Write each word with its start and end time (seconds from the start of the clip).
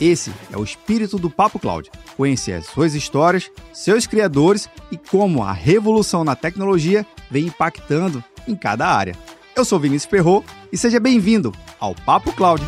Esse 0.00 0.32
é 0.50 0.56
o 0.56 0.64
espírito 0.64 1.18
do 1.18 1.28
Papo 1.28 1.58
Cloud. 1.58 1.90
Conhecer 2.16 2.52
as 2.52 2.66
suas 2.66 2.94
histórias, 2.94 3.50
seus 3.70 4.06
criadores 4.06 4.66
e 4.90 4.96
como 4.96 5.42
a 5.42 5.52
revolução 5.52 6.24
na 6.24 6.34
tecnologia 6.34 7.06
vem 7.30 7.46
impactando 7.46 8.24
em 8.48 8.56
cada 8.56 8.88
área. 8.88 9.14
Eu 9.54 9.62
sou 9.62 9.78
Vinícius 9.78 10.10
Perro 10.10 10.42
e 10.72 10.78
seja 10.78 10.98
bem-vindo 10.98 11.52
ao 11.78 11.94
Papo 11.94 12.32
Cloud. 12.32 12.64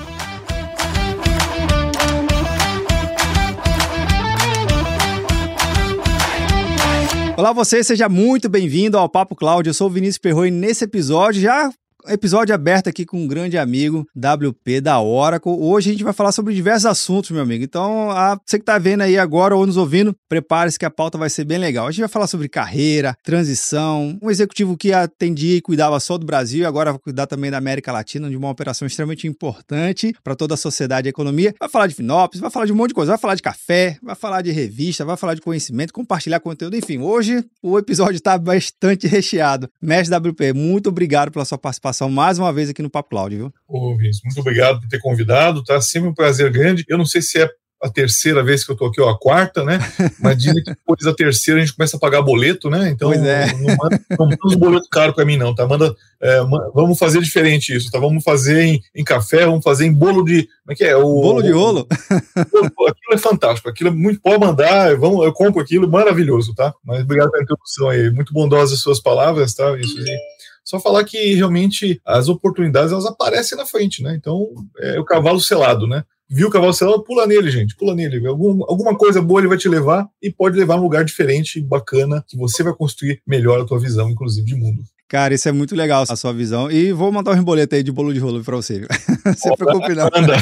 Olá 7.35 7.55
você, 7.55 7.83
seja 7.83 8.11
muito 8.11 8.47
bem-vindo 8.51 8.99
ao 8.99 9.09
Papo 9.09 9.35
Cloud. 9.35 9.67
Eu 9.67 9.73
sou 9.73 9.87
o 9.87 9.91
Vinícius 9.91 10.19
Perro 10.19 10.45
e 10.45 10.51
nesse 10.51 10.85
episódio 10.85 11.41
já 11.41 11.73
Episódio 12.09 12.53
aberto 12.53 12.89
aqui 12.89 13.07
com 13.07 13.23
um 13.23 13.29
grande 13.29 13.57
amigo, 13.57 14.05
WP 14.17 14.81
da 14.81 15.01
Oracle. 15.01 15.53
Hoje 15.53 15.91
a 15.91 15.93
gente 15.93 16.03
vai 16.03 16.13
falar 16.13 16.33
sobre 16.33 16.53
diversos 16.53 16.87
assuntos, 16.87 17.31
meu 17.31 17.43
amigo. 17.43 17.63
Então, 17.63 18.11
a, 18.11 18.37
você 18.45 18.59
que 18.59 18.63
está 18.63 18.77
vendo 18.77 19.03
aí 19.03 19.17
agora 19.17 19.55
ou 19.55 19.65
nos 19.65 19.77
ouvindo, 19.77 20.15
prepare-se 20.29 20.77
que 20.79 20.85
a 20.85 20.91
pauta 20.91 21.17
vai 21.17 21.31
ser 21.31 21.45
bem 21.45 21.59
legal. 21.59 21.87
A 21.87 21.93
gente 21.93 22.01
vai 22.01 22.09
falar 22.09 22.27
sobre 22.27 22.49
carreira, 22.49 23.15
transição, 23.23 24.19
um 24.21 24.31
executivo 24.31 24.77
que 24.77 24.93
atendia 24.93 25.57
e 25.57 25.61
cuidava 25.61 26.01
só 26.01 26.19
do 26.19 26.27
Brasil, 26.27 26.67
agora 26.67 26.91
vai 26.91 26.99
cuidar 26.99 27.29
também 27.29 27.53
da 27.53 27.59
América 27.59 27.93
Latina, 27.93 28.29
de 28.29 28.37
uma 28.37 28.51
operação 28.51 28.85
extremamente 28.85 29.29
importante 29.29 30.13
para 30.25 30.35
toda 30.35 30.55
a 30.55 30.57
sociedade 30.57 31.07
e 31.07 31.09
a 31.09 31.11
economia. 31.11 31.55
Vai 31.61 31.69
falar 31.69 31.87
de 31.87 31.95
Finopes, 31.95 32.41
vai 32.41 32.51
falar 32.51 32.67
de 32.67 32.73
um 32.73 32.77
monte 32.77 32.89
de 32.89 32.95
coisa, 32.95 33.13
vai 33.13 33.19
falar 33.19 33.37
de 33.37 33.43
café, 33.43 33.97
vai 34.03 34.17
falar 34.17 34.43
de 34.43 34.51
revista, 34.51 35.05
vai 35.05 35.17
falar 35.17 35.35
de 35.35 35.41
conhecimento, 35.41 35.93
compartilhar 35.93 36.41
conteúdo, 36.41 36.77
enfim. 36.77 36.99
Hoje 36.99 37.45
o 37.63 37.79
episódio 37.79 38.17
está 38.17 38.37
bastante 38.37 39.07
recheado. 39.09 39.71
Mestre 39.81 40.17
WP, 40.17 40.53
muito 40.53 40.89
obrigado 40.89 41.31
pela 41.31 41.45
sua 41.45 41.59
participação 41.59 41.92
participação 41.93 42.11
mais 42.11 42.39
uma 42.39 42.53
vez 42.53 42.71
aqui 42.71 42.83
no 42.83 42.91
Papo 42.91 43.11
Cloud, 43.11 43.37
viu? 43.37 43.53
Ô, 43.69 43.97
Vinícius, 43.97 44.23
muito 44.25 44.41
obrigado 44.41 44.81
por 44.81 44.89
ter 44.89 44.99
convidado, 44.99 45.63
tá? 45.63 45.81
Sempre 45.81 46.09
um 46.09 46.15
prazer 46.15 46.51
grande. 46.51 46.85
Eu 46.89 46.99
não 46.99 47.05
sei 47.05 47.21
se 47.23 47.41
é 47.41 47.49
a 47.81 47.91
terceira 47.91 48.45
vez 48.45 48.65
que 48.65 48.71
eu 48.71 48.77
tô 48.77 48.87
aqui, 48.87 49.01
ou 49.01 49.09
a 49.09 49.19
quarta, 49.19 49.65
né? 49.65 49.81
Mas 50.21 50.39
dizem 50.39 50.63
que 50.63 50.71
depois 50.71 51.01
da 51.03 51.13
terceira 51.13 51.61
a 51.61 51.65
gente 51.65 51.75
começa 51.75 51.97
a 51.97 52.01
pagar 52.01 52.23
boleto, 52.23 52.71
né? 52.71 52.91
Então, 52.91 53.11
pois 53.11 53.21
é. 53.25 53.53
não 53.55 53.77
manda, 53.77 54.01
não 54.11 54.27
manda 54.27 54.39
os 54.45 54.55
boletos 54.55 54.89
caros 54.89 55.17
para 55.17 55.25
mim, 55.25 55.37
não, 55.37 55.53
tá? 55.53 55.67
Manda, 55.67 55.93
é, 56.21 56.41
vamos 56.73 56.97
fazer 56.97 57.21
diferente 57.21 57.75
isso, 57.75 57.91
tá? 57.91 57.99
Vamos 57.99 58.23
fazer 58.23 58.63
em, 58.63 58.81
em, 58.95 59.03
café, 59.03 59.45
vamos 59.45 59.65
fazer 59.65 59.85
em 59.85 59.93
bolo 59.93 60.25
de. 60.25 60.45
Como 60.45 60.73
é 60.73 60.75
que 60.77 60.85
é? 60.85 60.97
O, 60.97 61.03
bolo 61.03 61.43
de 61.43 61.51
rolo? 61.51 61.89
Aquilo 62.37 63.15
é 63.15 63.19
fantástico, 63.19 63.69
aquilo 63.69 63.91
é 63.91 63.93
muito. 63.93 64.21
Pode 64.21 64.39
mandar, 64.39 64.97
vamos, 64.97 65.25
eu 65.25 65.33
compro 65.33 65.61
aquilo, 65.61 65.91
maravilhoso, 65.91 66.55
tá? 66.55 66.73
Mas 66.85 67.03
obrigado 67.03 67.33
pela 67.33 67.43
introdução 67.43 67.89
aí. 67.89 68.11
Muito 68.11 68.33
bondosas 68.33 68.75
as 68.75 68.81
suas 68.81 69.01
palavras, 69.01 69.55
tá? 69.55 69.77
Isso 69.77 69.99
aí. 69.99 70.19
Só 70.65 70.79
falar 70.81 71.05
que 71.05 71.35
realmente 71.35 72.01
as 72.05 72.29
oportunidades 72.29 72.93
elas 72.93 73.07
aparecem 73.07 73.57
na 73.59 73.67
frente, 73.67 74.03
né? 74.03 74.15
Então 74.17 74.49
é 74.79 74.99
o 74.99 75.05
cavalo 75.05 75.41
selado, 75.41 75.87
né? 75.87 76.05
Viu 76.29 76.49
o 76.49 76.51
cavalo 76.51 76.73
selado, 76.73 77.05
pula 77.05 77.27
nele, 77.27 77.51
gente, 77.51 77.77
pula 77.77 77.95
nele. 77.95 78.27
Algum, 78.27 78.65
alguma 78.65 78.97
coisa 78.97 79.21
boa 79.21 79.41
ele 79.41 79.49
vai 79.49 79.59
te 79.59 79.69
levar 79.69 80.09
e 80.23 80.31
pode 80.31 80.57
levar 80.57 80.75
a 80.75 80.79
um 80.79 80.83
lugar 80.83 81.05
diferente, 81.05 81.61
bacana, 81.61 82.25
que 82.27 82.39
você 82.39 82.63
vai 82.63 82.73
construir 82.73 83.21
melhor 83.27 83.61
a 83.61 83.67
tua 83.67 83.79
visão, 83.79 84.09
inclusive, 84.09 84.47
de 84.47 84.55
mundo. 84.55 84.83
Cara, 85.09 85.35
isso 85.35 85.49
é 85.49 85.53
muito 85.53 85.75
legal, 85.77 86.05
a 86.09 86.17
sua 86.17 86.33
visão. 86.33 86.71
E 86.71 86.91
vou 86.93 87.13
mandar 87.13 87.33
um 87.33 87.35
rembolete 87.35 87.75
aí 87.75 87.83
de 87.83 87.93
bolo 87.93 88.15
de 88.15 88.19
rolo 88.19 88.43
pra 88.43 88.57
você. 88.57 88.87
Você 89.25 89.51
oh, 89.51 89.57
preocupe 89.59 89.95
não. 89.95 90.05
Manda. 90.05 90.37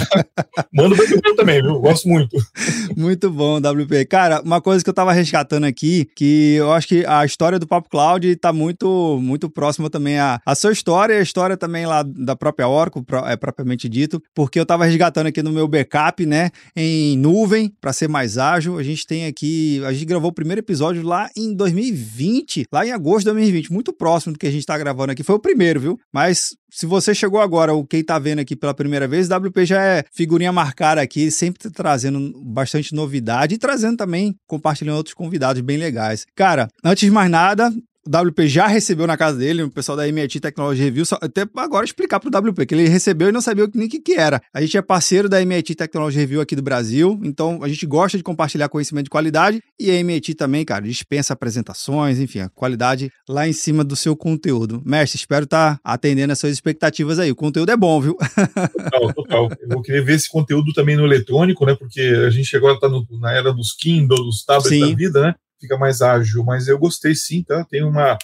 Manda 0.72 0.96
bolo 0.96 1.36
também, 1.36 1.60
viu? 1.60 1.80
Gosto 1.80 2.08
muito. 2.08 2.36
Muito 2.96 3.30
bom, 3.30 3.58
WP. 3.58 4.04
Cara, 4.06 4.40
uma 4.42 4.60
coisa 4.60 4.84
que 4.84 4.88
eu 4.88 4.94
tava 4.94 5.12
resgatando 5.12 5.64
aqui, 5.64 6.08
que 6.14 6.54
eu 6.54 6.72
acho 6.72 6.86
que 6.86 7.04
a 7.04 7.24
história 7.24 7.58
do 7.58 7.66
Papo 7.66 7.88
Cloud 7.88 8.36
tá 8.36 8.52
muito, 8.52 9.18
muito 9.20 9.50
próxima 9.50 9.90
também 9.90 10.18
à, 10.18 10.40
à 10.46 10.54
sua 10.54 10.72
história 10.72 11.14
e 11.14 11.18
a 11.18 11.22
história 11.22 11.56
também 11.56 11.86
lá 11.86 12.02
da 12.02 12.36
própria 12.36 12.68
Oracle, 12.68 13.02
é 13.26 13.36
propriamente 13.36 13.88
dito, 13.88 14.22
porque 14.34 14.58
eu 14.58 14.66
tava 14.66 14.84
resgatando 14.84 15.26
aqui 15.26 15.42
no 15.42 15.52
meu 15.52 15.66
backup, 15.66 16.24
né, 16.24 16.50
em 16.76 17.16
nuvem, 17.16 17.72
para 17.80 17.92
ser 17.92 18.08
mais 18.08 18.38
ágil. 18.38 18.78
A 18.78 18.82
gente 18.82 19.06
tem 19.06 19.26
aqui, 19.26 19.82
a 19.84 19.92
gente 19.92 20.04
gravou 20.04 20.30
o 20.30 20.34
primeiro 20.34 20.60
episódio 20.60 21.02
lá 21.02 21.28
em 21.36 21.54
2020, 21.54 22.66
lá 22.72 22.86
em 22.86 22.92
agosto 22.92 23.20
de 23.20 23.32
2020, 23.32 23.72
muito 23.72 23.92
próximo 23.92 24.32
do 24.32 24.38
que 24.38 24.46
a 24.46 24.50
gente 24.50 24.59
gente 24.60 24.64
está 24.64 24.78
gravando 24.78 25.12
aqui 25.12 25.22
foi 25.22 25.34
o 25.34 25.40
primeiro, 25.40 25.80
viu? 25.80 25.98
Mas 26.12 26.50
se 26.70 26.86
você 26.86 27.14
chegou 27.14 27.40
agora, 27.40 27.72
ou 27.72 27.86
quem 27.86 28.00
está 28.00 28.18
vendo 28.18 28.40
aqui 28.40 28.54
pela 28.54 28.74
primeira 28.74 29.08
vez, 29.08 29.28
WP 29.28 29.66
já 29.66 29.82
é 29.82 30.04
figurinha 30.12 30.52
marcada 30.52 31.00
aqui, 31.00 31.30
sempre 31.30 31.70
trazendo 31.70 32.32
bastante 32.44 32.94
novidade 32.94 33.54
e 33.54 33.58
trazendo 33.58 33.96
também, 33.96 34.34
compartilhando 34.46 34.96
outros 34.96 35.14
convidados 35.14 35.60
bem 35.62 35.76
legais. 35.76 36.24
Cara, 36.36 36.68
antes 36.84 37.06
de 37.06 37.10
mais 37.10 37.30
nada, 37.30 37.72
o 38.06 38.28
WP 38.28 38.48
já 38.48 38.66
recebeu 38.66 39.06
na 39.06 39.16
casa 39.16 39.38
dele, 39.38 39.62
o 39.62 39.70
pessoal 39.70 39.96
da 39.96 40.08
MIT 40.08 40.40
Technology 40.40 40.82
Review, 40.82 41.04
só, 41.04 41.18
até 41.20 41.46
agora 41.56 41.84
explicar 41.84 42.18
para 42.18 42.28
o 42.28 42.50
WP, 42.50 42.66
que 42.66 42.74
ele 42.74 42.88
recebeu 42.88 43.28
e 43.28 43.32
não 43.32 43.40
sabia 43.40 43.68
nem 43.74 43.86
o 43.86 43.90
que, 43.90 44.00
que 44.00 44.14
era. 44.14 44.40
A 44.54 44.60
gente 44.60 44.76
é 44.76 44.82
parceiro 44.82 45.28
da 45.28 45.40
MIT 45.42 45.74
Technology 45.74 46.18
Review 46.18 46.40
aqui 46.40 46.56
do 46.56 46.62
Brasil, 46.62 47.20
então 47.22 47.62
a 47.62 47.68
gente 47.68 47.86
gosta 47.86 48.16
de 48.16 48.24
compartilhar 48.24 48.68
conhecimento 48.68 49.04
de 49.04 49.10
qualidade 49.10 49.60
e 49.78 49.90
a 49.90 49.94
MIT 49.94 50.34
também, 50.34 50.64
cara, 50.64 50.84
dispensa 50.84 51.34
apresentações, 51.34 52.18
enfim, 52.18 52.40
a 52.40 52.48
qualidade 52.48 53.10
lá 53.28 53.46
em 53.46 53.52
cima 53.52 53.84
do 53.84 53.94
seu 53.94 54.16
conteúdo. 54.16 54.82
Mestre, 54.84 55.18
espero 55.18 55.44
estar 55.44 55.76
tá 55.76 55.80
atendendo 55.84 56.32
as 56.32 56.38
suas 56.38 56.52
expectativas 56.52 57.18
aí. 57.18 57.30
O 57.30 57.36
conteúdo 57.36 57.70
é 57.70 57.76
bom, 57.76 58.00
viu? 58.00 58.16
Total, 58.72 59.12
total. 59.12 59.48
Eu 59.60 59.68
vou 59.68 59.82
querer 59.82 60.02
ver 60.04 60.14
esse 60.14 60.28
conteúdo 60.28 60.72
também 60.72 60.96
no 60.96 61.04
eletrônico, 61.04 61.66
né? 61.66 61.74
Porque 61.74 62.00
a 62.00 62.30
gente 62.30 62.56
agora 62.56 62.74
está 62.74 62.88
na 62.88 63.32
era 63.32 63.52
dos 63.52 63.72
Kindle, 63.72 64.24
dos 64.24 64.44
tablets 64.44 64.70
Sim. 64.70 64.90
da 64.90 64.96
vida, 64.96 65.20
né? 65.20 65.34
Fica 65.60 65.76
mais 65.76 66.00
ágil. 66.00 66.44
Mas 66.44 66.68
eu 66.68 66.78
gostei 66.78 67.14
sim, 67.14 67.42
tá? 67.42 67.64
Tem 67.64 67.84
uma 67.84 68.18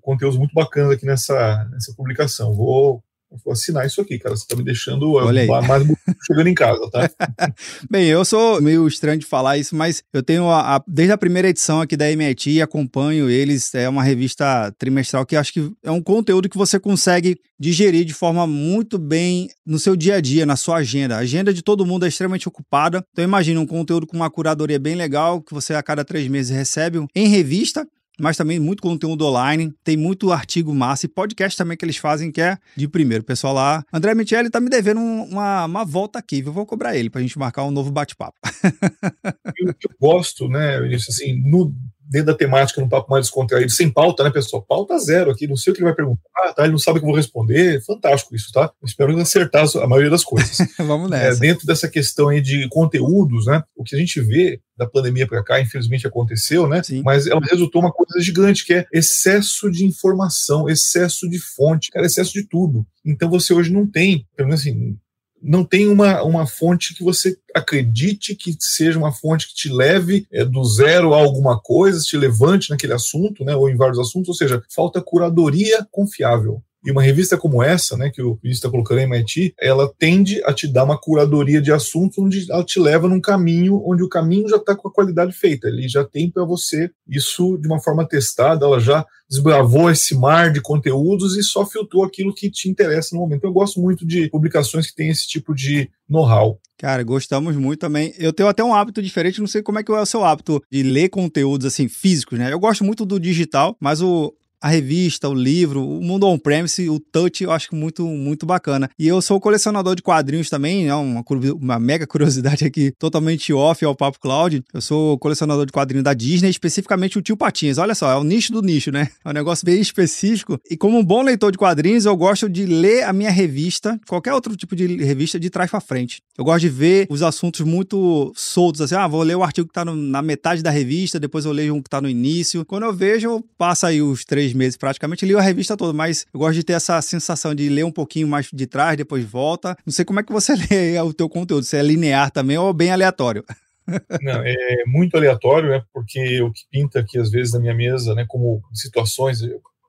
conteúdos 0.00 0.38
muito 0.38 0.54
bacanas 0.54 0.92
aqui 0.92 1.04
nessa, 1.04 1.64
nessa 1.70 1.92
publicação. 1.94 2.54
Vou 2.54 3.02
Vou 3.44 3.52
assinar 3.52 3.86
isso 3.86 4.00
aqui, 4.00 4.18
cara. 4.18 4.36
Você 4.36 4.44
tá 4.46 4.56
me 4.56 4.64
deixando 4.64 5.12
Olha 5.12 5.46
mais 5.62 5.86
chegando 6.26 6.48
em 6.48 6.54
casa, 6.54 6.80
tá? 6.90 7.08
Bem, 7.88 8.06
eu 8.06 8.24
sou 8.24 8.60
meio 8.60 8.86
estranho 8.88 9.18
de 9.18 9.26
falar 9.26 9.56
isso, 9.56 9.76
mas 9.76 10.02
eu 10.12 10.22
tenho 10.22 10.48
a, 10.48 10.76
a, 10.76 10.84
desde 10.86 11.12
a 11.12 11.18
primeira 11.18 11.48
edição 11.48 11.80
aqui 11.80 11.96
da 11.96 12.10
MIT 12.10 12.50
e 12.50 12.62
acompanho 12.62 13.30
eles. 13.30 13.72
É 13.74 13.88
uma 13.88 14.02
revista 14.02 14.74
trimestral 14.76 15.24
que 15.24 15.36
acho 15.36 15.52
que 15.52 15.72
é 15.82 15.90
um 15.92 16.02
conteúdo 16.02 16.48
que 16.48 16.58
você 16.58 16.80
consegue 16.80 17.38
digerir 17.58 18.04
de 18.04 18.14
forma 18.14 18.46
muito 18.48 18.98
bem 18.98 19.48
no 19.64 19.78
seu 19.78 19.94
dia 19.94 20.16
a 20.16 20.20
dia, 20.20 20.44
na 20.44 20.56
sua 20.56 20.78
agenda. 20.78 21.16
A 21.16 21.20
agenda 21.20 21.54
de 21.54 21.62
todo 21.62 21.86
mundo 21.86 22.04
é 22.04 22.08
extremamente 22.08 22.48
ocupada. 22.48 23.04
Então 23.12 23.24
imagina 23.24 23.60
um 23.60 23.66
conteúdo 23.66 24.08
com 24.08 24.16
uma 24.16 24.30
curadoria 24.30 24.78
bem 24.78 24.96
legal 24.96 25.40
que 25.40 25.54
você 25.54 25.74
a 25.74 25.82
cada 25.82 26.04
três 26.04 26.26
meses 26.26 26.50
recebe 26.50 26.98
em 27.14 27.28
revista 27.28 27.86
mas 28.18 28.36
também 28.36 28.58
muito 28.58 28.82
conteúdo 28.82 29.26
online, 29.26 29.72
tem 29.82 29.96
muito 29.96 30.32
artigo 30.32 30.74
massa 30.74 31.06
e 31.06 31.08
podcast 31.08 31.56
também 31.56 31.76
que 31.76 31.84
eles 31.84 31.96
fazem 31.96 32.30
que 32.30 32.40
é 32.40 32.58
de 32.76 32.88
primeiro. 32.88 33.24
Pessoal 33.24 33.54
lá, 33.54 33.84
André 33.92 34.14
Michele 34.14 34.50
tá 34.50 34.60
me 34.60 34.68
devendo 34.68 35.00
uma, 35.00 35.64
uma 35.64 35.84
volta 35.84 36.18
aqui, 36.18 36.42
eu 36.44 36.52
vou 36.52 36.66
cobrar 36.66 36.96
ele 36.96 37.10
pra 37.10 37.20
gente 37.20 37.38
marcar 37.38 37.64
um 37.64 37.70
novo 37.70 37.90
bate-papo. 37.90 38.38
eu, 39.58 39.68
eu 39.68 39.90
gosto, 40.00 40.48
né, 40.48 40.78
assim, 40.94 41.40
no 41.48 41.74
dentro 42.10 42.26
da 42.26 42.34
temática, 42.34 42.80
num 42.80 42.88
papo 42.88 43.10
mais 43.10 43.26
descontraído, 43.26 43.70
sem 43.70 43.88
pauta, 43.88 44.24
né, 44.24 44.30
pessoal? 44.30 44.62
Pauta 44.62 44.98
zero 44.98 45.30
aqui, 45.30 45.46
não 45.46 45.56
sei 45.56 45.70
o 45.70 45.74
que 45.74 45.80
ele 45.80 45.86
vai 45.86 45.94
perguntar, 45.94 46.52
tá? 46.54 46.64
Ele 46.64 46.72
não 46.72 46.78
sabe 46.78 46.98
o 46.98 47.00
que 47.00 47.06
eu 47.06 47.10
vou 47.10 47.16
responder. 47.16 47.80
Fantástico 47.84 48.34
isso, 48.34 48.50
tá? 48.52 48.72
Eu 48.82 48.86
espero 48.86 49.16
acertar 49.18 49.64
a 49.76 49.86
maioria 49.86 50.10
das 50.10 50.24
coisas. 50.24 50.58
Vamos 50.76 51.08
nessa. 51.08 51.38
É, 51.38 51.40
dentro 51.40 51.64
dessa 51.66 51.88
questão 51.88 52.28
aí 52.28 52.40
de 52.40 52.68
conteúdos, 52.68 53.46
né? 53.46 53.62
O 53.76 53.84
que 53.84 53.94
a 53.94 53.98
gente 53.98 54.20
vê 54.20 54.60
da 54.76 54.86
pandemia 54.86 55.26
para 55.26 55.44
cá, 55.44 55.60
infelizmente 55.60 56.06
aconteceu, 56.06 56.66
né? 56.66 56.82
Sim. 56.82 57.02
Mas 57.04 57.26
ela 57.26 57.40
resultou 57.40 57.80
uma 57.80 57.92
coisa 57.92 58.20
gigante, 58.20 58.66
que 58.66 58.74
é 58.74 58.86
excesso 58.92 59.70
de 59.70 59.84
informação, 59.84 60.68
excesso 60.68 61.28
de 61.28 61.38
fonte, 61.38 61.90
cara, 61.90 62.06
excesso 62.06 62.32
de 62.32 62.48
tudo. 62.48 62.84
Então 63.04 63.30
você 63.30 63.52
hoje 63.52 63.72
não 63.72 63.86
tem, 63.86 64.26
pelo 64.34 64.48
menos 64.48 64.62
assim, 64.62 64.96
não 65.42 65.64
tem 65.64 65.88
uma, 65.88 66.22
uma 66.22 66.46
fonte 66.46 66.94
que 66.94 67.02
você 67.02 67.36
acredite 67.54 68.34
que 68.34 68.54
seja 68.58 68.98
uma 68.98 69.12
fonte 69.12 69.48
que 69.48 69.54
te 69.54 69.68
leve 69.68 70.26
é, 70.30 70.44
do 70.44 70.62
zero 70.64 71.14
a 71.14 71.20
alguma 71.20 71.58
coisa, 71.58 72.00
te 72.00 72.16
levante 72.16 72.70
naquele 72.70 72.92
assunto, 72.92 73.44
né, 73.44 73.54
ou 73.54 73.68
em 73.68 73.76
vários 73.76 73.98
assuntos, 73.98 74.28
ou 74.28 74.34
seja, 74.34 74.62
falta 74.74 75.00
curadoria 75.00 75.86
confiável. 75.90 76.62
E 76.84 76.90
uma 76.90 77.02
revista 77.02 77.36
como 77.36 77.62
essa, 77.62 77.96
né, 77.96 78.10
que 78.10 78.22
o 78.22 78.34
Vinícius 78.36 78.58
está 78.58 78.70
colocando 78.70 79.00
em 79.00 79.04
MIT, 79.04 79.54
ela 79.60 79.92
tende 79.98 80.42
a 80.44 80.52
te 80.52 80.66
dar 80.66 80.84
uma 80.84 80.98
curadoria 80.98 81.60
de 81.60 81.72
assuntos 81.72 82.18
onde 82.18 82.50
ela 82.50 82.64
te 82.64 82.80
leva 82.80 83.08
num 83.08 83.20
caminho 83.20 83.82
onde 83.84 84.02
o 84.02 84.08
caminho 84.08 84.48
já 84.48 84.56
está 84.56 84.74
com 84.74 84.88
a 84.88 84.92
qualidade 84.92 85.32
feita. 85.32 85.68
Ele 85.68 85.88
já 85.88 86.04
tem 86.04 86.30
para 86.30 86.44
você 86.44 86.90
isso 87.08 87.58
de 87.58 87.68
uma 87.68 87.80
forma 87.80 88.06
testada, 88.06 88.64
ela 88.64 88.80
já 88.80 89.04
desbravou 89.28 89.90
esse 89.90 90.14
mar 90.14 90.52
de 90.52 90.60
conteúdos 90.60 91.36
e 91.36 91.42
só 91.42 91.64
filtrou 91.64 92.02
aquilo 92.02 92.34
que 92.34 92.50
te 92.50 92.68
interessa 92.68 93.14
no 93.14 93.20
momento. 93.20 93.44
Eu 93.44 93.52
gosto 93.52 93.80
muito 93.80 94.04
de 94.04 94.28
publicações 94.28 94.88
que 94.88 94.94
têm 94.94 95.08
esse 95.08 95.28
tipo 95.28 95.54
de 95.54 95.88
know-how. 96.08 96.58
Cara, 96.76 97.02
gostamos 97.04 97.54
muito 97.56 97.78
também. 97.78 98.12
Eu 98.18 98.32
tenho 98.32 98.48
até 98.48 98.64
um 98.64 98.74
hábito 98.74 99.02
diferente, 99.02 99.38
não 99.38 99.46
sei 99.46 99.62
como 99.62 99.78
é 99.78 99.84
que 99.84 99.92
é 99.92 100.00
o 100.00 100.06
seu 100.06 100.24
hábito 100.24 100.62
de 100.70 100.82
ler 100.82 101.10
conteúdos 101.10 101.66
assim 101.66 101.88
físicos, 101.88 102.38
né? 102.38 102.52
Eu 102.52 102.58
gosto 102.58 102.82
muito 102.82 103.04
do 103.04 103.20
digital, 103.20 103.76
mas 103.78 104.00
o 104.00 104.34
a 104.60 104.68
revista, 104.68 105.28
o 105.28 105.34
livro, 105.34 105.86
o 105.86 106.02
mundo 106.02 106.26
on-premise, 106.26 106.88
o 106.88 107.00
touch, 107.00 107.42
eu 107.42 107.50
acho 107.50 107.74
muito, 107.74 108.06
muito 108.06 108.44
bacana. 108.44 108.90
E 108.98 109.06
eu 109.06 109.20
sou 109.22 109.40
colecionador 109.40 109.94
de 109.94 110.02
quadrinhos 110.02 110.50
também, 110.50 110.88
é 110.88 110.94
uma, 110.94 111.24
uma 111.60 111.78
mega 111.78 112.06
curiosidade 112.06 112.64
aqui, 112.64 112.92
totalmente 112.98 113.52
off 113.52 113.84
ao 113.84 113.94
Papo 113.94 114.20
Cloud. 114.20 114.62
Eu 114.72 114.80
sou 114.80 115.18
colecionador 115.18 115.66
de 115.66 115.72
quadrinhos 115.72 116.04
da 116.04 116.12
Disney, 116.12 116.50
especificamente 116.50 117.18
o 117.18 117.22
Tio 117.22 117.36
Patinhas. 117.36 117.78
Olha 117.78 117.94
só, 117.94 118.10
é 118.10 118.16
o 118.16 118.24
nicho 118.24 118.52
do 118.52 118.62
nicho, 118.62 118.90
né? 118.90 119.08
É 119.24 119.30
um 119.30 119.32
negócio 119.32 119.64
bem 119.64 119.80
específico. 119.80 120.60
E 120.70 120.76
como 120.76 120.98
um 120.98 121.04
bom 121.04 121.22
leitor 121.22 121.52
de 121.52 121.58
quadrinhos, 121.58 122.04
eu 122.04 122.16
gosto 122.16 122.48
de 122.48 122.66
ler 122.66 123.04
a 123.04 123.12
minha 123.12 123.30
revista, 123.30 123.98
qualquer 124.08 124.32
outro 124.34 124.56
tipo 124.56 124.76
de 124.76 124.96
revista, 124.96 125.38
de 125.38 125.48
trás 125.48 125.70
para 125.70 125.80
frente. 125.80 126.22
Eu 126.36 126.44
gosto 126.44 126.60
de 126.60 126.68
ver 126.68 127.06
os 127.08 127.22
assuntos 127.22 127.60
muito 127.60 128.32
soltos, 128.34 128.80
assim, 128.80 128.94
ah, 128.94 129.06
vou 129.06 129.22
ler 129.22 129.36
o 129.36 129.42
artigo 129.42 129.68
que 129.68 129.74
tá 129.74 129.84
no, 129.84 129.94
na 129.94 130.22
metade 130.22 130.62
da 130.62 130.70
revista, 130.70 131.18
depois 131.18 131.44
eu 131.44 131.52
leio 131.52 131.74
um 131.74 131.82
que 131.82 131.88
tá 131.88 132.00
no 132.00 132.08
início. 132.08 132.64
Quando 132.64 132.84
eu 132.84 132.92
vejo, 132.92 133.42
passa 133.56 133.88
aí 133.88 134.02
os 134.02 134.24
três 134.24 134.49
três 134.50 134.54
meses 134.54 134.76
praticamente, 134.76 135.24
li 135.24 135.34
a 135.34 135.40
revista 135.40 135.76
toda, 135.76 135.92
mas 135.92 136.26
eu 136.32 136.40
gosto 136.40 136.54
de 136.54 136.64
ter 136.64 136.74
essa 136.74 137.00
sensação 137.00 137.54
de 137.54 137.68
ler 137.68 137.84
um 137.84 137.92
pouquinho 137.92 138.28
mais 138.28 138.48
de 138.52 138.66
trás, 138.66 138.96
depois 138.96 139.24
volta. 139.24 139.76
Não 139.86 139.92
sei 139.92 140.04
como 140.04 140.20
é 140.20 140.22
que 140.22 140.32
você 140.32 140.54
lê 140.70 140.98
o 141.00 141.12
teu 141.12 141.28
conteúdo, 141.28 141.64
se 141.64 141.76
é 141.76 141.82
linear 141.82 142.30
também 142.30 142.58
ou 142.58 142.72
bem 142.72 142.90
aleatório. 142.90 143.44
Não, 144.22 144.42
é 144.44 144.84
muito 144.86 145.16
aleatório, 145.16 145.70
né? 145.70 145.82
Porque 145.92 146.40
o 146.42 146.52
que 146.52 146.62
pinta 146.70 147.00
aqui 147.00 147.18
às 147.18 147.30
vezes 147.30 147.52
na 147.52 147.58
minha 147.58 147.74
mesa, 147.74 148.14
né, 148.14 148.24
como 148.28 148.62
situações, 148.72 149.42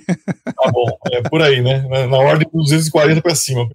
Tá 0.63 0.71
bom, 0.71 0.87
é 1.11 1.21
por 1.23 1.43
aí, 1.43 1.61
né? 1.61 1.81
Na 2.07 2.19
ordem 2.19 2.47
de 2.47 2.53
240 2.53 3.21
para 3.21 3.35
cima. 3.35 3.69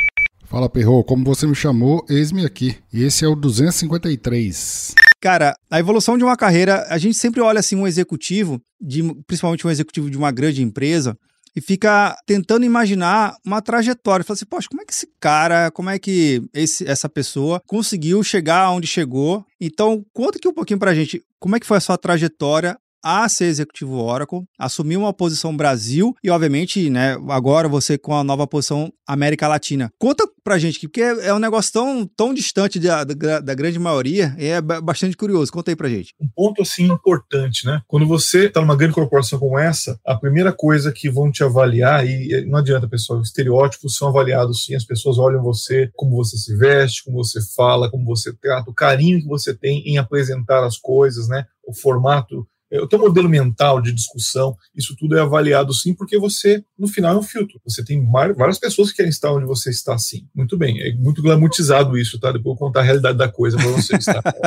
Fala, 0.46 0.70
Perro, 0.70 1.04
como 1.04 1.26
você 1.26 1.46
me 1.46 1.56
chamou, 1.56 2.06
eis-me 2.10 2.46
aqui. 2.46 2.78
E 2.94 3.04
esse 3.04 3.26
é 3.26 3.28
o 3.28 3.36
253. 3.36 4.96
Cara, 5.20 5.54
a 5.70 5.80
evolução 5.80 6.18
de 6.18 6.24
uma 6.24 6.38
carreira, 6.38 6.86
a 6.90 6.98
gente 6.98 7.18
sempre 7.18 7.42
olha 7.42 7.60
assim 7.60 7.76
um 7.76 7.86
executivo, 7.86 8.62
de, 8.80 9.04
principalmente 9.26 9.68
um 9.68 9.70
executivo 9.70 10.10
de 10.10 10.18
uma 10.18 10.32
grande 10.32 10.62
empresa, 10.62 11.18
e 11.58 11.62
fica 11.62 12.16
tentando 12.28 12.68
imaginar 12.68 13.36
uma 13.44 13.64
trajetória. 13.64 14.24
Fala 14.24 14.36
assim, 14.36 14.46
poxa, 14.46 14.68
como 14.70 14.80
é 14.80 14.86
que 14.86 14.94
esse 14.94 15.10
cara, 15.20 15.72
como 15.72 15.90
é 15.90 15.98
que 15.98 16.44
esse, 16.54 16.88
essa 16.88 17.10
pessoa 17.10 17.60
conseguiu 17.66 18.22
chegar 18.22 18.70
onde 18.70 18.86
chegou? 18.86 19.44
Então, 19.60 20.06
conta 20.14 20.38
aqui 20.38 20.48
um 20.48 20.54
pouquinho 20.54 20.78
pra 20.78 20.94
gente 20.94 21.20
como 21.40 21.56
é 21.56 21.60
que 21.60 21.66
foi 21.66 21.78
a 21.78 21.82
sua 21.82 21.98
trajetória 21.98 22.78
a 23.08 23.30
ser 23.30 23.46
executivo 23.46 24.04
Oracle, 24.04 24.44
assumiu 24.60 25.00
uma 25.00 25.14
posição 25.14 25.56
Brasil 25.56 26.14
e, 26.22 26.30
obviamente, 26.30 26.90
né, 26.90 27.18
agora 27.30 27.70
você 27.70 27.98
com 27.98 28.14
a 28.14 28.22
nova 28.22 28.46
posição 28.46 28.92
América 29.08 29.48
Latina. 29.48 29.90
Conta 29.98 30.28
pra 30.44 30.60
gente, 30.60 30.82
porque 30.82 31.02
é 31.02 31.34
um 31.34 31.40
negócio 31.40 31.72
tão, 31.72 32.06
tão 32.06 32.34
distante 32.34 32.78
da, 32.80 33.06
da, 33.06 33.40
da 33.40 33.54
grande 33.54 33.80
maioria, 33.80 34.36
é 34.38 34.60
bastante 34.60 35.16
curioso. 35.16 35.54
Conta 35.54 35.72
aí 35.72 35.76
pra 35.76 35.88
gente. 35.88 36.14
Um 36.20 36.28
ponto, 36.36 36.62
assim, 36.62 36.84
importante, 36.84 37.66
né? 37.66 37.82
Quando 37.88 38.06
você 38.06 38.50
tá 38.50 38.60
numa 38.60 38.76
grande 38.76 38.94
corporação 38.94 39.40
como 39.40 39.58
essa, 39.58 39.98
a 40.06 40.16
primeira 40.16 40.52
coisa 40.52 40.92
que 40.92 41.10
vão 41.10 41.32
te 41.32 41.46
avaliar, 41.46 42.06
e 42.06 42.46
não 42.46 42.60
adianta, 42.60 42.90
pessoal, 42.90 43.20
os 43.20 43.30
estereótipos 43.30 43.96
são 43.96 44.10
avaliados 44.10 44.66
sim, 44.66 44.76
as 44.76 44.84
pessoas 44.84 45.18
olham 45.18 45.42
você, 45.42 45.90
como 45.96 46.14
você 46.14 46.36
se 46.36 46.58
veste, 46.58 47.06
como 47.06 47.24
você 47.24 47.40
fala, 47.56 47.90
como 47.90 48.04
você 48.04 48.34
trata, 48.34 48.70
o 48.70 48.74
carinho 48.74 49.22
que 49.22 49.28
você 49.28 49.54
tem 49.54 49.82
em 49.86 49.98
apresentar 49.98 50.66
as 50.66 50.78
coisas, 50.78 51.30
né? 51.30 51.46
O 51.66 51.74
formato 51.74 52.46
o 52.72 52.88
teu 52.88 53.00
modelo 53.00 53.30
mental 53.30 53.82
de 53.82 53.94
discussão, 53.94 54.56
isso 54.76 54.96
tudo 54.98 55.18
é 55.18 55.22
avaliado 55.22 55.74
sim, 55.74 55.94
porque 55.94 56.18
você, 56.18 56.64
no 56.78 56.88
final, 56.88 57.16
é 57.16 57.20
um 57.20 57.24
filtro. 57.24 57.60
Você 57.66 57.84
tem 57.84 58.06
várias 58.10 58.60
pessoas 58.60 58.90
que 58.90 58.98
querem 58.98 59.10
estar 59.10 59.32
onde 59.32 59.46
você 59.46 59.70
está 59.70 59.98
sim. 59.98 60.28
Muito 60.36 60.58
bem, 60.58 60.82
é 60.82 60.94
muito 60.96 61.22
glamorizado 61.22 61.98
isso, 61.98 62.20
tá? 62.20 62.32
Depois 62.32 62.56
eu 62.56 62.60
vou 62.60 62.68
contar 62.68 62.82
a 62.82 62.84
realidade 62.84 63.18
da 63.18 63.30
coisa 63.30 63.58
para 63.58 63.68
vocês, 63.68 64.06
tá? 64.06 64.22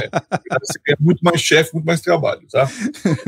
É, 0.53 0.59
você 0.59 0.79
quer 0.85 0.97
muito 0.99 1.21
mais 1.23 1.41
chefe, 1.41 1.73
muito 1.75 1.85
mais 1.85 2.01
trabalho, 2.01 2.43
tá? 2.51 2.69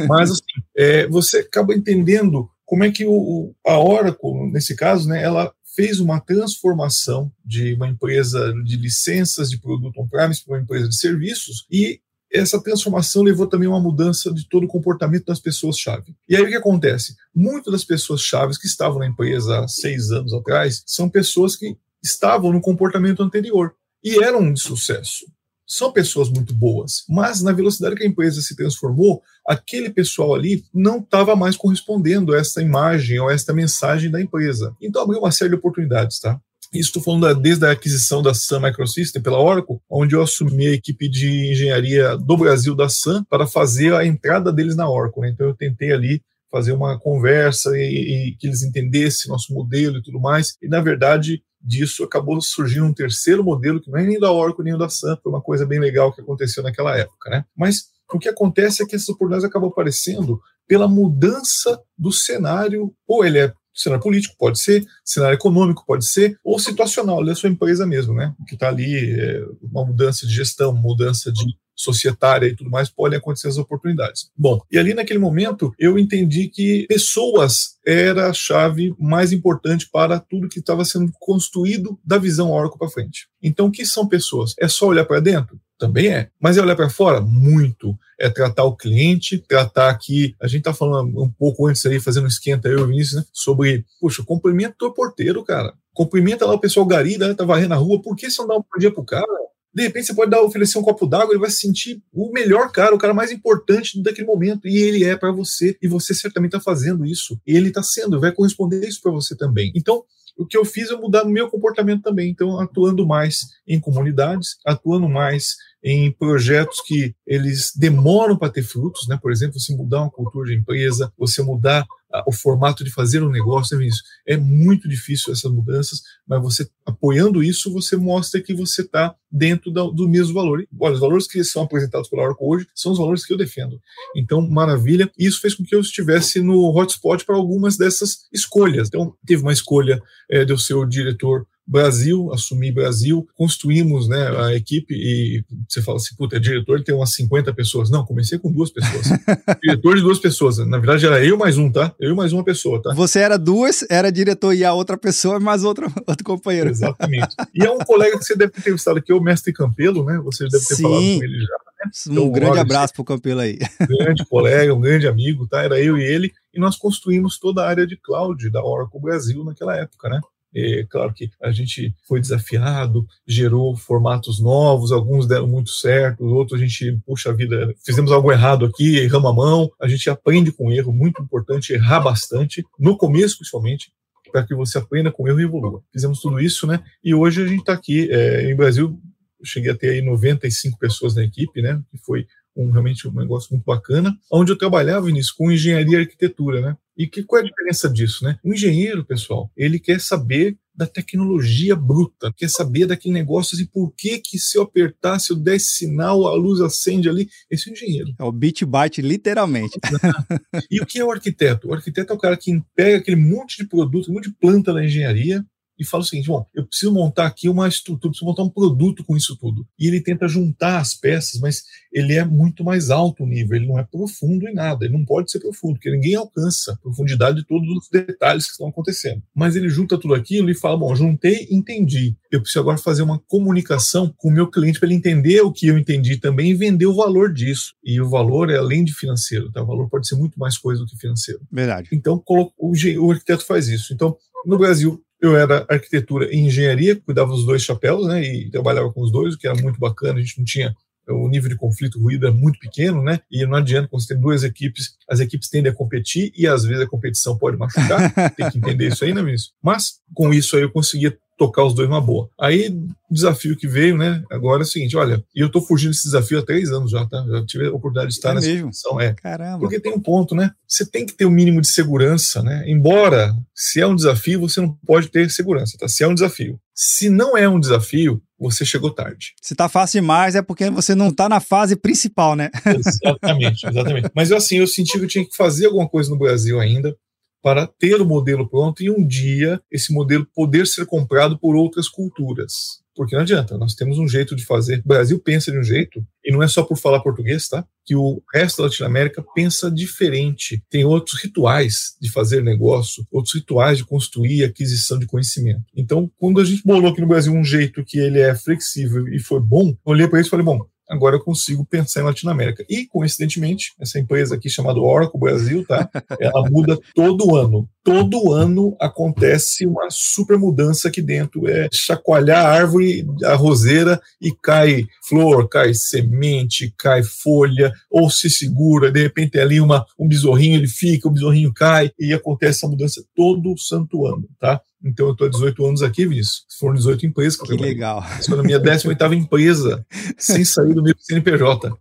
Mas, 0.09 0.31
assim, 0.31 0.43
é, 0.77 1.07
você 1.07 1.39
acaba 1.39 1.75
entendendo 1.75 2.49
como 2.65 2.85
é 2.85 2.91
que 2.91 3.05
o, 3.07 3.55
a 3.67 3.79
Oracle, 3.79 4.51
nesse 4.51 4.75
caso, 4.75 5.09
né, 5.09 5.23
ela 5.23 5.53
fez 5.75 6.01
uma 6.01 6.21
transformação 6.21 7.33
de 7.45 7.75
uma 7.75 7.89
empresa 7.89 8.53
de 8.65 8.77
licenças 8.77 9.51
de 9.51 9.59
produto 9.59 10.01
on-premise 10.01 10.45
para 10.45 10.55
uma 10.55 10.63
empresa 10.63 10.89
de 10.89 10.97
serviços 10.97 11.67
e 11.71 12.01
essa 12.33 12.61
transformação 12.63 13.23
levou 13.23 13.47
também 13.47 13.69
a 13.69 13.73
uma 13.73 13.81
mudança 13.81 14.33
de 14.33 14.49
todo 14.49 14.65
o 14.65 14.69
comportamento 14.69 15.27
das 15.27 15.39
pessoas-chave. 15.39 16.17
E 16.29 16.35
aí 16.35 16.43
o 16.43 16.49
que 16.49 16.55
acontece? 16.55 17.15
Muitas 17.35 17.73
das 17.73 17.85
pessoas-chave 17.85 18.59
que 18.59 18.67
estavam 18.67 18.99
na 18.99 19.07
empresa 19.07 19.61
há 19.61 19.69
seis 19.69 20.11
anos 20.11 20.33
atrás 20.33 20.83
são 20.87 21.09
pessoas 21.09 21.57
que 21.57 21.77
estavam 22.03 22.53
no 22.53 22.61
comportamento 22.61 23.23
anterior 23.23 23.75
e 24.03 24.23
eram 24.23 24.53
de 24.53 24.61
sucesso. 24.61 25.27
São 25.67 25.93
pessoas 25.93 26.29
muito 26.29 26.53
boas, 26.53 27.05
mas 27.09 27.41
na 27.41 27.53
velocidade 27.53 27.95
que 27.95 28.03
a 28.03 28.07
empresa 28.07 28.43
se 28.43 28.57
transformou, 28.57 29.23
aquele 29.47 29.91
pessoal 29.91 30.35
ali 30.35 30.65
não 30.75 30.99
estava 30.99 31.37
mais 31.37 31.57
correspondendo 31.57 32.35
a 32.35 32.39
essa 32.39 32.61
imagem 32.61 33.19
ou 33.21 33.29
a 33.29 33.33
essa 33.33 33.53
mensagem 33.53 34.11
da 34.11 34.21
empresa. 34.21 34.75
Então 34.81 35.03
abriu 35.03 35.21
uma 35.21 35.33
série 35.33 35.51
de 35.51 35.57
oportunidades, 35.57 36.19
tá? 36.19 36.41
Isso 36.73 36.89
estou 36.89 37.03
falando 37.03 37.35
desde 37.41 37.67
a 37.67 37.71
aquisição 37.71 38.23
da 38.23 38.33
Sun 38.33 38.61
Microsystem 38.61 39.21
pela 39.21 39.39
Oracle, 39.39 39.79
onde 39.91 40.15
eu 40.15 40.23
assumi 40.23 40.67
a 40.67 40.73
equipe 40.73 41.09
de 41.09 41.53
engenharia 41.53 42.17
do 42.17 42.37
Brasil 42.37 42.75
da 42.75 42.89
Sun 42.89 43.23
para 43.25 43.47
fazer 43.47 43.95
a 43.95 44.07
entrada 44.07 44.51
deles 44.51 44.75
na 44.75 44.89
Oracle. 44.89 45.21
Né? 45.21 45.31
Então 45.31 45.47
eu 45.47 45.55
tentei 45.55 45.93
ali 45.93 46.23
fazer 46.51 46.73
uma 46.73 46.99
conversa 46.99 47.77
e, 47.77 48.31
e 48.31 48.37
que 48.37 48.47
eles 48.47 48.63
entendessem 48.63 49.31
nosso 49.31 49.53
modelo 49.53 49.99
e 49.99 50.03
tudo 50.03 50.19
mais. 50.19 50.57
E 50.63 50.69
na 50.69 50.81
verdade 50.81 51.43
disso 51.61 52.05
acabou 52.05 52.41
surgindo 52.41 52.87
um 52.87 52.95
terceiro 52.95 53.45
modelo 53.45 53.81
que 53.81 53.91
não 53.91 53.99
é 53.99 54.05
nem 54.05 54.19
da 54.19 54.33
Oracle 54.33 54.65
nem 54.65 54.77
da 54.77 54.89
Sun. 54.89 55.17
Foi 55.23 55.31
uma 55.31 55.43
coisa 55.43 55.67
bem 55.67 55.79
legal 55.79 56.13
que 56.13 56.21
aconteceu 56.21 56.63
naquela 56.63 56.97
época, 56.97 57.31
né? 57.31 57.45
Mas 57.57 57.85
o 58.13 58.19
que 58.19 58.29
acontece 58.29 58.83
é 58.83 58.87
que 58.87 58.97
essas 58.97 59.09
oportunidades 59.09 59.45
acabam 59.45 59.71
aparecendo 59.71 60.41
pela 60.67 60.89
mudança 60.89 61.81
do 61.99 62.13
cenário, 62.13 62.95
ou 63.07 63.25
ele 63.25 63.39
é 63.39 63.53
cenário 63.75 64.03
político 64.03 64.35
pode 64.39 64.61
ser, 64.61 64.85
cenário 65.05 65.35
econômico 65.35 65.85
pode 65.87 66.07
ser, 66.07 66.39
ou 66.45 66.59
situacional 66.59 67.25
da 67.25 67.35
sua 67.35 67.49
empresa 67.49 67.87
mesmo, 67.87 68.15
né? 68.15 68.35
Que 68.47 68.55
está 68.55 68.69
ali, 68.69 69.19
é, 69.19 69.45
uma 69.63 69.85
mudança 69.85 70.27
de 70.27 70.35
gestão, 70.35 70.75
mudança 70.75 71.33
de 71.33 71.45
societária 71.75 72.47
e 72.47 72.55
tudo 72.55 72.71
mais, 72.71 72.89
podem 72.89 73.19
acontecer 73.19 73.49
as 73.49 73.59
oportunidades. 73.59 74.31
Bom, 74.37 74.61
e 74.71 74.79
ali 74.79 74.95
naquele 74.95 75.19
momento 75.19 75.73
eu 75.79 75.99
entendi 75.99 76.49
que 76.49 76.87
pessoas 76.89 77.77
era 77.87 78.29
a 78.29 78.33
chave 78.33 78.95
mais 78.99 79.33
importante 79.33 79.89
para 79.91 80.21
tudo 80.21 80.49
que 80.49 80.61
estava 80.61 80.85
sendo 80.85 81.11
construído 81.19 81.99
da 82.05 82.19
visão 82.19 82.51
Oracle 82.53 82.79
para 82.79 82.89
frente. 82.89 83.27
Então, 83.43 83.67
o 83.67 83.73
que 83.73 83.85
são 83.85 84.07
pessoas? 84.07 84.55
É 84.61 84.69
só 84.69 84.87
olhar 84.87 85.05
para 85.05 85.21
dentro? 85.21 85.61
Também 85.83 86.07
é. 86.07 86.29
Mas 86.41 86.57
é 86.57 86.63
olhar 86.63 86.77
para 86.77 86.89
fora? 86.89 87.21
Muito. 87.21 87.99
É 88.17 88.31
tratar 88.31 88.63
o 88.63 88.77
cliente, 88.77 89.37
tratar 89.49 89.91
aqui. 89.91 90.33
A 90.41 90.47
gente 90.47 90.61
está 90.61 90.73
falando 90.73 91.21
um 91.21 91.29
pouco 91.29 91.67
antes 91.67 91.85
aí, 91.85 91.99
fazendo 91.99 92.23
um 92.23 92.29
esquenta 92.29 92.69
eu, 92.69 92.87
Vinícius, 92.87 93.17
né? 93.17 93.25
Sobre, 93.33 93.85
poxa, 94.01 94.23
cumprimento 94.25 94.81
o 94.87 94.95
porteiro, 94.95 95.43
cara. 95.43 95.75
Cumprimenta 95.93 96.47
lá 96.47 96.55
o 96.55 96.61
pessoal 96.61 96.87
gari, 96.87 97.19
né? 97.19 97.35
Tá 97.35 97.45
varrendo 97.45 97.75
a 97.75 97.79
rua. 97.79 98.01
Por 98.01 98.15
que 98.15 98.31
você 98.31 98.41
não 98.43 98.47
dá 98.47 98.55
um 98.55 98.61
bom 98.61 98.79
dia 98.79 98.93
pro 98.93 99.05
cara? 99.05 99.27
De 99.75 99.83
repente 99.83 100.07
você 100.07 100.15
pode 100.15 100.31
dar, 100.31 100.41
oferecer 100.41 100.79
um 100.79 100.83
copo 100.83 101.05
d'água, 101.05 101.33
ele 101.33 101.41
vai 101.41 101.51
se 101.51 101.57
sentir 101.57 102.01
o 102.13 102.31
melhor 102.31 102.71
cara, 102.71 102.95
o 102.95 102.99
cara 102.99 103.13
mais 103.13 103.33
importante 103.33 104.01
daquele 104.01 104.29
momento. 104.29 104.69
E 104.69 104.77
ele 104.77 105.03
é 105.03 105.17
para 105.17 105.33
você. 105.33 105.77
E 105.83 105.89
você 105.89 106.15
certamente 106.15 106.55
está 106.55 106.61
fazendo 106.61 107.05
isso. 107.05 107.41
E 107.45 107.57
ele 107.57 107.71
está 107.71 107.83
sendo, 107.83 108.21
vai 108.21 108.31
corresponder 108.31 108.87
isso 108.87 109.03
para 109.03 109.11
você 109.11 109.37
também. 109.37 109.73
Então, 109.75 110.05
o 110.37 110.47
que 110.47 110.57
eu 110.57 110.65
fiz 110.65 110.91
é 110.91 110.97
mudar 110.97 111.25
o 111.25 111.29
meu 111.29 111.49
comportamento 111.51 112.03
também. 112.03 112.31
Então, 112.31 112.59
atuando 112.59 113.07
mais 113.07 113.41
em 113.67 113.81
comunidades, 113.81 114.57
atuando 114.67 115.09
mais 115.09 115.57
em 115.83 116.13
projetos 116.13 116.81
que 116.87 117.15
eles 117.27 117.73
demoram 117.75 118.37
para 118.37 118.53
ter 118.53 118.63
frutos, 118.63 119.09
né? 119.09 119.19
Por 119.21 119.33
exemplo, 119.33 119.59
você 119.59 119.75
mudar 119.75 120.03
uma 120.03 120.11
cultura 120.11 120.49
de 120.49 120.55
empresa, 120.55 121.13
você 121.19 121.43
mudar 121.43 121.85
o 122.27 122.33
formato 122.33 122.85
de 122.85 122.91
fazer 122.91 123.23
um 123.23 123.31
negócio? 123.31 123.79
É 124.27 124.37
muito 124.37 124.89
difícil 124.89 125.33
essas 125.33 125.51
mudanças, 125.51 126.03
mas 126.27 126.43
você 126.43 126.69
apoiando 126.85 127.43
isso, 127.43 127.73
você 127.73 127.97
mostra 127.97 128.41
que 128.41 128.55
você 128.55 128.83
está 128.83 129.15
dentro 129.31 129.71
do, 129.71 130.09
mesmo 130.09 130.35
valor. 130.35 130.67
Olha, 130.79 130.95
os 130.95 131.01
valores 131.01 131.27
que 131.27 131.43
são 131.43 131.63
apresentados 131.63 132.09
pela 132.09 132.23
Oracle 132.23 132.47
hoje 132.47 132.67
são 132.75 132.93
os 132.93 132.99
valores 132.99 133.25
que 133.25 133.33
eu 133.33 133.39
defendo. 133.39 133.81
Então, 134.15 134.47
maravilha. 134.47 135.11
E 135.19 135.27
isso 135.27 135.41
fez 135.41 135.55
com 135.55 135.65
que 135.65 135.75
eu 135.75 135.81
estivesse 135.81 136.41
no 136.41 136.77
hotspot 136.77 137.25
para 137.25 137.37
algumas 137.37 137.77
dessas 137.77 138.27
escolhas. 138.33 138.89
Então, 138.89 139.15
teve 139.27 139.43
uma 139.43 139.53
escolha 139.53 140.03
é, 140.31 140.45
de 140.45 140.61
ser 140.63 140.75
o 140.75 140.85
diretor 140.85 141.47
Brasil, 141.67 142.33
assumi 142.33 142.73
Brasil, 142.73 143.27
construímos 143.35 144.09
né, 144.09 144.29
a 144.37 144.55
equipe 144.55 144.95
e 144.95 145.45
você 145.69 145.81
fala 145.81 145.97
assim, 145.97 146.15
puta, 146.17 146.37
é 146.37 146.41
diretor 146.41 146.83
tem 146.83 146.95
umas 146.95 147.15
50 147.15 147.53
pessoas. 147.55 147.91
Não, 147.91 148.05
comecei 148.05 148.39
com 148.39 148.53
duas 148.53 148.71
pessoas. 148.71 149.07
diretor 149.63 149.97
de 149.97 150.03
duas 150.03 150.19
pessoas. 150.19 150.59
Na 150.59 150.79
verdade 150.79 151.07
era 151.07 151.25
eu 151.25 151.37
mais 151.37 151.59
um, 151.59 151.71
tá? 151.71 151.95
Eu 152.01 152.17
mais 152.17 152.33
uma 152.33 152.45
pessoa, 152.45 152.83
tá? 152.83 152.93
Você 152.95 153.21
era 153.21 153.39
duas, 153.39 153.85
era 153.89 154.11
diretor 154.11 154.55
e 154.55 154.65
a 154.65 154.73
outra 154.73 154.97
pessoa 154.97 155.39
mais 155.39 155.65
outro, 155.65 155.87
outro 156.07 156.25
companheiro. 156.25 156.69
Exatamente. 156.69 157.35
E 157.55 157.65
é 157.65 157.71
um 157.71 157.79
colega 157.79 158.19
que 158.19 158.25
você 158.25 158.37
deve 158.37 158.53
ter 158.53 158.61
entrevistado 158.61 158.99
aqui, 158.99 159.13
é 159.13 159.15
o 159.15 159.21
mestre 159.21 159.53
Campelo, 159.53 160.05
né? 160.05 160.21
Você 160.25 160.45
deve 160.49 160.65
ter 160.65 160.75
Sim. 160.75 160.83
falado 160.83 161.01
com 161.01 161.25
ele 161.25 161.41
já. 161.41 161.57
Né? 161.85 161.91
Então, 162.09 162.25
um 162.25 162.33
grande 162.33 162.59
abraço 162.59 162.93
pro 162.95 163.05
Campelo 163.05 163.41
aí. 163.41 163.59
Grande 163.89 164.25
colega, 164.27 164.75
um 164.75 164.81
grande 164.81 165.07
amigo, 165.07 165.47
tá? 165.47 165.63
Era 165.63 165.81
eu 165.81 165.99
e 165.99 166.03
ele, 166.03 166.33
e 166.53 166.61
nós 166.61 166.77
construímos 166.77 167.39
toda 167.39 167.63
a 167.63 167.69
área 167.69 167.87
de 167.87 167.97
cloud 167.97 168.51
da 168.51 168.65
Oracle 168.65 169.01
Brasil 169.01 169.45
naquela 169.45 169.77
época, 169.77 170.09
né? 170.09 170.21
É, 170.55 170.85
claro 170.89 171.15
que 171.15 171.31
a 171.41 171.51
gente 171.51 171.95
foi 172.07 172.21
desafiado, 172.21 173.07
gerou 173.27 173.75
formatos 173.75 174.39
novos, 174.41 174.93
alguns 174.93 175.27
deram 175.27 175.47
muito 175.47 175.71
certo, 175.71 176.25
outros 176.25 176.61
a 176.61 176.63
gente, 176.63 176.99
puxa 177.07 177.33
vida, 177.33 177.75
fizemos 177.85 178.13
algo 178.13 178.31
errado 178.31 178.67
aqui, 178.67 178.99
erramos 178.99 179.31
a 179.31 179.35
mão. 179.35 179.71
A 179.81 179.89
gente 179.89 180.11
aprende 180.11 180.53
com 180.53 180.71
erro, 180.71 180.93
muito 180.93 181.23
importante 181.23 181.73
errar 181.73 182.01
bastante, 182.01 182.63
no 182.79 182.97
começo 182.97 183.39
principalmente, 183.39 183.91
para 184.31 184.47
que 184.47 184.55
você 184.55 184.79
aprenda 184.79 185.11
com 185.11 185.27
erro 185.29 185.41
e 185.41 185.45
evolua. 185.45 185.83
Fizemos 185.93 186.21
tudo 186.21 186.41
isso, 186.41 186.67
né? 186.67 186.83
E 187.05 187.15
hoje 187.15 187.43
a 187.43 187.47
gente 187.47 187.61
está 187.61 187.75
aqui 187.75 188.11
é, 188.11 188.51
em 188.51 188.57
Brasil, 188.57 188.99
cheguei 189.45 189.71
a 189.71 189.77
ter 189.77 189.91
aí 189.91 190.03
95 190.03 190.79
pessoas 190.79 191.15
na 191.15 191.25
equipe, 191.25 191.61
né? 191.61 191.81
Que 191.91 191.99
foi 191.99 192.27
um, 192.57 192.71
realmente 192.71 193.07
um 193.09 193.13
negócio 193.13 193.49
muito 193.51 193.65
bacana, 193.65 194.17
onde 194.31 194.53
eu 194.53 194.59
trabalhava, 194.59 195.11
nisso 195.11 195.35
com 195.37 195.51
engenharia 195.51 195.99
e 195.99 196.01
arquitetura, 196.01 196.61
né? 196.61 196.77
E 196.97 197.07
que, 197.07 197.23
qual 197.23 197.41
é 197.41 197.45
a 197.45 197.49
diferença 197.49 197.89
disso, 197.89 198.25
né? 198.25 198.39
O 198.45 198.53
engenheiro, 198.53 199.05
pessoal, 199.05 199.51
ele 199.57 199.79
quer 199.79 200.01
saber 200.01 200.57
da 200.75 200.87
tecnologia 200.87 201.77
bruta, 201.77 202.33
quer 202.37 202.49
saber 202.49 202.87
daquele 202.87 203.15
negócio 203.15 203.61
e 203.61 203.67
por 203.67 203.93
que 203.95 204.19
que 204.19 204.39
se 204.39 204.57
eu 204.57 204.63
apertar, 204.63 205.19
se 205.19 205.33
eu 205.33 205.37
der 205.37 205.57
esse 205.57 205.77
sinal, 205.77 206.27
a 206.27 206.35
luz 206.35 206.61
acende 206.61 207.09
ali, 207.09 207.29
esse 207.51 207.69
é 207.69 207.73
o 207.73 207.75
engenheiro. 207.75 208.15
É 208.19 208.25
o 208.25 208.33
bit 208.33 208.65
byte, 208.65 209.03
literalmente. 209.03 209.79
e 210.71 210.81
o 210.81 210.87
que 210.87 210.99
é 210.99 211.05
o 211.05 211.11
arquiteto? 211.11 211.69
O 211.69 211.75
arquiteto 211.75 212.13
é 212.13 212.17
o 212.17 212.19
cara 212.19 212.37
que 212.37 212.59
pega 212.75 212.99
aquele 212.99 213.17
monte 213.17 213.59
de 213.59 213.69
produto, 213.69 214.11
um 214.11 214.15
monte 214.15 214.31
de 214.31 214.37
planta 214.37 214.73
da 214.73 214.85
engenharia, 214.85 215.45
e 215.83 215.87
fala 215.87 216.03
o 216.03 216.07
seguinte: 216.07 216.29
bom, 216.29 216.47
eu 216.55 216.67
preciso 216.67 216.93
montar 216.93 217.27
aqui 217.27 217.49
uma 217.49 217.69
estrutura, 217.69 218.11
preciso 218.11 218.27
montar 218.27 218.43
um 218.43 218.49
produto 218.49 219.05
com 219.05 219.17
isso 219.17 219.37
tudo. 219.37 219.67
E 219.79 219.87
ele 219.87 220.01
tenta 220.01 220.27
juntar 220.29 220.79
as 220.79 220.95
peças, 220.95 221.41
mas 221.41 221.63
ele 221.93 222.15
é 222.15 222.25
muito 222.25 222.65
mais 222.65 222.91
alto 222.91 223.25
o 223.25 223.27
nível, 223.27 223.57
ele 223.57 223.67
não 223.67 223.79
é 223.79 223.85
profundo 223.85 224.49
em 224.49 224.55
nada, 224.55 224.85
ele 224.85 224.95
não 224.95 225.05
pode 225.05 225.31
ser 225.31 225.41
profundo, 225.41 225.75
porque 225.75 225.91
ninguém 225.91 226.15
alcança 226.15 226.73
a 226.73 226.77
profundidade 226.77 227.39
de 227.39 227.47
todos 227.47 227.69
os 227.69 227.89
detalhes 227.91 228.45
que 228.47 228.53
estão 228.53 228.69
acontecendo. 228.69 229.23
Mas 229.35 229.57
ele 229.57 229.69
junta 229.69 229.99
tudo 229.99 230.15
aquilo 230.15 230.51
e 230.51 230.55
fala: 230.55 230.79
bom, 230.79 230.95
juntei, 230.95 231.49
entendi. 231.51 232.17
Eu 232.31 232.41
preciso 232.41 232.61
agora 232.61 232.79
fazer 232.79 233.03
uma 233.03 233.19
comunicação 233.19 234.13
com 234.17 234.29
o 234.29 234.33
meu 234.33 234.51
cliente 234.51 234.79
para 234.79 234.89
ele 234.89 234.97
entender 234.97 235.43
o 235.43 235.53
que 235.53 235.67
eu 235.67 235.77
entendi 235.77 236.17
também 236.17 236.51
e 236.51 236.55
vender 236.55 236.87
o 236.87 236.95
valor 236.95 237.33
disso. 237.33 237.75
E 237.85 238.01
o 238.01 238.09
valor 238.09 238.51
é 238.51 238.57
além 238.57 238.85
de 238.85 238.95
financeiro, 238.95 239.51
tá? 239.51 239.63
O 239.63 239.67
valor 239.67 239.89
pode 239.89 240.09
ser 240.09 240.17
muito 240.17 240.39
mais 240.39 240.57
coisa 240.57 240.81
do 240.81 240.87
que 240.87 240.97
financeiro. 240.97 241.41
Verdade. 241.51 241.89
Então, 241.93 242.23
o, 242.27 242.51
o 242.59 243.11
arquiteto 243.11 243.45
faz 243.45 243.69
isso. 243.69 243.93
Então, 243.93 244.17
no 244.47 244.59
Brasil, 244.59 245.03
eu 245.23 245.37
era 245.37 245.65
arquitetura 245.71 246.29
e 246.35 246.39
engenharia, 246.39 246.97
cuidava 246.97 247.31
dos 247.31 247.47
dois 247.47 247.63
chapéus, 247.63 248.07
né? 248.09 248.23
E 248.23 248.51
trabalhava 248.51 248.93
com 248.93 249.01
os 249.01 249.13
dois, 249.13 249.35
o 249.35 249.39
que 249.39 249.47
era 249.47 249.57
muito 249.63 249.79
bacana. 249.79 250.19
A 250.19 250.23
gente 250.23 250.37
não 250.39 250.45
tinha 250.45 250.75
o 251.09 251.29
nível 251.29 251.49
de 251.49 251.57
conflito 251.57 252.01
ruído 252.01 252.27
é 252.27 252.31
muito 252.31 252.59
pequeno, 252.59 253.03
né? 253.03 253.21
E 253.31 253.45
não 253.45 253.57
adianta 253.57 253.89
quando 253.89 254.03
você 254.03 254.15
tem 254.15 254.21
duas 254.21 254.45
equipes, 254.45 254.97
as 255.09 255.21
equipes 255.21 255.49
tendem 255.49 255.71
a 255.73 255.75
competir 255.75 256.33
e 256.37 256.47
às 256.47 256.65
vezes 256.65 256.83
a 256.83 256.89
competição 256.89 257.37
pode 257.37 257.57
machucar. 257.57 258.13
tem 258.35 258.51
que 258.51 258.59
entender 258.59 258.89
isso 258.89 259.05
aí, 259.05 259.13
né, 259.13 259.23
Vinícius? 259.23 259.53
Mas 259.63 260.01
com 260.15 260.33
isso 260.33 260.57
aí 260.57 260.63
eu 260.63 260.71
conseguia 260.71 261.17
tocar 261.43 261.65
os 261.65 261.75
dois 261.75 261.89
numa 261.89 262.01
boa. 262.01 262.29
Aí, 262.41 262.69
o 263.11 263.15
desafio 263.15 263.57
que 263.57 263.67
veio, 263.67 263.97
né, 263.97 264.23
agora 264.31 264.63
é 264.63 264.65
o 264.65 264.67
seguinte, 264.67 264.97
olha, 264.97 265.23
e 265.35 265.41
eu 265.41 265.51
tô 265.51 265.61
fugindo 265.61 265.91
desse 265.91 266.05
desafio 266.05 266.39
há 266.39 266.43
três 266.43 266.71
anos 266.71 266.93
já, 266.93 267.05
tá? 267.05 267.25
Já 267.29 267.45
tive 267.45 267.67
a 267.67 267.71
oportunidade 267.71 268.09
de 268.09 268.15
estar 268.15 268.31
é 268.31 268.35
nessa 268.35 268.47
mesmo? 268.47 268.69
posição, 268.69 269.01
é. 269.01 269.13
Caramba. 269.15 269.59
Porque 269.59 269.81
tem 269.81 269.93
um 269.93 270.01
ponto, 270.01 270.37
né? 270.37 270.53
Você 270.69 270.87
tem 270.87 271.05
que 271.05 271.15
ter 271.15 271.25
o 271.25 271.29
um 271.29 271.33
mínimo 271.33 271.61
de 271.61 271.67
segurança, 271.67 272.43
né? 272.43 272.63
Embora, 272.67 273.35
se 273.55 273.81
é 273.81 273.87
um 273.87 273.97
desafio, 273.97 274.41
você 274.41 274.61
não 274.61 274.73
pode 274.87 275.09
ter 275.09 275.29
segurança, 275.31 275.77
tá? 275.79 275.89
Se 275.89 276.05
é 276.05 276.09
um 276.09 276.15
desafio. 276.15 276.61
Se 276.75 277.11
não 277.11 277.37
é 277.37 277.49
um 277.49 277.59
desafio, 277.59 278.23
você 278.39 278.65
chegou 278.65 278.91
tarde. 278.91 279.35
Se 279.43 279.55
tá 279.55 279.69
fácil 279.69 280.01
demais, 280.01 280.35
é 280.35 280.43
porque 280.43 280.71
você 280.71 280.95
não 280.95 281.13
tá 281.13 281.29
na 281.29 281.41
fase 281.41 281.77
principal, 281.77 282.37
né? 282.37 282.51
Exatamente, 282.65 283.67
exatamente. 283.67 284.11
Mas 284.15 284.31
assim, 284.31 284.59
eu 284.59 284.67
senti 284.67 284.99
que 284.99 285.05
eu 285.05 285.09
tinha 285.09 285.25
que 285.25 285.37
fazer 285.37 285.67
alguma 285.67 285.89
coisa 285.89 286.09
no 286.09 286.19
Brasil 286.19 286.61
ainda 286.61 286.97
para 287.43 287.67
ter 287.67 288.01
o 288.01 288.07
modelo 288.07 288.49
pronto 288.49 288.83
e 288.83 288.91
um 288.91 289.07
dia 289.07 289.61
esse 289.71 289.93
modelo 289.93 290.27
poder 290.35 290.67
ser 290.67 290.87
comprado 290.87 291.39
por 291.39 291.57
outras 291.57 291.89
culturas. 291.89 292.83
Porque 292.95 293.15
não 293.15 293.23
adianta, 293.23 293.57
nós 293.57 293.75
temos 293.75 293.99
um 293.99 294.07
jeito 294.07 294.37
de 294.37 294.45
fazer. 294.45 294.81
O 294.85 294.89
Brasil 294.89 295.19
pensa 295.19 295.51
de 295.51 295.59
um 295.59 295.63
jeito, 295.63 296.05
e 296.25 296.31
não 296.31 296.43
é 296.43 296.49
só 296.49 296.63
por 296.63 296.77
falar 296.77 297.01
português, 297.01 297.49
tá? 297.49 297.67
Que 297.85 297.97
o 297.97 298.23
resto 298.33 298.59
da 298.59 298.65
Latinoamérica 298.65 299.25
pensa 299.35 299.71
diferente. 299.71 300.63
Tem 300.69 300.85
outros 300.85 301.21
rituais 301.21 301.97
de 302.01 302.11
fazer 302.11 302.43
negócio, 302.43 303.07
outros 303.11 303.35
rituais 303.35 303.79
de 303.79 303.85
construir 303.85 304.45
aquisição 304.45 304.99
de 304.99 305.07
conhecimento. 305.07 305.65
Então, 305.75 306.11
quando 306.19 306.41
a 306.41 306.45
gente 306.45 306.63
bolou 306.65 306.91
aqui 306.91 307.01
no 307.01 307.09
Brasil 307.09 307.33
um 307.33 307.45
jeito 307.45 307.85
que 307.85 307.99
ele 307.99 308.21
é 308.21 308.35
flexível 308.35 309.09
e 309.09 309.19
foi 309.19 309.41
bom, 309.41 309.71
eu 309.71 309.77
olhei 309.85 310.07
para 310.07 310.21
isso 310.21 310.29
e 310.29 310.31
falei, 310.31 310.45
bom, 310.45 310.61
agora 310.93 311.17
eu 311.17 311.21
consigo 311.21 311.65
pensar 311.65 312.01
em 312.01 312.05
Latinoamérica. 312.05 312.65
E, 312.69 312.87
coincidentemente, 312.87 313.73
essa 313.81 313.99
empresa 313.99 314.35
aqui 314.35 314.51
chamada 314.51 314.79
Oracle 314.79 315.19
Brasil, 315.19 315.65
tá? 315.67 315.89
Ela 316.21 316.49
muda 316.51 316.79
todo 316.95 317.35
ano. 317.35 317.69
Todo 317.83 318.33
ano 318.33 318.77
acontece 318.79 319.67
uma 319.67 319.89
super 319.91 320.39
mudança 320.39 320.89
aqui 320.89 321.01
dentro. 321.03 321.49
É 321.49 321.69
chacoalhar 321.73 322.45
a 322.45 322.49
árvore, 322.49 323.05
a 323.25 323.35
roseira, 323.35 324.01
e 324.21 324.33
cai 324.41 324.85
flor, 325.09 325.49
cai 325.49 325.73
semente, 325.75 326.73
cai 326.79 327.03
folha, 327.03 327.73
ou 327.91 328.11
se 328.11 328.31
segura, 328.31 328.93
de 328.93 329.03
repente 329.03 329.39
é 329.39 329.43
ali 329.43 329.61
uma, 329.61 329.85
um 329.99 330.07
besorrinho, 330.07 330.57
ele 330.57 330.69
fica, 330.69 331.09
o 331.09 331.11
besorrinho 331.11 331.53
cai, 331.53 331.91
e 331.99 332.13
acontece 332.13 332.59
essa 332.59 332.69
mudança 332.69 333.03
todo 333.17 333.59
santo 333.59 334.07
ano, 334.07 334.29
tá? 334.39 334.61
Então 334.85 335.07
eu 335.07 335.13
estou 335.13 335.27
há 335.27 335.31
18 335.31 335.67
anos 335.67 335.83
aqui, 335.83 336.07
Vinícius. 336.07 336.45
Foram 336.59 336.75
18 336.75 337.07
empresas 337.07 337.39
que, 337.39 337.47
que 337.47 337.63
legal. 337.63 338.05
Estou 338.19 338.37
na 338.37 338.43
minha 338.43 338.59
18 338.59 339.15
empresa, 339.15 339.87
sem 340.19 340.45
sair 340.45 340.75
do 340.75 340.83
meu 340.83 340.95
CNPJ. 340.99 341.73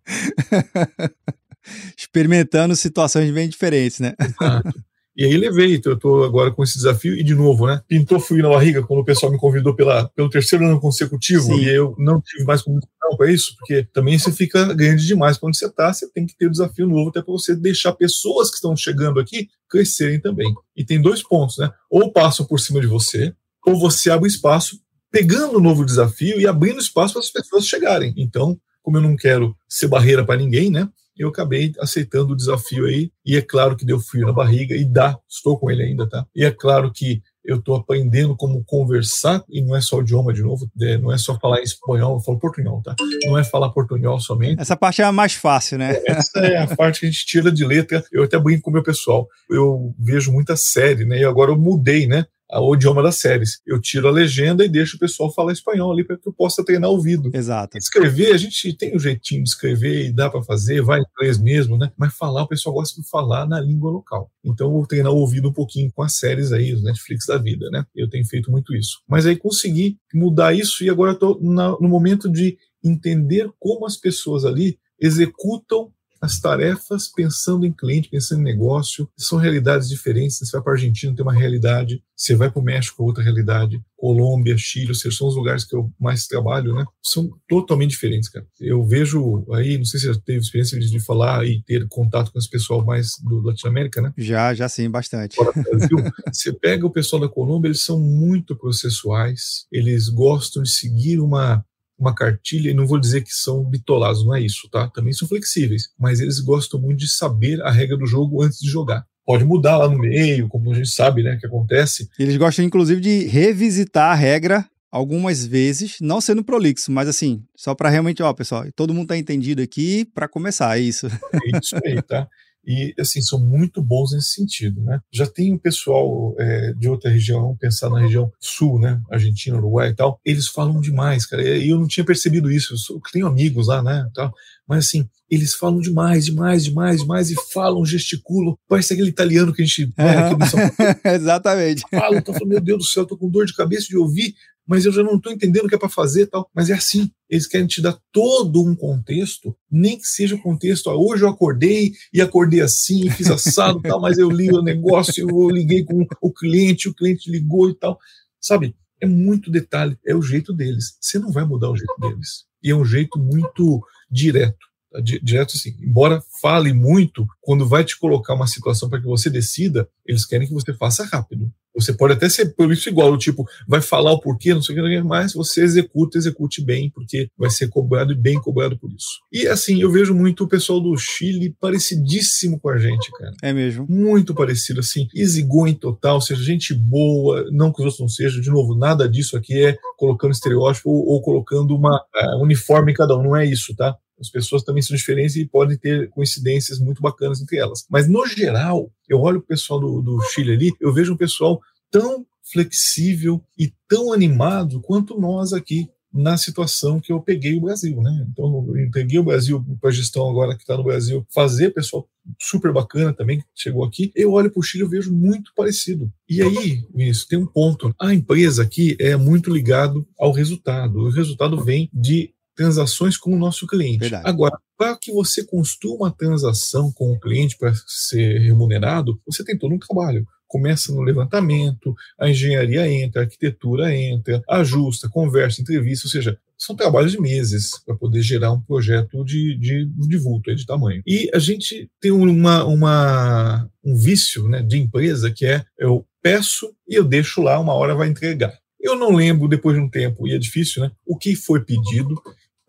Experimentando 1.97 2.75
situações 2.75 3.31
bem 3.31 3.49
diferentes, 3.49 3.99
né? 3.99 4.13
Exato. 4.19 4.83
E 5.15 5.25
aí 5.25 5.35
levei, 5.35 5.75
então 5.75 5.91
eu 5.91 5.95
estou 5.95 6.23
agora 6.23 6.51
com 6.51 6.63
esse 6.63 6.75
desafio 6.75 7.13
e 7.15 7.23
de 7.23 7.35
novo, 7.35 7.67
né? 7.67 7.81
Pintou 7.87 8.19
fui 8.19 8.41
na 8.41 8.49
barriga 8.49 8.81
quando 8.81 9.01
o 9.01 9.05
pessoal 9.05 9.31
me 9.31 9.37
convidou 9.37 9.75
pela, 9.75 10.07
pelo 10.09 10.29
terceiro 10.29 10.65
ano 10.65 10.79
consecutivo 10.79 11.47
Sim. 11.47 11.59
e 11.59 11.69
eu 11.69 11.93
não 11.97 12.21
tive 12.21 12.45
mais 12.45 12.61
como 12.61 12.79
para 13.17 13.29
isso, 13.29 13.55
porque 13.57 13.83
também 13.93 14.17
você 14.17 14.31
fica 14.31 14.73
grande 14.73 15.05
demais 15.05 15.37
quando 15.37 15.55
você 15.55 15.65
está, 15.65 15.91
você 15.91 16.09
tem 16.11 16.25
que 16.25 16.35
ter 16.35 16.45
o 16.45 16.47
um 16.47 16.51
desafio 16.51 16.87
novo 16.87 17.09
até 17.09 17.21
para 17.21 17.31
você 17.31 17.55
deixar 17.55 17.91
pessoas 17.93 18.49
que 18.49 18.55
estão 18.55 18.75
chegando 18.75 19.19
aqui 19.19 19.49
crescerem 19.69 20.19
também. 20.19 20.53
E 20.75 20.83
tem 20.85 21.01
dois 21.01 21.21
pontos, 21.21 21.57
né? 21.57 21.69
Ou 21.89 22.11
passam 22.11 22.45
por 22.45 22.59
cima 22.59 22.79
de 22.79 22.87
você, 22.87 23.33
ou 23.65 23.77
você 23.77 24.09
abre 24.09 24.29
espaço 24.29 24.79
pegando 25.11 25.57
um 25.57 25.61
novo 25.61 25.85
desafio 25.85 26.39
e 26.39 26.47
abrindo 26.47 26.79
espaço 26.79 27.13
para 27.13 27.21
as 27.21 27.29
pessoas 27.29 27.67
chegarem. 27.67 28.13
Então, 28.15 28.57
como 28.81 28.97
eu 28.97 29.01
não 29.01 29.15
quero 29.15 29.55
ser 29.67 29.87
barreira 29.87 30.25
para 30.25 30.39
ninguém, 30.39 30.71
né? 30.71 30.87
Eu 31.17 31.29
acabei 31.29 31.71
aceitando 31.79 32.33
o 32.33 32.35
desafio 32.35 32.85
aí, 32.85 33.11
e 33.25 33.35
é 33.35 33.41
claro 33.41 33.75
que 33.75 33.85
deu 33.85 33.99
frio 33.99 34.25
na 34.25 34.33
barriga, 34.33 34.75
e 34.75 34.85
dá, 34.85 35.17
estou 35.29 35.57
com 35.57 35.69
ele 35.69 35.83
ainda, 35.83 36.07
tá? 36.07 36.25
E 36.35 36.43
é 36.43 36.51
claro 36.51 36.91
que 36.91 37.21
eu 37.43 37.57
estou 37.57 37.75
aprendendo 37.75 38.35
como 38.35 38.63
conversar, 38.63 39.43
e 39.49 39.61
não 39.61 39.75
é 39.75 39.81
só 39.81 39.97
o 39.97 40.01
idioma 40.01 40.31
de 40.33 40.41
novo, 40.41 40.69
é, 40.79 40.97
não 40.97 41.11
é 41.11 41.17
só 41.17 41.37
falar 41.39 41.61
espanhol, 41.61 42.15
eu 42.15 42.19
falo 42.19 42.39
portunhol, 42.39 42.81
tá? 42.83 42.95
Não 43.25 43.37
é 43.37 43.43
falar 43.43 43.69
portunhol 43.69 44.19
somente. 44.19 44.61
Essa 44.61 44.77
parte 44.77 45.01
é 45.01 45.05
a 45.05 45.11
mais 45.11 45.33
fácil, 45.33 45.77
né? 45.77 45.99
Essa 46.05 46.39
é 46.39 46.57
a 46.57 46.75
parte 46.75 46.99
que 46.99 47.07
a 47.07 47.09
gente 47.09 47.25
tira 47.25 47.51
de 47.51 47.65
letra. 47.65 48.03
Eu 48.11 48.23
até 48.23 48.39
brinco 48.39 48.63
com 48.63 48.69
o 48.69 48.73
meu 48.73 48.83
pessoal. 48.83 49.27
Eu 49.49 49.93
vejo 49.99 50.31
muita 50.31 50.55
série, 50.55 51.03
né? 51.03 51.19
E 51.19 51.25
agora 51.25 51.51
eu 51.51 51.57
mudei, 51.57 52.07
né? 52.07 52.25
O 52.59 52.75
idioma 52.75 53.01
das 53.01 53.15
séries. 53.15 53.61
Eu 53.65 53.79
tiro 53.79 54.07
a 54.07 54.11
legenda 54.11 54.65
e 54.65 54.69
deixo 54.69 54.95
o 54.95 54.99
pessoal 54.99 55.33
falar 55.33 55.53
espanhol 55.53 55.91
ali 55.91 56.03
para 56.03 56.17
que 56.17 56.27
eu 56.27 56.33
possa 56.33 56.63
treinar 56.65 56.89
o 56.89 56.93
ouvido. 56.93 57.31
Exato. 57.33 57.77
Escrever, 57.77 58.33
a 58.33 58.37
gente 58.37 58.73
tem 58.73 58.95
um 58.95 58.99
jeitinho 58.99 59.43
de 59.43 59.49
escrever 59.49 60.07
e 60.07 60.11
dá 60.11 60.29
para 60.29 60.41
fazer, 60.43 60.81
vai 60.81 60.99
em 60.99 61.03
inglês 61.15 61.37
mesmo, 61.37 61.77
né? 61.77 61.91
Mas 61.97 62.15
falar, 62.15 62.43
o 62.43 62.47
pessoal 62.47 62.75
gosta 62.75 63.01
de 63.01 63.07
falar 63.09 63.47
na 63.47 63.59
língua 63.59 63.91
local. 63.91 64.31
Então 64.43 64.67
eu 64.67 64.73
vou 64.73 64.87
treinar 64.87 65.11
o 65.11 65.17
ouvido 65.17 65.49
um 65.49 65.53
pouquinho 65.53 65.91
com 65.93 66.03
as 66.03 66.15
séries 66.15 66.51
aí, 66.51 66.73
os 66.73 66.83
Netflix 66.83 67.25
da 67.25 67.37
vida, 67.37 67.69
né? 67.69 67.85
Eu 67.95 68.09
tenho 68.09 68.25
feito 68.25 68.51
muito 68.51 68.75
isso. 68.75 69.01
Mas 69.07 69.25
aí 69.25 69.35
consegui 69.35 69.97
mudar 70.13 70.53
isso 70.53 70.83
e 70.83 70.89
agora 70.89 71.13
estou 71.13 71.39
no 71.41 71.87
momento 71.87 72.29
de 72.29 72.57
entender 72.83 73.49
como 73.59 73.85
as 73.85 73.95
pessoas 73.95 74.43
ali 74.45 74.77
executam 74.99 75.91
as 76.21 76.39
tarefas 76.39 77.07
pensando 77.07 77.65
em 77.65 77.73
cliente, 77.73 78.09
pensando 78.09 78.41
em 78.41 78.43
negócio, 78.43 79.09
são 79.17 79.39
realidades 79.39 79.89
diferentes. 79.89 80.37
Você 80.37 80.51
vai 80.51 80.61
para 80.61 80.73
a 80.73 80.75
Argentina, 80.75 81.15
tem 81.15 81.23
uma 81.23 81.33
realidade, 81.33 82.03
você 82.15 82.35
vai 82.35 82.51
para 82.51 82.61
o 82.61 82.63
México, 82.63 83.03
outra 83.03 83.23
realidade, 83.23 83.81
Colômbia, 83.97 84.55
Chile, 84.57 84.89
ou 84.89 84.95
seja, 84.95 85.17
são 85.17 85.27
os 85.27 85.35
lugares 85.35 85.63
que 85.63 85.75
eu 85.75 85.91
mais 85.99 86.27
trabalho, 86.27 86.75
né? 86.75 86.85
São 87.03 87.29
totalmente 87.49 87.91
diferentes, 87.91 88.29
cara. 88.29 88.45
Eu 88.59 88.85
vejo 88.85 89.45
aí, 89.51 89.77
não 89.77 89.85
sei 89.85 89.99
se 89.99 90.07
você 90.07 90.21
teve 90.21 90.39
experiência 90.39 90.79
de 90.79 90.99
falar 90.99 91.45
e 91.45 91.63
ter 91.63 91.87
contato 91.87 92.31
com 92.31 92.37
esse 92.37 92.49
pessoal 92.49 92.85
mais 92.85 93.13
do 93.23 93.41
Latinoamérica, 93.41 94.01
né? 94.01 94.13
Já, 94.15 94.53
já 94.53 94.69
sim, 94.69 94.89
bastante. 94.89 95.35
Fora 95.35 95.51
do 95.53 95.61
Brasil, 95.63 95.97
você 96.31 96.53
pega 96.53 96.85
o 96.85 96.91
pessoal 96.91 97.19
da 97.19 97.29
Colômbia, 97.29 97.69
eles 97.69 97.83
são 97.83 97.99
muito 97.99 98.55
processuais, 98.55 99.65
eles 99.71 100.07
gostam 100.07 100.61
de 100.61 100.69
seguir 100.69 101.19
uma 101.19 101.65
uma 102.01 102.15
cartilha, 102.15 102.71
e 102.71 102.73
não 102.73 102.87
vou 102.87 102.99
dizer 102.99 103.21
que 103.21 103.31
são 103.31 103.63
bitolados, 103.63 104.25
não 104.25 104.35
é 104.35 104.41
isso, 104.41 104.67
tá? 104.69 104.89
Também 104.89 105.13
são 105.13 105.27
flexíveis, 105.27 105.89
mas 105.97 106.19
eles 106.19 106.39
gostam 106.39 106.79
muito 106.79 106.99
de 106.99 107.09
saber 107.09 107.61
a 107.61 107.71
regra 107.71 107.97
do 107.97 108.05
jogo 108.05 108.41
antes 108.41 108.59
de 108.59 108.69
jogar. 108.69 109.05
Pode 109.25 109.45
mudar 109.45 109.77
lá 109.77 109.87
no 109.87 109.99
meio, 109.99 110.47
como 110.47 110.71
a 110.71 110.75
gente 110.75 110.89
sabe, 110.89 111.23
né, 111.23 111.37
que 111.39 111.45
acontece. 111.45 112.09
Eles 112.17 112.35
gostam, 112.37 112.65
inclusive, 112.65 112.99
de 112.99 113.25
revisitar 113.25 114.11
a 114.11 114.15
regra 114.15 114.65
algumas 114.91 115.45
vezes, 115.45 115.97
não 116.01 116.19
sendo 116.19 116.43
prolixo, 116.43 116.91
mas 116.91 117.07
assim, 117.07 117.41
só 117.55 117.73
para 117.73 117.89
realmente, 117.89 118.21
ó, 118.21 118.33
pessoal, 118.33 118.65
todo 118.75 118.93
mundo 118.93 119.07
tá 119.07 119.17
entendido 119.17 119.61
aqui 119.61 120.03
para 120.03 120.27
começar, 120.27 120.77
é 120.77 120.81
isso. 120.81 121.07
É 121.07 121.57
isso 121.57 121.77
aí, 121.85 122.01
tá? 122.01 122.27
e 122.65 122.93
assim 122.99 123.21
são 123.21 123.39
muito 123.39 123.81
bons 123.81 124.11
nesse 124.13 124.33
sentido, 124.33 124.81
né? 124.83 124.99
Já 125.11 125.25
tem 125.25 125.53
o 125.53 125.59
pessoal 125.59 126.35
é, 126.39 126.73
de 126.73 126.87
outra 126.87 127.09
região, 127.09 127.57
pensar 127.59 127.89
na 127.89 127.99
região 127.99 128.31
sul, 128.39 128.79
né, 128.79 129.01
Argentina, 129.09 129.57
Uruguai 129.57 129.89
e 129.89 129.95
tal, 129.95 130.19
eles 130.23 130.47
falam 130.47 130.79
demais, 130.79 131.25
cara. 131.25 131.41
E 131.41 131.69
eu 131.69 131.79
não 131.79 131.87
tinha 131.87 132.05
percebido 132.05 132.51
isso. 132.51 132.75
Eu 132.89 133.01
tenho 133.11 133.27
amigos 133.27 133.67
lá, 133.67 133.81
né, 133.81 134.07
tal, 134.13 134.33
mas 134.67 134.85
assim 134.85 135.07
eles 135.31 135.55
falam 135.55 135.79
demais, 135.79 136.25
demais, 136.25 136.65
demais, 136.65 136.99
demais 136.99 137.31
e 137.31 137.35
falam, 137.53 137.85
gesticulam. 137.85 138.57
Parece 138.67 138.91
aquele 138.91 139.07
italiano 139.07 139.53
que 139.53 139.61
a 139.61 139.65
gente 139.65 139.89
é, 139.97 140.09
aqui 140.09 140.37
no 140.37 140.45
São 140.45 140.59
Paulo. 140.59 140.95
Exatamente. 141.05 141.83
Fala, 141.89 142.17
então, 142.17 142.35
meu 142.45 142.59
Deus 142.59 142.79
do 142.79 142.83
céu, 142.83 143.05
tô 143.05 143.15
com 143.15 143.29
dor 143.29 143.45
de 143.45 143.55
cabeça 143.55 143.87
de 143.87 143.95
ouvir 143.95 144.35
mas 144.67 144.85
eu 144.85 144.91
já 144.91 145.03
não 145.03 145.15
estou 145.15 145.31
entendendo 145.31 145.65
o 145.65 145.67
que 145.67 145.75
é 145.75 145.77
para 145.77 145.89
fazer 145.89 146.27
tal. 146.27 146.49
Mas 146.53 146.69
é 146.69 146.73
assim, 146.73 147.11
eles 147.29 147.47
querem 147.47 147.67
te 147.67 147.81
dar 147.81 147.97
todo 148.11 148.63
um 148.63 148.75
contexto, 148.75 149.55
nem 149.69 149.97
que 149.97 150.05
seja 150.05 150.35
o 150.35 150.41
contexto, 150.41 150.89
ah, 150.89 150.95
hoje 150.95 151.23
eu 151.23 151.29
acordei 151.29 151.91
e 152.13 152.21
acordei 152.21 152.61
assim, 152.61 153.09
fiz 153.11 153.29
assado 153.29 153.81
tal, 153.81 153.99
mas 153.99 154.17
eu 154.17 154.29
li 154.29 154.49
o 154.51 154.61
negócio, 154.61 155.29
eu 155.29 155.49
liguei 155.49 155.83
com 155.83 156.05
o 156.21 156.31
cliente, 156.31 156.89
o 156.89 156.93
cliente 156.93 157.29
ligou 157.29 157.69
e 157.69 157.75
tal. 157.75 157.99
Sabe, 158.39 158.75
é 158.99 159.05
muito 159.05 159.51
detalhe, 159.51 159.97
é 160.05 160.15
o 160.15 160.21
jeito 160.21 160.53
deles. 160.53 160.97
Você 160.99 161.19
não 161.19 161.31
vai 161.31 161.45
mudar 161.45 161.69
o 161.69 161.77
jeito 161.77 161.95
deles. 161.99 162.45
E 162.63 162.69
é 162.69 162.75
um 162.75 162.85
jeito 162.85 163.19
muito 163.19 163.81
direto 164.09 164.71
direto 164.99 165.55
assim, 165.55 165.75
embora 165.79 166.21
fale 166.41 166.73
muito, 166.73 167.25
quando 167.39 167.67
vai 167.67 167.83
te 167.83 167.97
colocar 167.97 168.33
uma 168.33 168.47
situação 168.47 168.89
para 168.89 168.99
que 168.99 169.05
você 169.05 169.29
decida, 169.29 169.87
eles 170.05 170.25
querem 170.25 170.47
que 170.47 170.53
você 170.53 170.73
faça 170.73 171.05
rápido. 171.05 171.51
Você 171.75 171.93
pode 171.93 172.13
até 172.13 172.27
ser 172.29 172.53
por 172.53 172.71
isso 172.71 172.89
igual, 172.89 173.17
tipo, 173.17 173.45
vai 173.67 173.81
falar 173.81 174.11
o 174.11 174.19
porquê, 174.19 174.53
não 174.53 174.61
sei 174.61 174.79
o 174.79 174.83
que, 174.83 175.01
mas 175.01 175.33
você 175.33 175.63
executa, 175.63 176.17
execute 176.17 176.63
bem, 176.63 176.89
porque 176.89 177.29
vai 177.37 177.49
ser 177.49 177.69
cobrado 177.69 178.11
e 178.11 178.15
bem 178.15 178.39
cobrado 178.39 178.77
por 178.77 178.91
isso. 178.91 179.21
E 179.31 179.47
assim, 179.47 179.81
eu 179.81 179.91
vejo 179.91 180.13
muito 180.13 180.43
o 180.43 180.47
pessoal 180.47 180.79
do 180.79 180.95
Chile 180.97 181.55
parecidíssimo 181.59 182.59
com 182.59 182.69
a 182.69 182.77
gente, 182.77 183.11
cara. 183.11 183.33
É 183.41 183.53
mesmo. 183.53 183.85
Muito 183.89 184.33
parecido, 184.33 184.79
assim, 184.79 185.07
easygoing 185.15 185.75
total, 185.75 186.15
ou 186.15 186.21
seja, 186.21 186.43
gente 186.43 186.73
boa, 186.73 187.45
não 187.51 187.71
que 187.71 187.79
os 187.79 187.85
outros 187.85 187.99
não 187.99 188.09
sejam, 188.09 188.41
de 188.41 188.49
novo, 188.49 188.75
nada 188.75 189.07
disso 189.07 189.37
aqui 189.37 189.65
é 189.65 189.77
colocando 189.97 190.31
estereótipo 190.31 190.89
ou, 190.89 191.07
ou 191.07 191.21
colocando 191.21 191.75
uma 191.75 191.97
uh, 191.97 192.43
uniforme 192.43 192.91
em 192.91 192.95
cada 192.95 193.17
um, 193.17 193.23
não 193.23 193.35
é 193.35 193.45
isso, 193.45 193.75
tá? 193.75 193.95
As 194.21 194.29
pessoas 194.29 194.63
também 194.63 194.83
são 194.83 194.95
diferentes 194.95 195.35
e 195.35 195.45
podem 195.45 195.75
ter 195.75 196.09
coincidências 196.11 196.79
muito 196.79 197.01
bacanas 197.01 197.41
entre 197.41 197.57
elas. 197.57 197.85
Mas, 197.89 198.07
no 198.07 198.25
geral, 198.27 198.91
eu 199.09 199.19
olho 199.19 199.39
o 199.39 199.43
pessoal 199.43 199.79
do, 199.79 200.01
do 200.01 200.21
Chile 200.31 200.53
ali, 200.53 200.71
eu 200.79 200.93
vejo 200.93 201.13
um 201.13 201.17
pessoal 201.17 201.59
tão 201.89 202.25
flexível 202.51 203.43
e 203.57 203.73
tão 203.87 204.13
animado 204.13 204.79
quanto 204.81 205.19
nós 205.19 205.51
aqui 205.51 205.89
na 206.13 206.37
situação 206.37 206.99
que 206.99 207.11
eu 207.11 207.21
peguei 207.21 207.57
o 207.57 207.61
Brasil, 207.61 208.01
né? 208.01 208.27
Então, 208.29 208.65
eu 208.67 208.85
entreguei 208.85 209.17
o 209.17 209.23
Brasil 209.23 209.63
para 209.79 209.89
a 209.89 209.93
gestão 209.93 210.29
agora 210.29 210.55
que 210.55 210.61
está 210.61 210.75
no 210.75 210.83
Brasil 210.83 211.25
fazer, 211.33 211.73
pessoal 211.73 212.07
super 212.39 212.71
bacana 212.71 213.13
também 213.13 213.39
que 213.39 213.45
chegou 213.55 213.83
aqui. 213.83 214.11
Eu 214.13 214.33
olho 214.33 214.51
para 214.51 214.59
o 214.59 214.63
Chile 214.63 214.83
e 214.83 214.87
vejo 214.87 215.11
muito 215.11 215.51
parecido. 215.55 216.11
E 216.29 216.41
aí, 216.41 216.85
isso 216.95 217.27
tem 217.27 217.39
um 217.39 217.47
ponto. 217.47 217.93
A 217.99 218.13
empresa 218.13 218.61
aqui 218.61 218.95
é 218.99 219.15
muito 219.15 219.51
ligado 219.51 220.05
ao 220.19 220.31
resultado. 220.31 220.99
O 220.99 221.09
resultado 221.09 221.63
vem 221.63 221.89
de 221.93 222.33
transações 222.55 223.17
com 223.17 223.33
o 223.33 223.37
nosso 223.37 223.65
cliente. 223.67 223.99
Verdade. 223.99 224.27
Agora, 224.27 224.57
para 224.77 224.97
que 224.97 225.11
você 225.11 225.43
construa 225.43 225.95
uma 225.95 226.11
transação 226.11 226.91
com 226.91 227.11
o 227.11 227.19
cliente 227.19 227.57
para 227.57 227.73
ser 227.87 228.39
remunerado, 228.39 229.19
você 229.25 229.43
tem 229.43 229.57
todo 229.57 229.73
um 229.73 229.79
trabalho. 229.79 230.25
Começa 230.47 230.91
no 230.91 231.01
levantamento, 231.01 231.95
a 232.19 232.29
engenharia 232.29 232.85
entra, 232.91 233.21
a 233.21 233.23
arquitetura 233.23 233.95
entra, 233.95 234.43
ajusta, 234.49 235.07
conversa, 235.07 235.61
entrevista, 235.61 236.07
ou 236.07 236.11
seja, 236.11 236.37
são 236.57 236.75
trabalhos 236.75 237.13
de 237.13 237.19
meses 237.19 237.71
para 237.83 237.95
poder 237.95 238.21
gerar 238.21 238.51
um 238.51 238.61
projeto 238.61 239.23
de, 239.23 239.57
de, 239.57 239.85
de 239.85 240.17
vulto, 240.17 240.53
de 240.53 240.65
tamanho. 240.65 241.01
E 241.07 241.29
a 241.33 241.39
gente 241.39 241.89
tem 241.99 242.11
uma, 242.11 242.63
uma, 242.65 243.69
um 243.83 243.95
vício 243.95 244.47
né, 244.47 244.61
de 244.61 244.77
empresa 244.77 245.31
que 245.31 245.45
é 245.45 245.65
eu 245.79 246.05
peço 246.21 246.71
e 246.87 246.95
eu 246.95 247.03
deixo 247.03 247.41
lá, 247.41 247.59
uma 247.59 247.73
hora 247.73 247.95
vai 247.95 248.09
entregar. 248.09 248.53
Eu 248.79 248.95
não 248.95 249.11
lembro, 249.11 249.47
depois 249.47 249.75
de 249.75 249.81
um 249.81 249.89
tempo, 249.89 250.27
e 250.27 250.33
é 250.33 250.37
difícil, 250.37 250.83
né? 250.83 250.91
O 251.05 251.15
que 251.15 251.35
foi 251.35 251.63
pedido, 251.63 252.19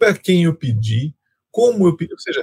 para 0.02 0.14
quem 0.14 0.42
eu 0.42 0.56
pedi, 0.56 1.14
como 1.48 1.86
eu 1.86 1.96
pedi. 1.96 2.12
Ou 2.12 2.18
seja, 2.18 2.42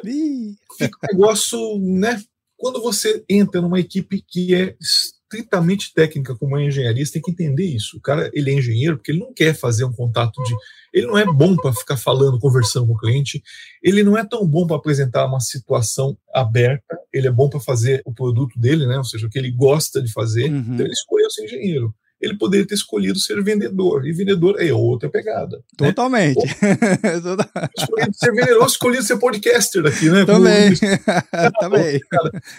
fica 0.78 0.98
um 1.04 1.08
negócio, 1.12 1.78
né? 1.80 2.22
Quando 2.56 2.82
você 2.82 3.22
entra 3.28 3.60
numa 3.60 3.82
equipe 3.82 4.24
que 4.26 4.56
é 4.56 4.78
estritamente 4.80 5.94
técnica, 5.94 6.38
como 6.38 6.58
é 6.58 6.64
engenharia, 6.64 7.06
você 7.06 7.14
tem 7.14 7.22
que 7.22 7.32
entender 7.32 7.66
isso. 7.66 7.98
O 7.98 8.02
cara, 8.02 8.32
ele 8.34 8.50
é 8.50 8.54
engenheiro 8.54 8.96
porque 8.96 9.12
ele 9.12 9.20
não 9.20 9.34
quer 9.34 9.54
fazer 9.54 9.84
um 9.84 9.92
contato 9.92 10.42
de. 10.44 10.56
Ele 10.94 11.06
não 11.06 11.18
é 11.18 11.26
bom 11.26 11.54
para 11.58 11.74
ficar 11.74 11.98
falando, 11.98 12.40
conversando 12.40 12.88
com 12.88 12.94
o 12.94 12.98
cliente. 12.98 13.44
Ele 13.84 14.04
não 14.04 14.18
é 14.18 14.26
tão 14.26 14.48
bom 14.48 14.66
para 14.66 14.78
apresentar 14.78 15.26
uma 15.26 15.42
situação 15.42 16.18
aberta. 16.34 16.98
Ele 17.12 17.28
é 17.28 17.32
bom 17.32 17.50
para 17.50 17.60
fazer 17.60 18.02
o 18.06 18.14
produto 18.14 18.58
dele, 18.58 18.88
né? 18.88 18.98
Ou 18.98 19.04
seja, 19.04 19.28
o 19.28 19.30
que 19.30 19.38
ele 19.38 19.52
gosta 19.52 20.02
de 20.02 20.14
fazer. 20.14 20.50
Uhum. 20.50 20.60
Então 20.60 20.86
ele 20.86 20.94
escolheu 20.94 21.30
ser 21.30 21.44
engenheiro 21.44 21.94
ele 22.22 22.38
poderia 22.38 22.68
ter 22.68 22.76
escolhido 22.76 23.20
ser 23.20 23.42
vendedor. 23.44 24.06
E 24.06 24.12
vendedor 24.12 24.62
é 24.62 24.74
outra 24.74 25.10
pegada. 25.10 25.58
Né? 25.58 25.88
Totalmente. 25.88 26.46
Né? 26.46 27.70
escolhido 27.78 28.14
ser 28.14 28.32
vendedor, 28.32 28.66
escolhido 28.66 29.04
ser 29.04 29.18
podcaster 29.18 29.86
aqui, 29.86 30.10
né? 30.10 30.26
Também. 30.26 30.74
Também. 31.60 32.02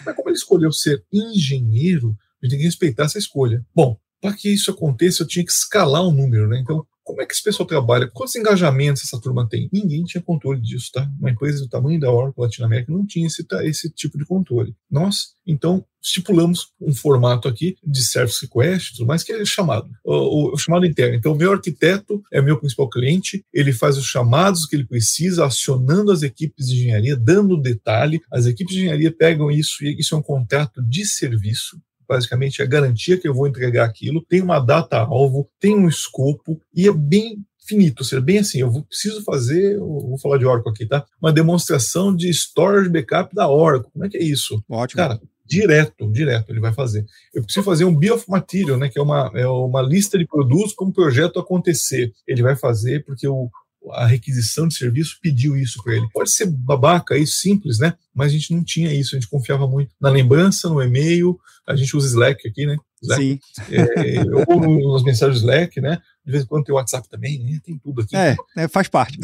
Mas 0.05 0.17
como 0.17 0.29
ele 0.29 0.37
escolheu 0.37 0.73
ser 0.73 1.05
engenheiro, 1.13 2.17
a 2.43 2.47
gente 2.47 2.53
tem 2.53 2.59
que 2.61 2.65
respeitar 2.65 3.05
essa 3.05 3.19
escolha. 3.19 3.65
Bom, 3.75 3.97
para 4.21 4.35
que 4.35 4.53
isso 4.53 4.71
aconteça, 4.71 5.23
eu 5.23 5.27
tinha 5.27 5.45
que 5.45 5.53
escalar 5.53 6.07
um 6.07 6.13
número, 6.13 6.49
né? 6.49 6.61
Então, 6.61 6.87
como 7.11 7.23
é 7.23 7.27
que 7.27 7.35
esse 7.35 7.43
pessoal 7.43 7.67
trabalha? 7.67 8.09
Quantos 8.09 8.37
engajamentos 8.37 9.03
essa 9.03 9.21
turma 9.21 9.49
tem? 9.49 9.69
Ninguém 9.73 10.05
tinha 10.05 10.23
controle 10.23 10.61
disso, 10.61 10.91
tá? 10.93 11.11
Uma 11.19 11.31
empresa 11.31 11.59
do 11.61 11.69
tamanho 11.69 11.99
da 11.99 12.11
Oracle 12.11 12.45
Latinoamérica 12.45 12.93
não 12.93 13.05
tinha 13.05 13.27
esse, 13.27 13.45
esse 13.65 13.91
tipo 13.91 14.17
de 14.17 14.25
controle. 14.25 14.75
Nós, 14.89 15.35
então, 15.45 15.85
estipulamos 16.01 16.69
um 16.81 16.95
formato 16.95 17.49
aqui 17.49 17.77
de 17.85 18.05
service 18.05 18.39
request, 18.41 18.93
tudo 18.97 19.09
mais, 19.09 19.25
que 19.25 19.33
é 19.33 19.45
chamado, 19.45 19.91
o, 20.05 20.55
o, 20.55 20.57
chamado 20.57 20.87
interno. 20.87 21.17
Então, 21.17 21.33
o 21.33 21.37
meu 21.37 21.53
arquiteto 21.53 22.23
é 22.33 22.41
meu 22.41 22.59
principal 22.59 22.89
cliente, 22.89 23.45
ele 23.53 23.73
faz 23.73 23.99
os 23.99 24.07
chamados 24.07 24.65
que 24.67 24.77
ele 24.77 24.87
precisa, 24.87 25.45
acionando 25.45 26.13
as 26.13 26.23
equipes 26.23 26.69
de 26.69 26.77
engenharia, 26.77 27.17
dando 27.17 27.61
detalhe. 27.61 28.21
As 28.33 28.47
equipes 28.47 28.73
de 28.73 28.83
engenharia 28.83 29.13
pegam 29.13 29.51
isso 29.51 29.85
e 29.85 29.99
isso 29.99 30.15
é 30.15 30.19
um 30.19 30.23
contrato 30.23 30.81
de 30.81 31.05
serviço 31.05 31.77
basicamente 32.11 32.61
é 32.61 32.65
a 32.65 32.69
garantia 32.69 33.17
que 33.17 33.29
eu 33.29 33.33
vou 33.33 33.47
entregar 33.47 33.85
aquilo, 33.85 34.25
tem 34.29 34.43
uma 34.43 34.59
data-alvo, 34.59 35.49
tem 35.61 35.77
um 35.77 35.89
escopo 35.89 36.61
e 36.75 36.89
é 36.89 36.93
bem 36.93 37.39
finito, 37.65 38.01
ou 38.01 38.05
seja, 38.05 38.21
bem 38.21 38.41
assim, 38.41 38.59
eu 38.59 38.83
preciso 38.83 39.23
fazer, 39.23 39.79
vou 39.79 40.19
falar 40.19 40.39
de 40.39 40.45
Oracle 40.45 40.73
aqui, 40.73 40.87
tá? 40.87 41.07
Uma 41.23 41.33
demonstração 41.33 42.15
de 42.15 42.29
storage 42.31 42.89
backup 42.89 43.33
da 43.33 43.49
Oracle. 43.49 43.93
Como 43.93 44.05
é 44.05 44.09
que 44.09 44.17
é 44.17 44.23
isso? 44.25 44.61
Ótimo. 44.69 44.97
Cara, 44.97 45.21
direto, 45.47 46.11
direto 46.11 46.51
ele 46.51 46.59
vai 46.59 46.73
fazer. 46.73 47.07
Eu 47.33 47.45
preciso 47.45 47.65
fazer 47.65 47.85
um 47.85 47.95
bill 47.95 48.17
of 48.17 48.29
material, 48.29 48.77
né, 48.77 48.89
que 48.89 48.99
é 48.99 49.03
uma, 49.03 49.31
é 49.37 49.47
uma 49.47 49.83
lista 49.83 50.19
de 50.19 50.27
produtos 50.27 50.73
como 50.73 50.91
o 50.91 50.95
projeto 50.95 51.39
acontecer. 51.39 52.13
Ele 52.27 52.43
vai 52.43 52.57
fazer 52.57 53.05
porque 53.05 53.29
o, 53.29 53.49
a 53.95 54.07
requisição 54.07 54.69
de 54.69 54.75
serviço 54.75 55.19
pediu 55.21 55.57
isso 55.57 55.83
para 55.83 55.95
ele. 55.95 56.09
Pode 56.13 56.31
ser 56.31 56.47
babaca 56.47 57.17
e 57.17 57.27
simples, 57.27 57.79
né? 57.79 57.95
Mas 58.15 58.29
a 58.29 58.33
gente 58.33 58.55
não 58.55 58.65
tinha 58.65 58.93
isso, 58.93 59.15
a 59.15 59.19
gente 59.21 59.31
confiava 59.31 59.67
muito 59.67 59.95
na 60.01 60.11
lembrança, 60.11 60.69
no 60.69 60.83
e-mail, 60.83 61.39
a 61.67 61.77
gente 61.77 61.97
usa 61.97 62.09
Slack 62.09 62.47
aqui, 62.47 62.67
né? 62.67 62.77
Slack. 63.03 63.23
Sim. 63.23 63.41
É, 63.71 64.21
ou 64.49 64.93
nas 64.93 65.03
mensagens 65.03 65.39
Slack, 65.39 65.81
né? 65.81 66.01
De 66.25 66.33
vez 66.33 66.45
em 66.45 66.47
quando 66.47 66.65
tem 66.65 66.75
WhatsApp 66.75 67.09
também, 67.09 67.43
né? 67.43 67.61
Tem 67.65 67.79
tudo 67.79 68.03
aqui. 68.03 68.17
É, 68.17 68.37
é 68.57 68.69
faz 68.69 68.89
parte. 68.89 69.19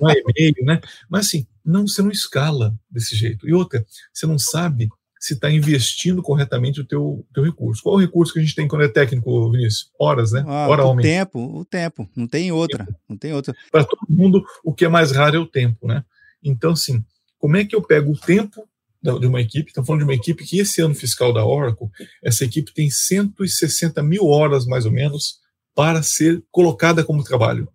Não 0.00 0.10
é 0.10 0.14
e-mail, 0.14 0.64
né? 0.64 0.80
Mas 1.08 1.26
assim, 1.26 1.46
não, 1.64 1.86
você 1.86 2.02
não 2.02 2.10
escala 2.10 2.74
desse 2.90 3.16
jeito. 3.16 3.48
E 3.48 3.52
outra, 3.52 3.84
você 4.12 4.26
não 4.26 4.38
sabe 4.38 4.88
se 5.20 5.34
está 5.34 5.50
investindo 5.50 6.22
corretamente 6.22 6.80
o 6.80 6.84
teu, 6.84 7.26
teu 7.34 7.44
recurso. 7.44 7.82
Qual 7.82 7.94
é 7.94 7.98
o 7.98 8.06
recurso 8.06 8.32
que 8.32 8.38
a 8.38 8.42
gente 8.42 8.54
tem 8.54 8.66
quando 8.66 8.84
é 8.84 8.88
técnico, 8.88 9.52
Vinícius? 9.52 9.90
Horas, 9.98 10.32
né? 10.32 10.42
Ah, 10.46 10.66
Hora 10.66 10.82
o 10.82 10.88
homem. 10.88 11.04
tempo, 11.04 11.58
o 11.58 11.62
tempo. 11.62 12.08
Não 12.16 12.26
tem 12.26 12.50
outra. 12.50 12.88
Não 13.06 13.18
tem 13.18 13.34
outra. 13.34 13.54
Para 13.70 13.84
todo 13.84 14.00
mundo, 14.08 14.42
o 14.64 14.72
que 14.72 14.86
é 14.86 14.88
mais 14.88 15.12
raro 15.12 15.36
é 15.36 15.38
o 15.38 15.46
tempo, 15.46 15.86
né? 15.86 16.02
Então, 16.42 16.72
assim, 16.72 17.04
como 17.38 17.58
é 17.58 17.66
que 17.66 17.76
eu 17.76 17.82
pego 17.82 18.12
o 18.12 18.18
tempo 18.18 18.66
de 19.02 19.26
uma 19.26 19.42
equipe? 19.42 19.68
Estamos 19.68 19.86
falando 19.86 20.00
de 20.00 20.06
uma 20.06 20.14
equipe 20.14 20.42
que 20.42 20.58
esse 20.58 20.80
ano 20.80 20.94
fiscal 20.94 21.34
da 21.34 21.44
Oracle, 21.44 21.88
essa 22.24 22.46
equipe 22.46 22.72
tem 22.72 22.90
160 22.90 24.02
mil 24.02 24.24
horas, 24.24 24.64
mais 24.64 24.86
ou 24.86 24.92
menos, 24.92 25.38
para 25.74 26.02
ser 26.02 26.42
colocada 26.50 27.04
como 27.04 27.22
trabalho. 27.22 27.68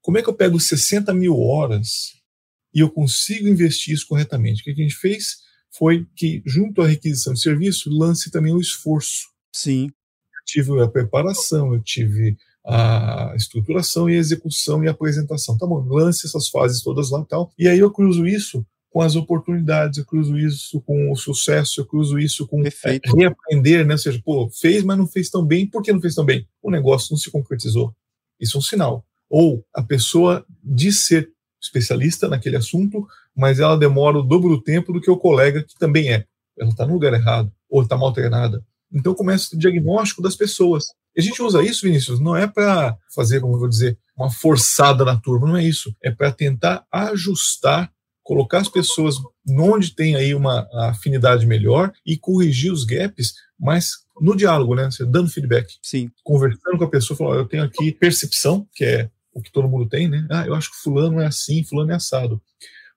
Como 0.00 0.18
é 0.18 0.22
que 0.22 0.28
eu 0.28 0.34
pego 0.34 0.60
60 0.60 1.12
mil 1.12 1.36
horas 1.36 2.12
e 2.72 2.78
eu 2.78 2.88
consigo 2.88 3.48
investir 3.48 3.92
isso 3.92 4.06
corretamente? 4.06 4.60
O 4.60 4.64
que 4.64 4.70
a 4.70 4.74
gente 4.74 4.94
fez? 4.94 5.49
Foi 5.76 6.06
que, 6.16 6.42
junto 6.44 6.82
à 6.82 6.86
requisição 6.86 7.32
de 7.32 7.40
serviço, 7.40 7.90
lance 7.90 8.30
também 8.30 8.52
o 8.52 8.60
esforço. 8.60 9.28
Sim. 9.52 9.86
Eu 9.86 10.44
tive 10.46 10.80
a 10.80 10.88
preparação, 10.88 11.74
eu 11.74 11.80
tive 11.80 12.36
a 12.64 13.32
estruturação 13.36 14.08
e 14.08 14.14
a 14.14 14.18
execução 14.18 14.84
e 14.84 14.88
a 14.88 14.90
apresentação. 14.90 15.56
Tá 15.56 15.66
bom, 15.66 15.80
lance 15.88 16.26
essas 16.26 16.48
fases 16.48 16.82
todas 16.82 17.10
lá 17.10 17.20
e 17.20 17.26
tal. 17.26 17.52
E 17.58 17.68
aí 17.68 17.78
eu 17.78 17.90
cruzo 17.90 18.26
isso 18.26 18.64
com 18.90 19.00
as 19.00 19.14
oportunidades, 19.14 19.98
eu 19.98 20.04
cruzo 20.04 20.36
isso 20.36 20.80
com 20.80 21.12
o 21.12 21.16
sucesso, 21.16 21.80
eu 21.80 21.86
cruzo 21.86 22.18
isso 22.18 22.46
com 22.46 22.60
é, 22.66 22.70
reaprender, 23.16 23.86
né? 23.86 23.94
Ou 23.94 23.98
seja, 23.98 24.20
pô, 24.24 24.50
fez, 24.50 24.82
mas 24.82 24.98
não 24.98 25.06
fez 25.06 25.30
tão 25.30 25.46
bem. 25.46 25.66
Por 25.66 25.82
que 25.82 25.92
não 25.92 26.00
fez 26.00 26.14
tão 26.14 26.24
bem? 26.24 26.46
O 26.60 26.70
negócio 26.70 27.12
não 27.12 27.18
se 27.18 27.30
concretizou. 27.30 27.94
Isso 28.38 28.56
é 28.56 28.58
um 28.58 28.62
sinal. 28.62 29.04
Ou 29.28 29.64
a 29.72 29.82
pessoa 29.82 30.44
diz 30.62 31.06
ser 31.06 31.30
especialista 31.60 32.28
naquele 32.28 32.56
assunto, 32.56 33.06
mas 33.36 33.60
ela 33.60 33.76
demora 33.76 34.18
o 34.18 34.22
dobro 34.22 34.50
do 34.50 34.62
tempo 34.62 34.92
do 34.92 35.00
que 35.00 35.10
o 35.10 35.16
colega 35.16 35.62
que 35.62 35.78
também 35.78 36.12
é. 36.12 36.24
Ela 36.58 36.70
está 36.70 36.86
no 36.86 36.94
lugar 36.94 37.12
errado, 37.12 37.52
ou 37.68 37.82
está 37.82 37.96
mal 37.96 38.12
treinada. 38.12 38.64
Então 38.92 39.14
começa 39.14 39.54
o 39.54 39.58
diagnóstico 39.58 40.22
das 40.22 40.34
pessoas. 40.34 40.86
E 41.16 41.20
a 41.20 41.22
gente 41.22 41.42
usa 41.42 41.62
isso, 41.62 41.86
Vinícius, 41.86 42.20
não 42.20 42.36
é 42.36 42.46
para 42.46 42.96
fazer, 43.14 43.40
como 43.40 43.54
eu 43.54 43.58
vou 43.58 43.68
dizer, 43.68 43.98
uma 44.16 44.30
forçada 44.30 45.04
na 45.04 45.16
turma, 45.16 45.48
não 45.48 45.56
é 45.56 45.64
isso. 45.64 45.94
É 46.02 46.10
para 46.10 46.32
tentar 46.32 46.84
ajustar, 46.92 47.90
colocar 48.22 48.58
as 48.58 48.68
pessoas 48.68 49.16
onde 49.48 49.94
tem 49.94 50.16
aí 50.16 50.34
uma 50.34 50.68
afinidade 50.88 51.46
melhor 51.46 51.92
e 52.04 52.16
corrigir 52.16 52.72
os 52.72 52.84
gaps, 52.84 53.34
mas 53.58 53.90
no 54.20 54.36
diálogo, 54.36 54.74
né? 54.74 54.90
Você 54.90 55.04
dando 55.04 55.30
feedback. 55.30 55.66
Sim. 55.82 56.10
Conversando 56.22 56.78
com 56.78 56.84
a 56.84 56.90
pessoa, 56.90 57.16
falando, 57.16 57.38
eu 57.38 57.48
tenho 57.48 57.64
aqui 57.64 57.92
percepção, 57.92 58.68
que 58.74 58.84
é 58.84 59.10
o 59.32 59.40
que 59.40 59.52
todo 59.52 59.68
mundo 59.68 59.88
tem, 59.88 60.08
né? 60.08 60.26
Ah, 60.30 60.46
eu 60.46 60.54
acho 60.54 60.70
que 60.70 60.82
fulano 60.82 61.20
é 61.20 61.26
assim, 61.26 61.64
fulano 61.64 61.92
é 61.92 61.94
assado. 61.94 62.40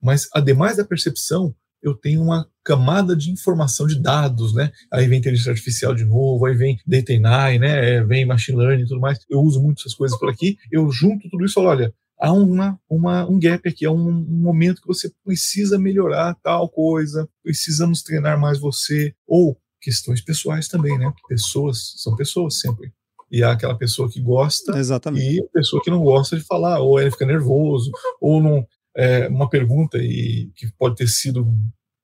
Mas, 0.02 0.28
ademais 0.34 0.78
da 0.78 0.84
percepção, 0.84 1.56
eu 1.82 1.94
tenho 1.94 2.22
uma 2.22 2.48
camada 2.64 3.16
de 3.16 3.30
informação, 3.30 3.86
de 3.86 4.00
dados, 4.00 4.54
né? 4.54 4.72
Aí 4.92 5.08
vem 5.08 5.20
inteligência 5.20 5.52
artificial 5.52 5.94
de 5.94 6.06
novo, 6.06 6.46
aí 6.46 6.56
vem 6.56 6.80
data 6.88 7.12
AI, 7.14 7.60
né? 7.60 8.02
Vem 8.04 8.26
machine 8.26 8.58
learning 8.58 8.84
e 8.84 8.88
tudo 8.88 9.02
mais. 9.02 9.20
Eu 9.30 9.42
uso 9.42 9.62
muito 9.62 9.82
essas 9.82 9.94
coisas 9.94 10.18
por 10.18 10.30
aqui. 10.30 10.58
Eu 10.72 10.90
junto 10.90 11.30
tudo 11.30 11.44
isso 11.46 11.54
e 11.54 11.56
falo, 11.56 11.68
olha, 11.68 11.94
há 12.20 12.32
uma, 12.32 12.80
uma, 12.90 13.30
um 13.30 13.38
gap 13.38 13.68
aqui, 13.68 13.86
há 13.86 13.92
um, 13.92 14.08
um, 14.08 14.42
momento 14.42 14.82
que 14.82 14.88
você 14.88 15.12
precisa 15.26 15.78
melhorar 15.78 16.36
tal 16.42 16.70
coisa, 16.70 17.28
precisamos 17.44 18.02
treinar 18.02 18.40
mais 18.40 18.58
você, 18.60 19.14
ou 19.28 19.58
questões 19.82 20.22
pessoais 20.22 20.70
também, 20.70 20.98
né? 20.98 21.12
Pessoas 21.28 21.96
são 21.98 22.16
pessoas 22.16 22.60
sempre 22.60 22.94
e 23.34 23.44
há 23.44 23.52
aquela 23.52 23.76
pessoa 23.76 24.08
que 24.08 24.22
gosta 24.22 24.78
Exatamente. 24.78 25.38
e 25.38 25.42
a 25.42 25.48
pessoa 25.52 25.82
que 25.84 25.90
não 25.90 26.04
gosta 26.04 26.38
de 26.38 26.44
falar, 26.44 26.80
ou 26.80 27.00
ele 27.00 27.10
fica 27.10 27.26
nervoso, 27.26 27.92
ou 28.22 28.40
não 28.40 28.64
é, 28.96 29.28
uma 29.28 29.50
pergunta 29.50 29.98
e 29.98 30.52
que 30.56 30.72
pode 30.78 30.98
ter 30.98 31.08
sido 31.08 31.52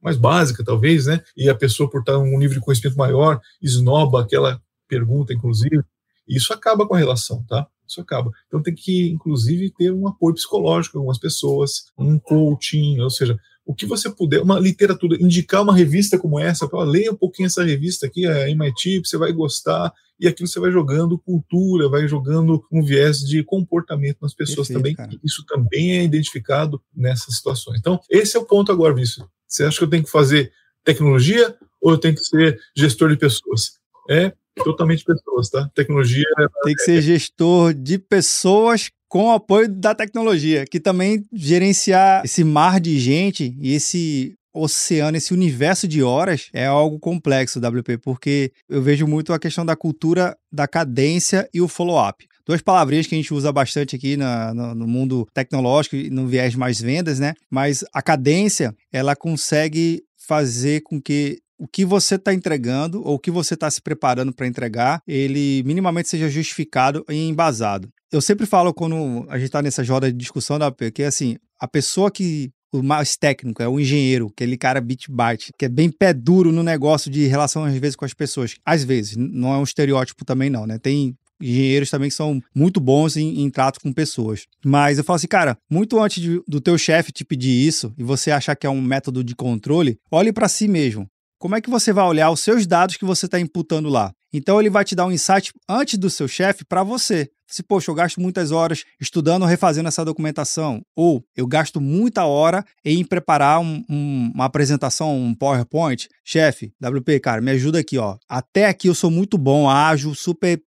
mais 0.01 0.17
básica 0.17 0.63
talvez, 0.65 1.05
né? 1.05 1.21
E 1.37 1.47
a 1.47 1.53
pessoa 1.53 1.87
por 1.87 1.99
estar 1.99 2.17
um 2.17 2.35
nível 2.39 2.55
de 2.55 2.65
conhecimento 2.65 2.97
maior 2.97 3.39
esnoba 3.61 4.21
aquela 4.21 4.59
pergunta, 4.87 5.31
inclusive, 5.31 5.83
e 6.27 6.35
isso 6.35 6.51
acaba 6.51 6.87
com 6.87 6.95
a 6.95 6.97
relação, 6.97 7.45
tá? 7.47 7.67
Isso 7.87 8.01
acaba. 8.01 8.31
Então 8.47 8.63
tem 8.63 8.73
que, 8.73 9.09
inclusive, 9.09 9.71
ter 9.77 9.93
um 9.93 10.07
apoio 10.07 10.33
psicológico 10.33 10.93
com 10.93 10.99
algumas 10.99 11.19
pessoas, 11.19 11.85
um 11.95 12.17
coaching, 12.17 12.99
ou 13.01 13.09
seja, 13.11 13.37
o 13.69 13.75
que 13.75 13.85
você 13.85 14.09
puder, 14.09 14.41
uma 14.41 14.59
literatura, 14.59 15.15
indicar 15.21 15.61
uma 15.61 15.75
revista 15.75 16.17
como 16.17 16.39
essa, 16.39 16.67
para 16.67 16.83
leia 16.83 17.11
um 17.11 17.15
pouquinho 17.15 17.45
essa 17.45 17.63
revista 17.63 18.07
aqui, 18.07 18.25
a 18.25 18.49
MIT, 18.49 19.01
você 19.05 19.15
vai 19.15 19.31
gostar, 19.31 19.93
e 20.19 20.27
aquilo 20.27 20.47
você 20.47 20.59
vai 20.59 20.71
jogando 20.71 21.19
cultura, 21.19 21.87
vai 21.87 22.07
jogando 22.07 22.65
um 22.71 22.81
viés 22.83 23.19
de 23.19 23.43
comportamento 23.43 24.17
nas 24.23 24.33
pessoas 24.33 24.69
Perfeito, 24.69 24.77
também. 24.79 24.95
Cara. 24.95 25.11
Isso 25.23 25.45
também 25.45 25.99
é 25.99 26.03
identificado 26.03 26.81
nessas 26.95 27.35
situações. 27.35 27.77
Então, 27.79 27.99
esse 28.09 28.35
é 28.35 28.39
o 28.39 28.43
ponto 28.43 28.71
agora, 28.71 28.91
Vinícius. 28.91 29.27
Você 29.47 29.63
acha 29.63 29.77
que 29.77 29.83
eu 29.83 29.89
tenho 29.89 30.03
que 30.03 30.09
fazer 30.09 30.51
tecnologia 30.83 31.55
ou 31.79 31.91
eu 31.91 31.99
tenho 31.99 32.15
que 32.15 32.23
ser 32.23 32.59
gestor 32.75 33.11
de 33.11 33.17
pessoas? 33.17 33.73
É 34.09 34.33
totalmente 34.63 35.05
pessoas, 35.05 35.47
tá? 35.51 35.69
Tecnologia. 35.75 36.25
Tem 36.63 36.73
que 36.73 36.81
ser 36.81 37.03
gestor 37.03 37.75
de 37.75 37.99
pessoas 37.99 38.89
com 39.09 39.25
o 39.25 39.31
apoio 39.31 39.67
da 39.67 39.95
tecnologia, 39.95 40.65
que 40.65 40.79
também 40.79 41.25
gerenciar 41.33 42.21
esse 42.23 42.43
mar 42.43 42.79
de 42.79 42.97
gente 42.99 43.57
e 43.59 43.73
esse 43.73 44.35
oceano, 44.53 45.17
esse 45.17 45.33
universo 45.33 45.87
de 45.87 46.03
horas 46.03 46.49
é 46.53 46.65
algo 46.65 46.99
complexo, 46.99 47.59
WP, 47.59 47.97
porque 47.97 48.51
eu 48.69 48.81
vejo 48.81 49.07
muito 49.07 49.33
a 49.33 49.39
questão 49.39 49.65
da 49.65 49.75
cultura 49.75 50.37
da 50.51 50.67
cadência 50.67 51.49
e 51.53 51.59
o 51.59 51.67
follow-up. 51.67 52.27
Duas 52.45 52.61
palavrinhas 52.61 53.05
que 53.05 53.15
a 53.15 53.17
gente 53.17 53.33
usa 53.33 53.51
bastante 53.51 53.95
aqui 53.95 54.17
na, 54.17 54.53
no, 54.53 54.73
no, 54.73 54.87
mundo 54.87 55.27
tecnológico 55.33 55.95
e 55.95 56.09
no 56.09 56.27
viés 56.27 56.55
mais 56.55 56.81
vendas, 56.81 57.19
né? 57.19 57.33
Mas 57.49 57.83
a 57.93 58.01
cadência, 58.01 58.75
ela 58.91 59.15
consegue 59.15 60.03
fazer 60.17 60.81
com 60.81 60.99
que 60.99 61.39
o 61.59 61.67
que 61.67 61.85
você 61.85 62.15
está 62.15 62.33
entregando 62.33 63.01
ou 63.05 63.15
o 63.15 63.19
que 63.19 63.29
você 63.29 63.53
está 63.53 63.69
se 63.69 63.81
preparando 63.81 64.33
para 64.33 64.47
entregar, 64.47 65.01
ele 65.07 65.61
minimamente 65.65 66.09
seja 66.09 66.29
justificado 66.29 67.05
e 67.09 67.27
embasado 67.27 67.89
eu 68.11 68.21
sempre 68.21 68.45
falo 68.45 68.73
quando 68.73 69.25
a 69.29 69.37
gente 69.37 69.47
está 69.47 69.61
nessa 69.61 69.83
roda 69.83 70.11
de 70.11 70.17
discussão 70.17 70.57
da 70.57 70.67
AP, 70.67 70.91
que 70.93 71.03
é 71.03 71.07
assim, 71.07 71.37
a 71.59 71.67
pessoa 71.67 72.09
que 72.09 72.51
o 72.71 72.83
mais 72.83 73.17
técnico, 73.17 73.63
é 73.63 73.67
o 73.67 73.79
engenheiro, 73.79 74.27
aquele 74.31 74.55
cara 74.55 74.79
bit 74.79 75.11
byte, 75.11 75.51
que 75.57 75.65
é 75.65 75.69
bem 75.69 75.89
pé 75.89 76.13
duro 76.13 76.51
no 76.51 76.61
negócio 76.61 77.09
de 77.09 77.25
relação 77.25 77.63
às 77.65 77.75
vezes 77.75 77.95
com 77.95 78.05
as 78.05 78.13
pessoas. 78.13 78.55
Às 78.63 78.83
vezes, 78.83 79.17
não 79.17 79.53
é 79.53 79.57
um 79.57 79.63
estereótipo 79.63 80.23
também 80.23 80.51
não, 80.51 80.67
né? 80.67 80.77
Tem 80.77 81.15
engenheiros 81.41 81.89
também 81.89 82.09
que 82.09 82.15
são 82.15 82.39
muito 82.53 82.79
bons 82.79 83.17
em, 83.17 83.41
em 83.41 83.49
trato 83.49 83.79
com 83.79 83.91
pessoas. 83.91 84.45
Mas 84.63 84.97
eu 84.97 85.03
falo 85.03 85.15
assim, 85.15 85.27
cara, 85.27 85.57
muito 85.69 85.99
antes 85.99 86.21
de, 86.21 86.41
do 86.47 86.61
teu 86.61 86.77
chefe 86.77 87.11
te 87.11 87.25
pedir 87.25 87.67
isso 87.67 87.91
e 87.97 88.03
você 88.03 88.29
achar 88.29 88.55
que 88.55 88.67
é 88.67 88.69
um 88.69 88.81
método 88.81 89.23
de 89.23 89.35
controle, 89.35 89.97
olhe 90.11 90.31
para 90.31 90.47
si 90.47 90.67
mesmo. 90.67 91.07
Como 91.39 91.55
é 91.55 91.61
que 91.61 91.69
você 91.69 91.93
vai 91.93 92.03
olhar 92.03 92.29
os 92.29 92.41
seus 92.41 92.67
dados 92.67 92.97
que 92.97 93.05
você 93.05 93.25
está 93.25 93.39
imputando 93.39 93.87
lá? 93.87 94.11
Então 94.33 94.59
ele 94.59 94.69
vai 94.69 94.83
te 94.83 94.93
dar 94.93 95.05
um 95.05 95.11
insight 95.11 95.53
antes 95.69 95.97
do 95.97 96.09
seu 96.09 96.27
chefe 96.27 96.65
para 96.65 96.83
você. 96.83 97.29
Se, 97.47 97.63
poxa, 97.63 97.89
eu 97.89 97.95
gasto 97.95 98.19
muitas 98.19 98.51
horas 98.51 98.83
estudando 98.99 99.43
ou 99.43 99.47
refazendo 99.47 99.87
essa 99.87 100.03
documentação, 100.03 100.81
ou 100.93 101.23
eu 101.37 101.47
gasto 101.47 101.79
muita 101.79 102.25
hora 102.25 102.63
em 102.83 103.05
preparar 103.05 103.61
um, 103.61 103.81
um, 103.89 104.31
uma 104.35 104.45
apresentação, 104.45 105.17
um 105.17 105.33
PowerPoint. 105.33 106.09
Chefe, 106.25 106.73
WP, 106.85 107.21
cara, 107.21 107.41
me 107.41 107.51
ajuda 107.51 107.79
aqui, 107.79 107.97
ó. 107.97 108.17
Até 108.27 108.65
aqui 108.65 108.89
eu 108.89 108.93
sou 108.93 109.09
muito 109.09 109.37
bom, 109.37 109.69
ágil, 109.69 110.13
super 110.13 110.61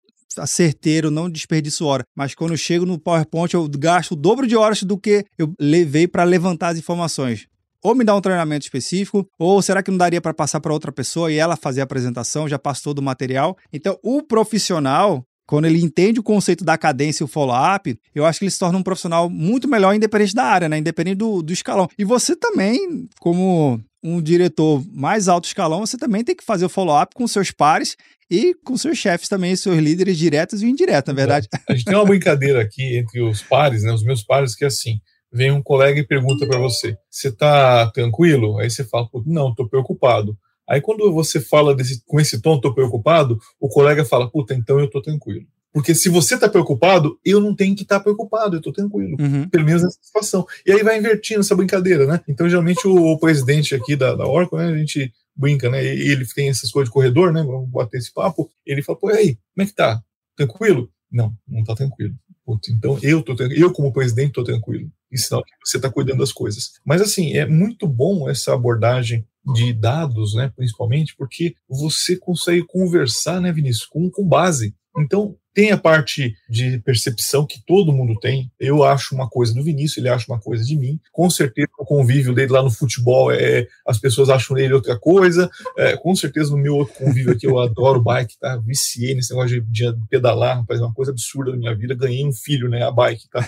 certeiro, 0.46 1.10
não 1.10 1.28
desperdiço 1.28 1.84
hora. 1.84 2.02
Mas 2.16 2.34
quando 2.34 2.52
eu 2.52 2.56
chego 2.56 2.86
no 2.86 2.98
PowerPoint, 2.98 3.52
eu 3.52 3.68
gasto 3.68 4.12
o 4.12 4.16
dobro 4.16 4.46
de 4.46 4.56
horas 4.56 4.82
do 4.82 4.96
que 4.96 5.26
eu 5.38 5.52
levei 5.60 6.08
para 6.08 6.24
levantar 6.24 6.68
as 6.68 6.78
informações 6.78 7.46
ou 7.82 7.94
me 7.94 8.04
dá 8.04 8.14
um 8.14 8.20
treinamento 8.20 8.64
específico, 8.64 9.26
ou 9.38 9.60
será 9.60 9.82
que 9.82 9.90
não 9.90 9.98
daria 9.98 10.20
para 10.20 10.32
passar 10.32 10.60
para 10.60 10.72
outra 10.72 10.92
pessoa 10.92 11.32
e 11.32 11.36
ela 11.36 11.56
fazer 11.56 11.80
a 11.80 11.84
apresentação, 11.84 12.48
já 12.48 12.58
passou 12.58 12.94
todo 12.94 13.00
o 13.00 13.02
material? 13.02 13.56
Então, 13.72 13.98
o 14.02 14.22
profissional, 14.22 15.24
quando 15.46 15.66
ele 15.66 15.82
entende 15.82 16.20
o 16.20 16.22
conceito 16.22 16.64
da 16.64 16.78
cadência 16.78 17.22
e 17.22 17.26
o 17.26 17.28
follow-up, 17.28 17.98
eu 18.14 18.24
acho 18.24 18.38
que 18.38 18.44
ele 18.44 18.50
se 18.50 18.58
torna 18.58 18.78
um 18.78 18.82
profissional 18.82 19.28
muito 19.28 19.68
melhor, 19.68 19.94
independente 19.94 20.34
da 20.34 20.44
área, 20.44 20.68
né? 20.68 20.78
Independente 20.78 21.16
do, 21.16 21.42
do 21.42 21.52
escalão. 21.52 21.88
E 21.98 22.04
você 22.04 22.36
também, 22.36 23.08
como 23.18 23.80
um 24.02 24.20
diretor 24.20 24.82
mais 24.92 25.28
alto 25.28 25.46
escalão, 25.46 25.80
você 25.80 25.96
também 25.96 26.24
tem 26.24 26.34
que 26.34 26.44
fazer 26.44 26.64
o 26.64 26.68
follow-up 26.68 27.14
com 27.14 27.26
seus 27.26 27.50
pares 27.50 27.96
e 28.30 28.54
com 28.64 28.76
seus 28.76 28.98
chefes 28.98 29.28
também, 29.28 29.54
seus 29.54 29.78
líderes 29.78 30.16
diretos 30.16 30.62
e 30.62 30.66
indiretos, 30.66 31.12
na 31.12 31.14
verdade. 31.14 31.48
A 31.68 31.74
gente 31.74 31.84
tem 31.84 31.94
uma 31.94 32.04
brincadeira 32.04 32.62
aqui 32.62 32.96
entre 32.96 33.20
os 33.20 33.42
pares, 33.42 33.82
né? 33.82 33.92
Os 33.92 34.02
meus 34.02 34.22
pares, 34.22 34.54
que 34.54 34.64
é 34.64 34.68
assim 34.68 35.00
vem 35.32 35.50
um 35.50 35.62
colega 35.62 35.98
e 35.98 36.06
pergunta 36.06 36.46
para 36.46 36.58
você: 36.58 36.96
você 37.10 37.28
está 37.28 37.90
tranquilo? 37.90 38.58
Aí 38.58 38.70
você 38.70 38.84
fala: 38.84 39.08
não, 39.26 39.50
estou 39.50 39.68
preocupado. 39.68 40.36
Aí 40.68 40.80
quando 40.80 41.12
você 41.12 41.40
fala 41.40 41.74
desse, 41.74 42.02
com 42.06 42.20
esse 42.20 42.40
tom, 42.40 42.56
estou 42.56 42.74
preocupado, 42.74 43.38
o 43.60 43.68
colega 43.68 44.04
fala: 44.04 44.30
puta, 44.30 44.54
então 44.54 44.78
eu 44.78 44.86
estou 44.86 45.02
tranquilo. 45.02 45.46
Porque 45.72 45.94
se 45.94 46.10
você 46.10 46.34
está 46.34 46.48
preocupado, 46.48 47.18
eu 47.24 47.40
não 47.40 47.56
tenho 47.56 47.74
que 47.74 47.82
estar 47.82 47.96
tá 47.96 48.02
preocupado, 48.02 48.56
eu 48.56 48.58
estou 48.58 48.72
tranquilo. 48.72 49.16
Uhum. 49.18 49.48
Pelo 49.48 49.64
menos 49.64 49.82
nessa 49.82 49.98
situação. 50.02 50.46
E 50.66 50.72
aí 50.72 50.82
vai 50.82 50.98
invertindo 50.98 51.40
essa 51.40 51.56
brincadeira, 51.56 52.06
né? 52.06 52.20
Então, 52.28 52.46
geralmente, 52.46 52.86
o, 52.86 52.94
o 52.94 53.18
presidente 53.18 53.74
aqui 53.74 53.96
da, 53.96 54.14
da 54.14 54.26
Oracle, 54.26 54.58
né, 54.58 54.66
a 54.66 54.76
gente 54.76 55.10
brinca, 55.34 55.70
né? 55.70 55.82
E 55.82 56.12
ele 56.12 56.26
tem 56.26 56.50
essas 56.50 56.70
coisas 56.70 56.90
de 56.90 56.92
corredor, 56.92 57.32
né? 57.32 57.42
Vamos 57.42 57.70
bater 57.70 57.96
esse 57.96 58.12
papo. 58.12 58.50
Ele 58.66 58.82
fala, 58.82 58.98
pô, 58.98 59.10
e 59.10 59.16
aí, 59.16 59.38
como 59.54 59.62
é 59.62 59.66
que 59.66 59.74
tá? 59.74 60.02
Tranquilo? 60.36 60.90
Não, 61.10 61.34
não 61.48 61.60
está 61.60 61.74
tranquilo. 61.74 62.14
Puta, 62.52 62.70
então 62.70 62.98
eu 63.02 63.22
tô 63.22 63.34
eu 63.44 63.72
como 63.72 63.92
presidente 63.92 64.28
estou 64.28 64.44
tranquilo 64.44 64.90
e 65.10 65.18
sinal 65.18 65.42
que 65.42 65.52
você 65.64 65.78
está 65.78 65.90
cuidando 65.90 66.18
das 66.18 66.32
coisas. 66.32 66.72
Mas 66.84 67.00
assim, 67.00 67.32
é 67.32 67.46
muito 67.46 67.86
bom 67.86 68.28
essa 68.28 68.52
abordagem 68.52 69.26
de 69.54 69.72
dados, 69.72 70.34
né, 70.34 70.52
principalmente, 70.54 71.16
porque 71.16 71.54
você 71.68 72.16
consegue 72.16 72.64
conversar, 72.66 73.40
né, 73.40 73.52
Vinícius, 73.52 73.86
com, 73.86 74.10
com 74.10 74.26
base. 74.26 74.74
Então, 74.96 75.36
tem 75.54 75.70
a 75.70 75.76
parte 75.76 76.34
de 76.48 76.78
percepção 76.78 77.46
que 77.46 77.62
todo 77.66 77.92
mundo 77.92 78.18
tem. 78.20 78.50
Eu 78.58 78.82
acho 78.82 79.14
uma 79.14 79.28
coisa 79.28 79.52
do 79.54 79.62
Vinícius, 79.62 79.98
ele 79.98 80.08
acha 80.08 80.30
uma 80.30 80.40
coisa 80.40 80.64
de 80.64 80.76
mim. 80.76 80.98
Com 81.12 81.28
certeza 81.28 81.68
o 81.78 81.84
convívio 81.84 82.34
dele 82.34 82.52
lá 82.52 82.62
no 82.62 82.70
futebol 82.70 83.30
é 83.30 83.66
as 83.86 83.98
pessoas 83.98 84.30
acham 84.30 84.56
ele 84.56 84.72
outra 84.72 84.98
coisa. 84.98 85.50
É, 85.76 85.96
com 85.96 86.14
certeza 86.14 86.50
no 86.50 86.56
meu 86.56 86.76
outro 86.76 86.94
convívio 86.94 87.32
aqui 87.32 87.46
eu 87.46 87.58
adoro 87.58 88.02
bike, 88.02 88.38
tá? 88.38 88.56
Viciei 88.64 89.14
nesse 89.14 89.30
negócio 89.30 89.60
de, 89.60 89.92
de 89.92 90.06
pedalar, 90.08 90.58
rapaz, 90.58 90.80
é 90.80 90.84
uma 90.84 90.94
coisa 90.94 91.10
absurda 91.10 91.50
na 91.52 91.58
minha 91.58 91.74
vida. 91.74 91.94
Ganhei 91.94 92.26
um 92.26 92.32
filho, 92.32 92.68
né? 92.68 92.82
A 92.82 92.90
bike, 92.90 93.28
tá? 93.28 93.46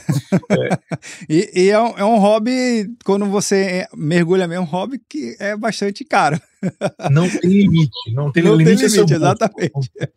É. 0.50 0.96
e, 1.28 1.64
e 1.64 1.70
é, 1.70 1.80
um, 1.80 1.98
é 1.98 2.04
um 2.04 2.18
hobby 2.18 2.88
quando 3.04 3.26
você 3.26 3.86
mergulha 3.96 4.46
mesmo, 4.46 4.62
é 4.62 4.66
um 4.66 4.70
hobby 4.70 5.00
que 5.08 5.36
é 5.40 5.56
bastante 5.56 6.04
caro. 6.04 6.38
Não 7.10 7.28
tem 7.28 7.50
limite, 7.50 8.12
não 8.12 8.32
tem 8.32 8.42
não 8.42 8.54
limite. 8.54 8.80
Tem 8.80 8.88
limite 8.88 9.14
exatamente. 9.14 9.72
Não, 9.74 10.08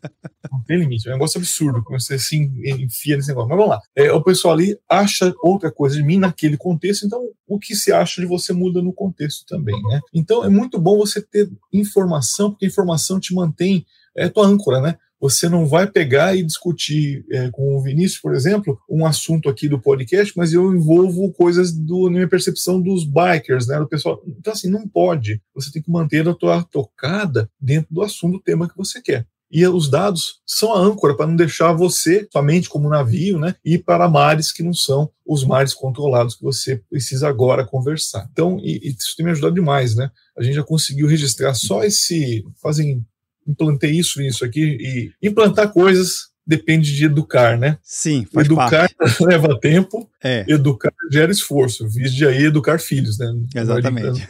não, 0.51 0.63
tem 0.63 0.77
limite, 0.77 1.07
é 1.07 1.11
um 1.11 1.13
negócio 1.13 1.37
absurdo 1.37 1.83
quando 1.83 2.01
você 2.01 2.17
se 2.17 2.37
enfia 2.37 3.15
nesse 3.15 3.29
negócio. 3.29 3.49
Mas 3.49 3.57
vamos 3.57 3.71
lá, 3.71 3.81
é, 3.95 4.11
o 4.11 4.23
pessoal 4.23 4.53
ali 4.53 4.77
acha 4.89 5.33
outra 5.41 5.71
coisa 5.71 5.95
de 5.95 6.03
mim 6.03 6.17
naquele 6.17 6.57
contexto, 6.57 7.05
então 7.05 7.21
o 7.47 7.59
que 7.59 7.75
se 7.75 7.91
acha 7.91 8.21
de 8.21 8.27
você 8.27 8.53
muda 8.53 8.81
no 8.81 8.93
contexto 8.93 9.45
também, 9.45 9.81
né? 9.83 10.01
Então 10.13 10.43
é 10.43 10.49
muito 10.49 10.79
bom 10.79 10.97
você 10.97 11.21
ter 11.21 11.49
informação, 11.71 12.51
porque 12.51 12.65
a 12.65 12.69
informação 12.69 13.19
te 13.19 13.33
mantém, 13.33 13.85
é 14.15 14.27
tua 14.29 14.47
âncora, 14.47 14.81
né? 14.81 14.97
Você 15.19 15.49
não 15.49 15.65
vai 15.65 15.89
pegar 15.89 16.35
e 16.35 16.43
discutir 16.43 17.25
é, 17.31 17.49
com 17.49 17.75
o 17.75 17.81
Vinícius, 17.81 18.21
por 18.21 18.35
exemplo, 18.35 18.79
um 18.89 19.05
assunto 19.05 19.49
aqui 19.49 19.67
do 19.67 19.79
podcast, 19.79 20.33
mas 20.37 20.53
eu 20.53 20.73
envolvo 20.73 21.31
coisas 21.33 21.71
do, 21.73 22.05
na 22.05 22.17
minha 22.17 22.29
percepção 22.29 22.79
dos 22.81 23.03
bikers, 23.03 23.67
né? 23.67 23.79
Do 23.79 23.87
pessoal. 23.87 24.21
Então, 24.27 24.53
assim, 24.53 24.69
não 24.69 24.87
pode. 24.87 25.41
Você 25.55 25.71
tem 25.71 25.81
que 25.81 25.91
manter 25.91 26.27
a 26.27 26.33
tua 26.33 26.63
tocada 26.63 27.49
dentro 27.59 27.93
do 27.93 28.01
assunto, 28.01 28.33
do 28.33 28.43
tema 28.43 28.69
que 28.69 28.77
você 28.77 29.01
quer. 29.01 29.25
E 29.49 29.65
os 29.65 29.89
dados 29.89 30.41
são 30.45 30.73
a 30.73 30.79
âncora 30.79 31.15
para 31.15 31.25
não 31.25 31.35
deixar 31.35 31.71
você, 31.71 32.27
somente 32.31 32.67
como 32.67 32.89
navio, 32.89 33.39
né, 33.39 33.55
ir 33.63 33.79
para 33.79 34.09
mares 34.09 34.51
que 34.51 34.61
não 34.61 34.73
são 34.73 35.09
os 35.25 35.43
mares 35.45 35.73
controlados 35.73 36.35
que 36.35 36.43
você 36.43 36.81
precisa 36.89 37.29
agora 37.29 37.65
conversar. 37.65 38.27
Então, 38.31 38.59
e, 38.59 38.79
e 38.83 38.89
isso 38.89 39.15
tem 39.15 39.25
me 39.25 39.31
ajudado 39.31 39.55
demais, 39.55 39.95
né? 39.95 40.11
A 40.37 40.43
gente 40.43 40.55
já 40.55 40.63
conseguiu 40.63 41.07
registrar 41.07 41.53
só 41.53 41.83
esse, 41.83 42.45
fazem 42.61 43.05
implantei 43.47 43.91
isso 43.91 44.21
isso 44.21 44.43
aqui 44.43 44.61
e 44.61 45.27
implantar 45.27 45.71
coisas 45.71 46.27
depende 46.47 46.95
de 46.95 47.05
educar, 47.05 47.57
né? 47.57 47.77
Sim, 47.83 48.25
faz 48.33 48.45
educar 48.45 48.69
parte. 48.69 48.95
leva 49.23 49.59
tempo, 49.59 50.09
é. 50.23 50.45
educar 50.47 50.93
gera 51.11 51.31
esforço. 51.31 51.87
Viste 51.89 52.25
aí 52.25 52.45
educar 52.45 52.79
filhos, 52.79 53.19
né? 53.19 53.27
Exatamente. 53.53 54.25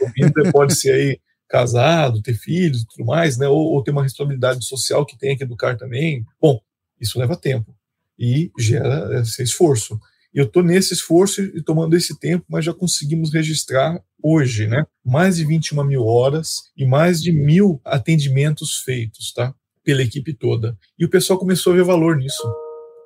Pode 0.52 0.74
ser 0.74 0.92
aí 0.92 1.20
casado, 1.48 2.20
ter 2.20 2.34
filhos 2.34 2.82
e 2.82 2.86
tudo 2.88 3.06
mais, 3.06 3.38
né? 3.38 3.46
Ou, 3.46 3.72
ou, 3.72 3.82
ter 3.84 3.92
uma 3.92 4.02
responsabilidade 4.02 4.64
social 4.66 5.06
que 5.06 5.16
tenha 5.16 5.36
que 5.36 5.44
educar 5.44 5.76
também. 5.76 6.26
Bom, 6.40 6.60
isso 7.00 7.18
leva 7.18 7.36
tempo 7.36 7.74
e 8.18 8.50
gera 8.58 9.20
esse 9.20 9.42
esforço. 9.42 9.98
Eu 10.34 10.44
estou 10.44 10.62
nesse 10.62 10.92
esforço 10.92 11.40
e 11.40 11.62
tomando 11.62 11.96
esse 11.96 12.18
tempo, 12.18 12.44
mas 12.48 12.64
já 12.64 12.74
conseguimos 12.74 13.32
registrar 13.32 13.98
hoje, 14.22 14.66
né? 14.66 14.84
Mais 15.04 15.36
de 15.36 15.44
21 15.44 15.84
mil 15.84 16.04
horas 16.04 16.56
e 16.76 16.86
mais 16.86 17.22
de 17.22 17.32
mil 17.32 17.80
atendimentos 17.84 18.76
feitos, 18.84 19.32
tá? 19.32 19.54
Pela 19.84 20.02
equipe 20.02 20.34
toda. 20.34 20.76
E 20.98 21.04
o 21.04 21.10
pessoal 21.10 21.38
começou 21.38 21.72
a 21.72 21.76
ver 21.76 21.84
valor 21.84 22.16
nisso. 22.16 22.42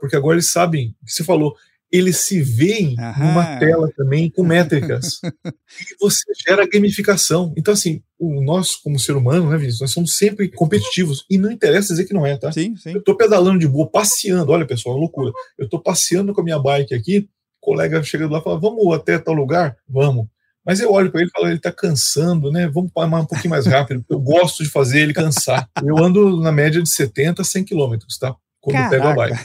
Porque 0.00 0.16
agora 0.16 0.34
eles 0.34 0.50
sabem 0.50 0.94
você 1.06 1.22
falou, 1.22 1.54
eles 1.92 2.16
se 2.16 2.40
veem 2.40 2.96
Aham. 2.98 3.26
numa 3.26 3.58
tela 3.58 3.90
também 3.94 4.30
com 4.30 4.42
métricas. 4.42 5.20
e 5.44 5.96
você 6.00 6.24
gera 6.48 6.66
gamificação. 6.66 7.52
Então, 7.54 7.74
assim, 7.74 8.02
o 8.18 8.40
nós, 8.42 8.74
como 8.74 8.98
ser 8.98 9.14
humano, 9.14 9.50
né, 9.50 9.58
Vinícius, 9.58 9.82
nós 9.82 9.92
somos 9.92 10.16
sempre 10.16 10.48
competitivos. 10.48 11.26
E 11.28 11.36
não 11.36 11.52
interessa 11.52 11.88
dizer 11.88 12.06
que 12.06 12.14
não 12.14 12.24
é, 12.24 12.38
tá? 12.38 12.50
Sim, 12.50 12.74
sim. 12.76 12.92
Eu 12.92 13.00
estou 13.00 13.14
pedalando 13.14 13.58
de 13.58 13.68
boa, 13.68 13.86
passeando. 13.86 14.50
Olha, 14.50 14.66
pessoal, 14.66 14.96
loucura. 14.96 15.32
Eu 15.58 15.66
estou 15.66 15.78
passeando 15.78 16.32
com 16.32 16.40
a 16.40 16.44
minha 16.44 16.58
bike 16.58 16.94
aqui, 16.94 17.18
o 17.18 17.28
colega 17.60 18.02
chega 18.02 18.26
lá 18.26 18.38
e 18.38 18.42
fala: 18.42 18.58
vamos 18.58 18.94
até 18.94 19.18
tal 19.18 19.34
lugar? 19.34 19.76
Vamos. 19.86 20.26
Mas 20.64 20.80
eu 20.80 20.92
olho 20.92 21.10
para 21.10 21.20
ele 21.20 21.28
e 21.28 21.32
falo, 21.32 21.46
ele 21.46 21.56
está 21.56 21.72
cansando, 21.72 22.50
né? 22.50 22.68
Vamos 22.68 22.92
parar 22.92 23.20
um 23.20 23.26
pouquinho 23.26 23.50
mais 23.50 23.66
rápido, 23.66 24.04
eu 24.08 24.20
gosto 24.20 24.62
de 24.62 24.70
fazer 24.70 25.00
ele 25.00 25.12
cansar. 25.12 25.68
Eu 25.84 25.98
ando 25.98 26.40
na 26.40 26.52
média 26.52 26.80
de 26.80 26.88
70 26.88 27.42
a 27.42 27.44
100 27.44 27.64
quilômetros, 27.64 28.16
tá? 28.16 28.34
Quando 28.60 28.76
Caraca. 28.76 28.90
pego 28.90 29.08
a 29.08 29.14
bike. 29.14 29.40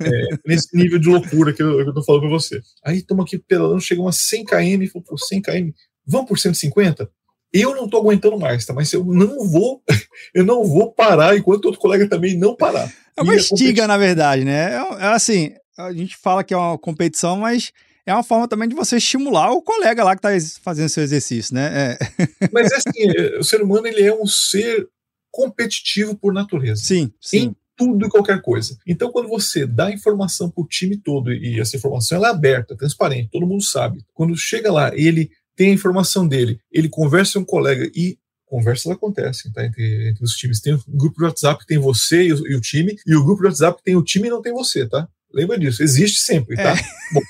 É, 0.00 0.38
nesse 0.46 0.76
nível 0.76 0.98
de 1.00 1.08
loucura 1.08 1.52
que 1.52 1.60
eu, 1.60 1.92
tô 1.92 2.04
falando 2.04 2.22
para 2.22 2.30
você. 2.30 2.62
Aí 2.84 2.98
estamos 2.98 3.24
aqui 3.24 3.36
pedalando, 3.36 3.80
chega 3.80 4.00
umas 4.00 4.16
100 4.18 4.44
km, 4.44 4.82
e 4.82 4.86
falo, 4.86 5.04
pô, 5.04 5.18
100 5.18 5.42
km, 5.42 5.70
vamos 6.06 6.28
por 6.28 6.38
150? 6.38 7.10
Eu 7.52 7.74
não 7.74 7.88
tô 7.88 7.98
aguentando 7.98 8.38
mais, 8.38 8.64
tá? 8.64 8.72
Mas 8.72 8.92
eu 8.92 9.04
não 9.04 9.48
vou, 9.48 9.82
eu 10.32 10.44
não 10.44 10.64
vou 10.64 10.92
parar 10.92 11.36
enquanto 11.36 11.64
outro 11.64 11.80
colega 11.80 12.08
também 12.08 12.38
não 12.38 12.54
parar. 12.54 12.88
É 13.16 13.22
uma 13.22 13.34
estiga, 13.34 13.88
na 13.88 13.98
verdade, 13.98 14.44
né? 14.44 14.72
É, 14.72 14.76
é 14.76 15.06
assim, 15.06 15.52
a 15.76 15.92
gente 15.92 16.16
fala 16.16 16.44
que 16.44 16.54
é 16.54 16.56
uma 16.56 16.78
competição, 16.78 17.36
mas 17.36 17.72
é 18.06 18.14
uma 18.14 18.22
forma 18.22 18.48
também 18.48 18.68
de 18.68 18.74
você 18.74 18.96
estimular 18.96 19.52
o 19.52 19.62
colega 19.62 20.04
lá 20.04 20.16
que 20.16 20.26
está 20.26 20.60
fazendo 20.62 20.88
seu 20.88 21.02
exercício, 21.02 21.54
né? 21.54 21.98
É. 21.98 21.98
Mas 22.52 22.70
é 22.72 22.76
assim, 22.76 23.38
o 23.38 23.44
ser 23.44 23.62
humano 23.62 23.86
ele 23.86 24.02
é 24.02 24.14
um 24.14 24.26
ser 24.26 24.88
competitivo 25.30 26.16
por 26.16 26.32
natureza. 26.32 26.82
Sim, 26.82 27.12
sim. 27.20 27.38
Em 27.38 27.56
tudo 27.76 28.06
e 28.06 28.10
qualquer 28.10 28.42
coisa. 28.42 28.76
Então, 28.86 29.10
quando 29.10 29.28
você 29.28 29.66
dá 29.66 29.90
informação 29.90 30.50
para 30.50 30.62
o 30.62 30.66
time 30.66 30.96
todo, 30.96 31.32
e 31.32 31.58
essa 31.58 31.76
informação 31.76 32.18
ela 32.18 32.28
é 32.28 32.30
aberta, 32.30 32.76
transparente, 32.76 33.30
todo 33.32 33.46
mundo 33.46 33.62
sabe. 33.62 34.04
Quando 34.12 34.36
chega 34.36 34.70
lá, 34.70 34.92
ele 34.94 35.30
tem 35.56 35.70
a 35.70 35.74
informação 35.74 36.26
dele, 36.26 36.60
ele 36.70 36.88
conversa 36.88 37.34
com 37.34 37.40
um 37.40 37.44
colega 37.44 37.90
e 37.94 38.18
conversas 38.50 38.90
acontecem 38.90 39.52
tá, 39.52 39.64
entre, 39.64 40.10
entre 40.10 40.24
os 40.24 40.32
times. 40.32 40.60
Tem 40.60 40.74
um 40.74 40.80
grupo 40.88 41.18
de 41.18 41.24
WhatsApp 41.24 41.60
que 41.60 41.66
tem 41.66 41.78
você 41.78 42.24
e 42.24 42.32
o, 42.32 42.46
e 42.48 42.56
o, 42.56 42.60
time, 42.60 42.96
e 43.06 43.14
o 43.14 43.24
grupo 43.24 43.42
de 43.42 43.48
WhatsApp 43.48 43.78
que 43.78 43.84
tem 43.84 43.96
o 43.96 44.02
time 44.02 44.26
e 44.26 44.30
não 44.30 44.42
tem 44.42 44.52
você, 44.52 44.86
tá? 44.86 45.08
Lembra 45.32 45.56
disso, 45.56 45.82
existe 45.82 46.18
sempre, 46.18 46.56
tá? 46.56 46.72
É. 46.72 47.14
Bom, 47.14 47.20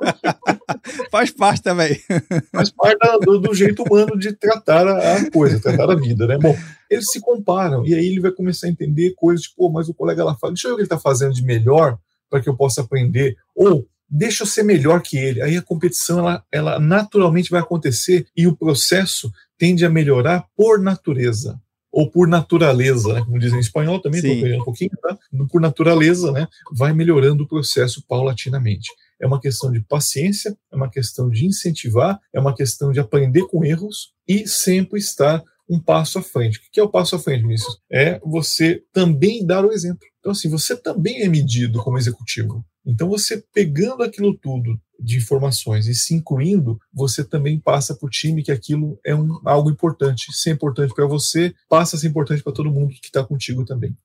Faz 1.10 1.30
parte 1.30 1.62
também. 1.62 2.00
Faz 2.52 2.70
parte 2.70 2.98
do, 3.24 3.38
do, 3.38 3.54
jeito 3.54 3.82
humano 3.82 4.18
de 4.18 4.32
tratar 4.32 4.86
a 4.88 5.30
coisa, 5.30 5.60
tratar 5.60 5.90
a 5.90 5.94
vida, 5.94 6.26
né? 6.26 6.38
Bom, 6.38 6.56
eles 6.88 7.10
se 7.10 7.20
comparam 7.20 7.86
e 7.86 7.94
aí 7.94 8.06
ele 8.06 8.20
vai 8.20 8.30
começar 8.30 8.66
a 8.66 8.70
entender 8.70 9.14
coisas 9.16 9.46
tipo, 9.46 9.70
mas 9.70 9.88
o 9.88 9.94
colega 9.94 10.24
lá 10.24 10.36
fala, 10.36 10.52
deixa 10.52 10.68
eu 10.68 10.70
ver 10.70 10.74
o 10.74 10.76
que 10.76 10.82
ele 10.82 10.86
está 10.86 10.98
fazendo 10.98 11.34
de 11.34 11.42
melhor 11.42 11.98
para 12.28 12.40
que 12.40 12.48
eu 12.48 12.56
possa 12.56 12.80
aprender, 12.82 13.36
ou 13.54 13.86
deixa 14.08 14.42
eu 14.44 14.46
ser 14.46 14.62
melhor 14.62 15.02
que 15.02 15.16
ele. 15.18 15.42
Aí 15.42 15.56
a 15.56 15.62
competição 15.62 16.20
ela, 16.20 16.44
ela 16.50 16.80
naturalmente 16.80 17.50
vai 17.50 17.60
acontecer 17.60 18.26
e 18.36 18.46
o 18.46 18.56
processo 18.56 19.32
tende 19.58 19.84
a 19.84 19.90
melhorar 19.90 20.46
por 20.56 20.80
natureza 20.80 21.60
ou 21.92 22.08
por 22.08 22.28
natureza, 22.28 23.12
né? 23.12 23.22
como 23.24 23.38
dizem 23.38 23.58
em 23.58 23.60
espanhol 23.60 24.00
também, 24.00 24.20
estou 24.20 24.40
pegando 24.40 24.60
um 24.60 24.64
pouquinho, 24.64 24.90
tá? 25.02 25.18
por 25.50 25.60
natureza, 25.60 26.30
né? 26.30 26.46
vai 26.72 26.92
melhorando 26.92 27.42
o 27.42 27.48
processo 27.48 28.04
paulatinamente 28.06 28.88
é 29.20 29.26
uma 29.26 29.40
questão 29.40 29.70
de 29.70 29.80
paciência, 29.80 30.56
é 30.72 30.76
uma 30.76 30.90
questão 30.90 31.28
de 31.28 31.46
incentivar, 31.46 32.18
é 32.32 32.40
uma 32.40 32.54
questão 32.54 32.90
de 32.90 33.00
aprender 33.00 33.46
com 33.46 33.64
erros 33.64 34.12
e 34.26 34.48
sempre 34.48 34.98
estar 34.98 35.42
um 35.68 35.78
passo 35.78 36.18
à 36.18 36.22
frente. 36.22 36.58
O 36.58 36.62
que 36.72 36.80
é 36.80 36.82
o 36.82 36.88
passo 36.88 37.14
à 37.14 37.18
frente, 37.18 37.42
Vinícius? 37.42 37.78
É 37.90 38.18
você 38.24 38.82
também 38.92 39.46
dar 39.46 39.64
o 39.64 39.70
exemplo. 39.70 40.00
Então, 40.18 40.32
assim, 40.32 40.48
você 40.48 40.76
também 40.76 41.22
é 41.22 41.28
medido 41.28 41.82
como 41.82 41.96
executivo. 41.96 42.64
Então, 42.84 43.08
você 43.08 43.42
pegando 43.54 44.02
aquilo 44.02 44.36
tudo 44.36 44.80
de 44.98 45.16
informações 45.16 45.86
e 45.86 45.94
se 45.94 46.14
incluindo, 46.14 46.78
você 46.92 47.22
também 47.22 47.58
passa 47.58 47.94
para 47.94 48.06
o 48.06 48.10
time 48.10 48.42
que 48.42 48.52
aquilo 48.52 48.98
é 49.04 49.14
um, 49.14 49.40
algo 49.44 49.70
importante. 49.70 50.32
Se 50.32 50.50
é 50.50 50.52
importante 50.52 50.92
para 50.92 51.06
você, 51.06 51.54
passa 51.68 51.96
a 51.96 51.98
ser 51.98 52.08
importante 52.08 52.42
para 52.42 52.52
todo 52.52 52.70
mundo 52.70 52.90
que 52.90 53.06
está 53.06 53.22
contigo 53.22 53.64
também. 53.64 53.96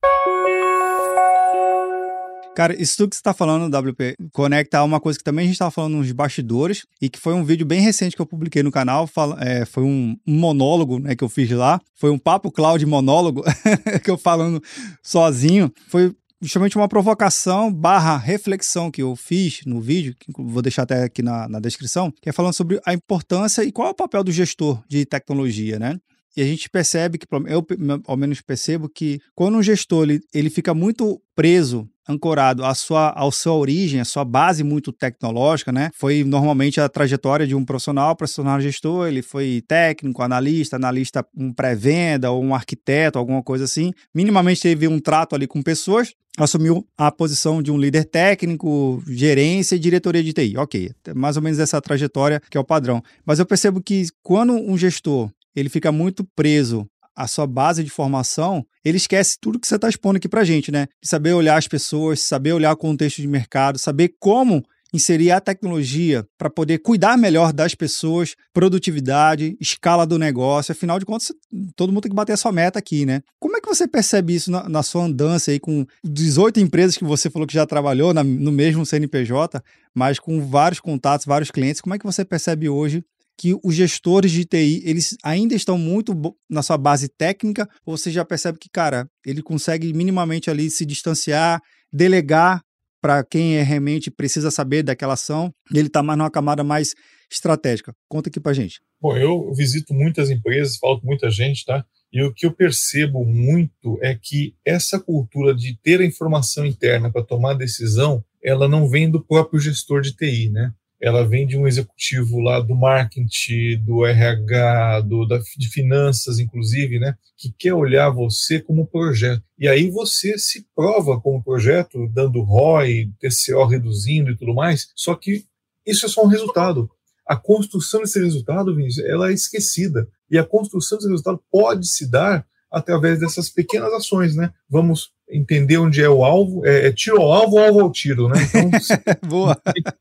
Cara, 2.56 2.74
isso 2.80 2.96
tudo 2.96 3.10
que 3.10 3.16
você 3.16 3.20
está 3.20 3.34
falando, 3.34 3.68
WP, 3.68 4.16
conecta 4.32 4.78
a 4.78 4.84
uma 4.84 4.98
coisa 4.98 5.18
que 5.18 5.22
também 5.22 5.42
a 5.42 5.46
gente 5.46 5.56
estava 5.56 5.70
falando 5.70 5.98
nos 5.98 6.10
bastidores 6.10 6.86
e 7.02 7.10
que 7.10 7.20
foi 7.20 7.34
um 7.34 7.44
vídeo 7.44 7.66
bem 7.66 7.82
recente 7.82 8.16
que 8.16 8.22
eu 8.22 8.24
publiquei 8.24 8.62
no 8.62 8.72
canal. 8.72 9.06
Fala, 9.06 9.36
é, 9.44 9.66
foi 9.66 9.82
um, 9.82 10.16
um, 10.26 10.38
monólogo 10.38 10.98
né, 10.98 11.14
que 11.14 11.22
eu 11.22 11.28
fiz 11.28 11.50
lá. 11.50 11.78
Foi 11.94 12.08
um 12.08 12.18
papo 12.18 12.50
cloud 12.50 12.84
monólogo 12.86 13.44
que 14.02 14.10
eu 14.10 14.16
falando 14.16 14.62
sozinho. 15.02 15.70
Foi 15.86 16.16
justamente 16.40 16.78
uma 16.78 16.88
provocação 16.88 17.70
barra 17.70 18.16
reflexão 18.16 18.90
que 18.90 19.02
eu 19.02 19.14
fiz 19.14 19.60
no 19.66 19.78
vídeo, 19.78 20.16
que 20.18 20.32
vou 20.34 20.62
deixar 20.62 20.84
até 20.84 21.02
aqui 21.02 21.20
na, 21.20 21.46
na 21.50 21.60
descrição, 21.60 22.10
que 22.22 22.30
é 22.30 22.32
falando 22.32 22.54
sobre 22.54 22.80
a 22.86 22.94
importância 22.94 23.64
e 23.64 23.70
qual 23.70 23.88
é 23.88 23.90
o 23.90 23.94
papel 23.94 24.24
do 24.24 24.32
gestor 24.32 24.82
de 24.88 25.04
tecnologia, 25.04 25.78
né? 25.78 25.98
E 26.36 26.42
a 26.42 26.44
gente 26.44 26.68
percebe 26.68 27.18
que, 27.18 27.26
eu 27.46 27.66
ao 28.06 28.16
menos 28.16 28.40
percebo 28.40 28.88
que 28.88 29.20
quando 29.34 29.56
um 29.56 29.62
gestor 29.62 30.04
ele, 30.04 30.20
ele 30.34 30.50
fica 30.50 30.74
muito 30.74 31.20
preso, 31.34 31.88
ancorado 32.08 32.64
à 32.64 32.74
sua, 32.74 33.10
à 33.10 33.30
sua 33.30 33.54
origem, 33.54 34.00
à 34.00 34.04
sua 34.04 34.24
base 34.24 34.62
muito 34.62 34.92
tecnológica, 34.92 35.72
né? 35.72 35.90
Foi 35.94 36.22
normalmente 36.24 36.80
a 36.80 36.88
trajetória 36.88 37.46
de 37.46 37.54
um 37.54 37.64
profissional 37.64 38.14
para 38.14 38.26
se 38.26 38.36
tornar 38.36 38.60
gestor, 38.60 39.08
ele 39.08 39.22
foi 39.22 39.62
técnico, 39.66 40.22
analista, 40.22 40.76
analista 40.76 41.26
um 41.36 41.52
pré-venda 41.52 42.30
ou 42.30 42.42
um 42.42 42.54
arquiteto, 42.54 43.18
alguma 43.18 43.42
coisa 43.42 43.64
assim. 43.64 43.92
Minimamente 44.14 44.62
teve 44.62 44.86
um 44.86 45.00
trato 45.00 45.34
ali 45.34 45.46
com 45.46 45.62
pessoas, 45.62 46.14
assumiu 46.38 46.86
a 46.96 47.10
posição 47.10 47.62
de 47.62 47.72
um 47.72 47.78
líder 47.78 48.04
técnico, 48.04 49.02
gerência 49.08 49.74
e 49.74 49.78
diretoria 49.78 50.22
de 50.22 50.32
TI. 50.32 50.56
Ok, 50.56 50.90
mais 51.14 51.36
ou 51.36 51.42
menos 51.42 51.58
essa 51.58 51.80
trajetória 51.80 52.40
que 52.48 52.56
é 52.56 52.60
o 52.60 52.64
padrão. 52.64 53.02
Mas 53.24 53.38
eu 53.38 53.46
percebo 53.46 53.82
que 53.82 54.06
quando 54.22 54.52
um 54.52 54.78
gestor 54.78 55.30
ele 55.56 55.68
fica 55.68 55.90
muito 55.90 56.22
preso 56.36 56.88
à 57.16 57.26
sua 57.26 57.46
base 57.46 57.82
de 57.82 57.88
formação, 57.88 58.64
ele 58.84 58.98
esquece 58.98 59.38
tudo 59.40 59.58
que 59.58 59.66
você 59.66 59.76
está 59.76 59.88
expondo 59.88 60.18
aqui 60.18 60.28
para 60.28 60.44
gente, 60.44 60.70
né? 60.70 60.86
De 61.02 61.08
saber 61.08 61.32
olhar 61.32 61.56
as 61.56 61.66
pessoas, 61.66 62.20
saber 62.20 62.52
olhar 62.52 62.72
o 62.72 62.76
contexto 62.76 63.22
de 63.22 63.26
mercado, 63.26 63.78
saber 63.78 64.14
como 64.20 64.62
inserir 64.92 65.30
a 65.30 65.40
tecnologia 65.40 66.26
para 66.38 66.48
poder 66.48 66.78
cuidar 66.78 67.16
melhor 67.16 67.52
das 67.52 67.74
pessoas, 67.74 68.34
produtividade, 68.52 69.56
escala 69.60 70.06
do 70.06 70.18
negócio. 70.18 70.72
Afinal 70.72 70.98
de 70.98 71.04
contas, 71.04 71.32
todo 71.74 71.92
mundo 71.92 72.02
tem 72.02 72.10
que 72.10 72.16
bater 72.16 72.32
a 72.32 72.36
sua 72.36 72.52
meta 72.52 72.78
aqui, 72.78 73.04
né? 73.04 73.22
Como 73.38 73.56
é 73.56 73.60
que 73.60 73.68
você 73.68 73.86
percebe 73.86 74.34
isso 74.34 74.50
na, 74.50 74.68
na 74.68 74.82
sua 74.82 75.04
andança 75.04 75.50
aí 75.50 75.58
com 75.58 75.86
18 76.04 76.60
empresas 76.60 76.96
que 76.96 77.04
você 77.04 77.28
falou 77.28 77.46
que 77.46 77.54
já 77.54 77.66
trabalhou 77.66 78.14
na, 78.14 78.22
no 78.22 78.52
mesmo 78.52 78.86
CNPJ, 78.86 79.62
mas 79.94 80.18
com 80.18 80.46
vários 80.46 80.80
contatos, 80.80 81.26
vários 81.26 81.50
clientes? 81.50 81.80
Como 81.80 81.94
é 81.94 81.98
que 81.98 82.06
você 82.06 82.24
percebe 82.24 82.68
hoje 82.68 83.04
que 83.38 83.54
os 83.62 83.74
gestores 83.74 84.30
de 84.32 84.44
TI, 84.44 84.82
eles 84.84 85.16
ainda 85.22 85.54
estão 85.54 85.76
muito 85.76 86.14
na 86.48 86.62
sua 86.62 86.78
base 86.78 87.08
técnica, 87.08 87.68
ou 87.84 87.96
você 87.96 88.10
já 88.10 88.24
percebe 88.24 88.58
que, 88.58 88.68
cara, 88.70 89.08
ele 89.24 89.42
consegue 89.42 89.92
minimamente 89.92 90.50
ali 90.50 90.70
se 90.70 90.86
distanciar, 90.86 91.60
delegar 91.92 92.62
para 93.00 93.22
quem 93.22 93.56
é 93.56 93.62
realmente 93.62 94.10
precisa 94.10 94.50
saber 94.50 94.82
daquela 94.82 95.14
ação, 95.14 95.52
ele 95.72 95.86
está 95.86 96.02
mais 96.02 96.18
numa 96.18 96.30
camada 96.30 96.64
mais 96.64 96.94
estratégica. 97.30 97.94
Conta 98.08 98.28
aqui 98.28 98.40
para 98.40 98.52
gente. 98.52 98.80
Bom, 99.00 99.16
eu 99.16 99.52
visito 99.54 99.92
muitas 99.92 100.30
empresas, 100.30 100.78
falo 100.78 101.00
com 101.00 101.06
muita 101.06 101.30
gente, 101.30 101.64
tá? 101.64 101.84
E 102.12 102.22
o 102.22 102.32
que 102.32 102.46
eu 102.46 102.52
percebo 102.52 103.24
muito 103.24 103.98
é 104.02 104.14
que 104.14 104.54
essa 104.64 104.98
cultura 104.98 105.54
de 105.54 105.76
ter 105.82 106.00
a 106.00 106.04
informação 106.04 106.64
interna 106.64 107.10
para 107.10 107.22
tomar 107.22 107.54
decisão, 107.54 108.24
ela 108.42 108.66
não 108.68 108.88
vem 108.88 109.10
do 109.10 109.22
próprio 109.22 109.60
gestor 109.60 110.00
de 110.00 110.16
TI, 110.16 110.48
né? 110.50 110.72
Ela 111.00 111.26
vem 111.26 111.46
de 111.46 111.56
um 111.58 111.66
executivo 111.66 112.40
lá 112.40 112.60
do 112.60 112.74
marketing, 112.74 113.78
do 113.84 114.04
RH, 114.04 115.00
do, 115.00 115.26
da, 115.26 115.38
de 115.56 115.68
finanças, 115.68 116.38
inclusive, 116.38 116.98
né, 116.98 117.14
que 117.36 117.52
quer 117.58 117.74
olhar 117.74 118.10
você 118.10 118.60
como 118.60 118.86
projeto. 118.86 119.42
E 119.58 119.68
aí 119.68 119.90
você 119.90 120.38
se 120.38 120.66
prova 120.74 121.20
como 121.20 121.42
projeto, 121.42 122.08
dando 122.08 122.42
ROI, 122.42 123.10
TCO 123.20 123.64
reduzindo 123.66 124.30
e 124.30 124.36
tudo 124.36 124.54
mais, 124.54 124.88
só 124.94 125.14
que 125.14 125.44
isso 125.86 126.06
é 126.06 126.08
só 126.08 126.24
um 126.24 126.28
resultado. 126.28 126.90
A 127.26 127.36
construção 127.36 128.00
desse 128.00 128.20
resultado, 128.20 128.74
Vinícius, 128.74 129.04
ela 129.06 129.30
é 129.30 129.34
esquecida. 129.34 130.08
E 130.30 130.38
a 130.38 130.44
construção 130.44 130.98
desse 130.98 131.10
resultado 131.10 131.40
pode 131.50 131.88
se 131.88 132.08
dar 132.08 132.46
através 132.70 133.20
dessas 133.20 133.48
pequenas 133.48 133.92
ações, 133.92 134.34
né? 134.34 134.52
Vamos 134.68 135.10
entender 135.30 135.78
onde 135.78 136.02
é 136.02 136.08
o 136.08 136.24
alvo, 136.24 136.64
é, 136.64 136.86
é 136.86 136.92
tiro 136.92 137.20
ao 137.20 137.32
alvo 137.32 137.56
ou 137.56 137.64
alvo 137.64 137.80
ao 137.80 137.92
tiro, 137.92 138.28
né? 138.28 138.36
Então, 138.42 138.70
Boa. 139.28 139.60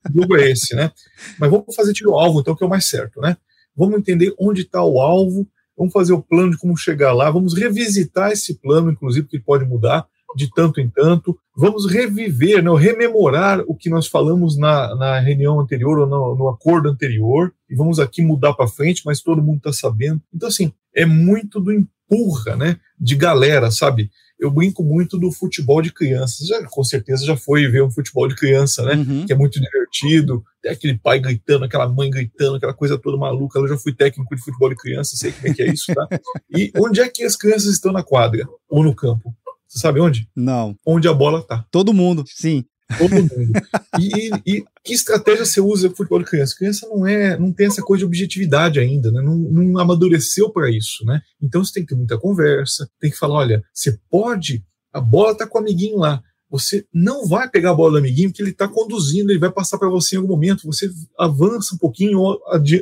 o 0.10 0.22
jogo 0.22 0.38
é 0.38 0.52
esse, 0.52 0.76
né? 0.76 0.92
Mas 1.40 1.50
vamos 1.50 1.76
fazer 1.76 1.94
tiro 1.94 2.14
ao 2.14 2.20
alvo, 2.20 2.40
então, 2.40 2.56
que 2.56 2.64
é 2.64 2.68
o 2.68 2.70
mais 2.70 2.86
certo, 2.86 3.20
né? 3.20 3.36
Vamos 3.76 3.98
entender 3.98 4.34
onde 4.40 4.62
está 4.62 4.84
o 4.84 5.00
alvo, 5.00 5.48
vamos 5.78 5.92
fazer 5.92 6.14
o 6.14 6.22
plano 6.22 6.52
de 6.52 6.58
como 6.58 6.78
chegar 6.78 7.14
lá, 7.14 7.30
vamos 7.30 7.54
revisitar 7.54 8.32
esse 8.32 8.56
plano, 8.60 8.92
inclusive, 8.92 9.28
que 9.28 9.40
pode 9.40 9.66
mudar 9.66 10.08
de 10.36 10.50
tanto 10.52 10.82
em 10.82 10.90
tanto, 10.90 11.38
vamos 11.56 11.90
reviver, 11.90 12.62
né, 12.62 12.70
rememorar 12.78 13.62
o 13.68 13.76
que 13.76 13.90
nós 13.90 14.06
falamos 14.06 14.58
na, 14.58 14.94
na 14.96 15.20
reunião 15.20 15.60
anterior 15.60 16.00
ou 16.00 16.06
no, 16.06 16.36
no 16.36 16.50
acordo 16.50 16.90
anterior, 16.90 17.54
e 17.70 17.76
vamos 17.76 18.00
aqui 18.00 18.22
mudar 18.22 18.54
para 18.54 18.68
frente, 18.68 19.02
mas 19.06 19.22
todo 19.22 19.42
mundo 19.42 19.58
está 19.58 19.72
sabendo. 19.72 20.22
Então, 20.34 20.50
assim, 20.50 20.74
é 20.94 21.06
muito 21.06 21.60
do 21.60 21.72
empurra, 21.72 22.56
né, 22.56 22.78
de 23.00 23.16
galera, 23.16 23.72
sabe? 23.72 24.12
Eu 24.40 24.52
brinco 24.52 24.84
muito 24.84 25.18
do 25.18 25.32
futebol 25.32 25.82
de 25.82 25.92
criança. 25.92 26.46
Já, 26.46 26.64
com 26.68 26.84
certeza 26.84 27.26
já 27.26 27.38
foi 27.38 27.68
ver 27.68 27.84
um 27.84 27.92
futebol 27.92 28.28
de 28.28 28.36
criança, 28.36 28.84
né? 28.84 28.96
Uhum. 28.96 29.26
Que 29.26 29.34
é 29.34 29.36
muito 29.36 29.60
divertido. 29.60 30.44
Tem 30.62 30.72
aquele 30.72 30.98
pai 30.98 31.20
gritando, 31.20 31.66
aquela 31.66 31.88
mãe 31.88 32.10
gritando, 32.10 32.58
aquela 32.58 32.74
coisa 32.74 32.98
toda 32.98 33.18
maluca. 33.18 33.60
Eu 33.60 33.68
já 33.68 33.78
fui 33.78 33.94
técnico 33.94 34.36
de 34.36 34.42
futebol 34.42 34.70
de 34.70 34.76
criança, 34.76 35.16
sei 35.16 35.32
como 35.32 35.48
é 35.48 35.54
que 35.54 35.62
é 35.64 35.72
isso, 35.72 35.94
tá? 35.94 36.08
e 36.56 36.72
onde 36.78 37.00
é 37.00 37.10
que 37.10 37.24
as 37.24 37.36
crianças 37.36 37.72
estão 37.72 37.92
na 37.92 38.04
quadra 38.04 38.46
ou 38.70 38.84
no 38.84 38.96
campo? 38.96 39.34
Você 39.68 39.80
sabe 39.80 40.00
onde? 40.00 40.30
Não. 40.36 40.76
Onde 40.86 41.08
a 41.08 41.14
bola 41.14 41.42
tá. 41.42 41.66
Todo 41.72 41.94
mundo, 41.94 42.24
sim. 42.28 42.66
Todo 42.98 43.16
mundo. 43.16 43.52
E, 44.00 44.30
e, 44.46 44.66
que 44.84 44.94
estratégia 44.94 45.46
você 45.46 45.60
usa 45.60 45.88
para 45.88 45.98
futebol 45.98 46.20
de 46.20 46.26
criança? 46.26 46.56
Criança 46.56 46.88
não 46.88 47.08
é, 47.08 47.38
não 47.38 47.52
tem 47.52 47.68
essa 47.68 47.82
coisa 47.82 48.00
de 48.00 48.06
objetividade 48.06 48.80
ainda, 48.80 49.12
né? 49.12 49.22
não, 49.22 49.36
não 49.36 49.80
amadureceu 49.80 50.52
para 50.52 50.70
isso, 50.70 51.04
né? 51.06 51.22
Então 51.42 51.64
você 51.64 51.74
tem 51.74 51.84
que 51.84 51.90
ter 51.90 51.96
muita 51.96 52.18
conversa, 52.18 52.88
tem 53.00 53.10
que 53.10 53.18
falar, 53.18 53.36
olha, 53.36 53.64
você 53.74 53.98
pode, 54.10 54.64
a 54.94 55.02
bola 55.02 55.32
está 55.32 55.48
com 55.48 55.58
o 55.58 55.62
amiguinho 55.62 55.98
lá, 55.98 56.22
você 56.56 56.86
não 56.94 57.28
vai 57.28 57.50
pegar 57.50 57.72
a 57.72 57.74
bola 57.74 57.92
do 57.92 57.98
amiguinho 57.98 58.30
porque 58.30 58.42
ele 58.42 58.52
está 58.52 58.68
conduzindo, 58.68 59.30
ele 59.30 59.40
vai 59.40 59.52
passar 59.52 59.78
para 59.78 59.90
você 59.90 60.16
em 60.16 60.20
algum 60.20 60.30
momento. 60.30 60.66
Você 60.66 60.90
avança 61.20 61.76
um 61.76 61.78
pouquinho, 61.78 62.18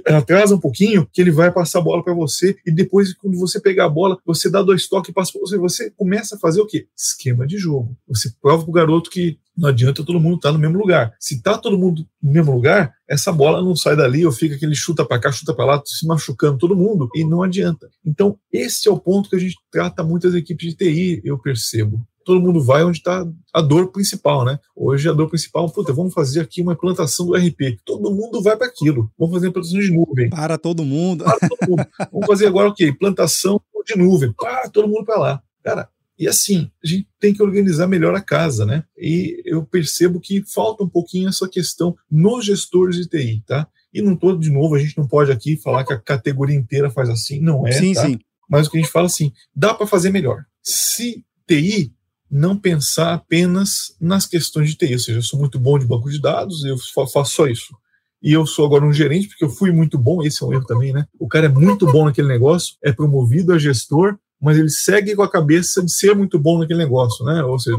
atrasa 0.05 0.55
um 0.55 0.59
pouquinho, 0.59 1.07
que 1.11 1.19
ele 1.19 1.31
vai 1.31 1.51
passar 1.51 1.79
a 1.79 1.81
bola 1.81 2.03
para 2.03 2.13
você. 2.13 2.55
E 2.65 2.71
depois, 2.71 3.13
quando 3.13 3.37
você 3.37 3.59
pegar 3.59 3.85
a 3.85 3.89
bola, 3.89 4.17
você 4.25 4.49
dá 4.49 4.61
dois 4.61 4.87
toques 4.87 5.09
e 5.09 5.13
passa 5.13 5.31
para 5.31 5.41
você. 5.41 5.57
Você 5.57 5.91
começa 5.91 6.35
a 6.35 6.39
fazer 6.39 6.61
o 6.61 6.67
quê? 6.67 6.85
Esquema 6.95 7.47
de 7.47 7.57
jogo. 7.57 7.97
Você 8.07 8.31
prova 8.41 8.63
para 8.63 8.69
o 8.69 8.73
garoto 8.73 9.09
que 9.09 9.39
não 9.55 9.69
adianta 9.69 10.03
todo 10.03 10.19
mundo 10.19 10.37
estar 10.37 10.49
tá 10.49 10.53
no 10.53 10.59
mesmo 10.59 10.77
lugar. 10.77 11.13
Se 11.19 11.35
está 11.35 11.57
todo 11.57 11.77
mundo 11.77 12.05
no 12.21 12.31
mesmo 12.31 12.51
lugar, 12.51 12.93
essa 13.07 13.31
bola 13.31 13.61
não 13.61 13.75
sai 13.75 13.95
dali 13.95 14.25
ou 14.25 14.31
fica 14.31 14.55
aquele 14.55 14.75
chuta 14.75 15.05
para 15.05 15.19
cá, 15.19 15.31
chuta 15.31 15.53
para 15.53 15.65
lá, 15.65 15.81
se 15.85 16.05
machucando 16.07 16.57
todo 16.57 16.75
mundo 16.75 17.07
e 17.15 17.23
não 17.23 17.43
adianta. 17.43 17.89
Então, 18.05 18.37
esse 18.51 18.87
é 18.87 18.91
o 18.91 18.99
ponto 18.99 19.29
que 19.29 19.35
a 19.35 19.39
gente 19.39 19.55
trata 19.71 20.03
muitas 20.03 20.33
equipes 20.33 20.69
de 20.69 20.75
TI, 20.75 21.21
eu 21.23 21.37
percebo 21.37 22.03
todo 22.23 22.41
mundo 22.41 22.63
vai 22.63 22.83
onde 22.83 22.97
está 22.97 23.25
a 23.53 23.61
dor 23.61 23.91
principal, 23.91 24.45
né? 24.45 24.59
Hoje 24.75 25.09
a 25.09 25.13
dor 25.13 25.29
principal, 25.29 25.69
puta, 25.69 25.93
vamos 25.93 26.13
fazer 26.13 26.41
aqui 26.41 26.61
uma 26.61 26.73
implantação 26.73 27.25
do 27.25 27.35
RP. 27.35 27.79
Todo 27.85 28.11
mundo 28.11 28.41
vai 28.41 28.57
para 28.57 28.67
aquilo. 28.67 29.11
Vamos 29.17 29.33
fazer 29.33 29.47
implantação 29.47 29.79
de 29.79 29.91
nuvem. 29.91 30.29
Para 30.29 30.57
todo 30.57 30.83
mundo. 30.83 31.23
Para 31.23 31.49
todo 31.49 31.69
mundo. 31.69 31.87
vamos 32.11 32.27
fazer 32.27 32.47
agora 32.47 32.69
o 32.69 32.73
quê? 32.73 32.87
Implantação 32.87 33.61
de 33.85 33.97
nuvem. 33.97 34.31
Para 34.33 34.69
todo 34.69 34.87
mundo 34.87 35.05
para 35.05 35.19
lá. 35.19 35.43
Cara, 35.63 35.89
e 36.17 36.27
assim, 36.27 36.71
a 36.83 36.87
gente 36.87 37.07
tem 37.19 37.33
que 37.33 37.41
organizar 37.41 37.87
melhor 37.87 38.15
a 38.15 38.21
casa, 38.21 38.65
né? 38.65 38.83
E 38.97 39.41
eu 39.45 39.65
percebo 39.65 40.19
que 40.19 40.43
falta 40.45 40.83
um 40.83 40.89
pouquinho 40.89 41.29
essa 41.29 41.49
questão 41.49 41.95
nos 42.09 42.45
gestores 42.45 42.95
de 42.95 43.07
TI, 43.07 43.43
tá? 43.45 43.67
E 43.93 44.01
não 44.01 44.15
todo 44.15 44.39
de 44.39 44.51
novo, 44.51 44.75
a 44.75 44.79
gente 44.79 44.97
não 44.97 45.07
pode 45.07 45.31
aqui 45.31 45.57
falar 45.57 45.83
que 45.83 45.93
a 45.93 45.99
categoria 45.99 46.55
inteira 46.55 46.89
faz 46.89 47.09
assim, 47.09 47.39
não 47.39 47.67
é, 47.67 47.71
sim, 47.71 47.93
tá? 47.93 48.05
Sim. 48.05 48.19
Mas 48.49 48.67
o 48.67 48.71
que 48.71 48.77
a 48.77 48.81
gente 48.81 48.91
fala 48.91 49.07
assim, 49.07 49.31
dá 49.55 49.73
para 49.73 49.87
fazer 49.87 50.11
melhor. 50.11 50.45
Se 50.61 51.25
TI 51.47 51.93
não 52.33 52.57
pensar 52.57 53.13
apenas 53.13 53.95
nas 54.01 54.25
questões 54.25 54.67
de 54.67 54.75
TI, 54.75 54.93
ou 54.93 54.99
seja, 54.99 55.19
eu 55.19 55.21
sou 55.21 55.39
muito 55.39 55.59
bom 55.59 55.77
de 55.77 55.85
banco 55.85 56.09
de 56.09 56.19
dados, 56.19 56.65
eu 56.65 56.75
faço 57.13 57.35
só 57.35 57.45
isso. 57.45 57.75
E 58.23 58.33
eu 58.33 58.43
sou 58.47 58.65
agora 58.65 58.83
um 58.83 58.91
gerente, 58.91 59.27
porque 59.27 59.45
eu 59.45 59.49
fui 59.49 59.71
muito 59.71 59.99
bom, 59.99 60.23
esse 60.23 60.41
é 60.41 60.47
um 60.47 60.51
erro 60.51 60.65
também, 60.65 60.91
né? 60.91 61.05
O 61.19 61.27
cara 61.27 61.45
é 61.45 61.49
muito 61.49 61.85
bom 61.85 62.05
naquele 62.05 62.27
negócio, 62.27 62.75
é 62.83 62.91
promovido 62.91 63.53
a 63.53 63.59
gestor, 63.59 64.17
mas 64.41 64.57
ele 64.57 64.69
segue 64.69 65.15
com 65.15 65.21
a 65.21 65.29
cabeça 65.29 65.83
de 65.83 65.91
ser 65.93 66.15
muito 66.15 66.39
bom 66.39 66.57
naquele 66.57 66.79
negócio, 66.79 67.23
né? 67.23 67.43
Ou 67.43 67.59
seja, 67.59 67.77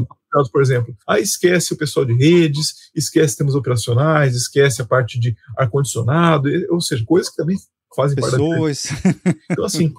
por 0.49 0.61
exemplo, 0.61 0.95
aí 1.05 1.21
esquece 1.21 1.73
o 1.73 1.77
pessoal 1.77 2.05
de 2.05 2.13
redes, 2.13 2.75
esquece 2.95 3.35
temas 3.35 3.55
operacionais, 3.55 4.35
esquece 4.37 4.81
a 4.81 4.85
parte 4.85 5.19
de 5.19 5.35
ar-condicionado, 5.57 6.49
ou 6.69 6.79
seja, 6.79 7.03
coisas 7.05 7.29
que 7.29 7.35
também 7.35 7.57
fazem 7.93 8.15
Pessoas. 8.15 8.85
parte 8.85 9.21
da 9.21 9.35
Então, 9.51 9.65
assim, 9.65 9.93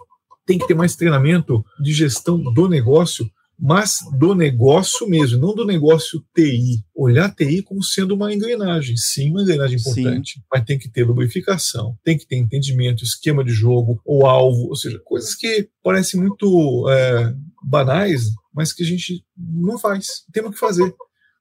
tem 0.46 0.58
que 0.58 0.66
ter 0.66 0.74
mais 0.74 0.96
treinamento 0.96 1.62
de 1.78 1.92
gestão 1.92 2.38
do 2.38 2.66
negócio 2.68 3.30
mas 3.58 3.98
do 4.18 4.34
negócio 4.34 5.08
mesmo, 5.08 5.38
não 5.38 5.54
do 5.54 5.64
negócio 5.64 6.22
TI. 6.34 6.84
Olhar 6.94 7.34
TI 7.34 7.62
como 7.62 7.82
sendo 7.82 8.14
uma 8.14 8.32
engrenagem, 8.32 8.96
sim, 8.96 9.30
uma 9.30 9.42
engrenagem 9.42 9.78
importante, 9.78 10.34
sim. 10.34 10.40
mas 10.52 10.64
tem 10.64 10.78
que 10.78 10.90
ter 10.90 11.04
lubrificação, 11.04 11.96
tem 12.04 12.18
que 12.18 12.26
ter 12.26 12.36
entendimento, 12.36 13.02
esquema 13.02 13.42
de 13.42 13.52
jogo, 13.52 14.00
ou 14.04 14.26
alvo, 14.26 14.68
ou 14.68 14.76
seja, 14.76 15.00
coisas 15.04 15.34
que 15.34 15.68
parecem 15.82 16.20
muito 16.20 16.86
é, 16.90 17.34
banais, 17.62 18.24
mas 18.54 18.72
que 18.72 18.82
a 18.82 18.86
gente 18.86 19.24
não 19.36 19.78
faz. 19.78 20.24
Temos 20.32 20.52
que 20.52 20.58
fazer. 20.58 20.94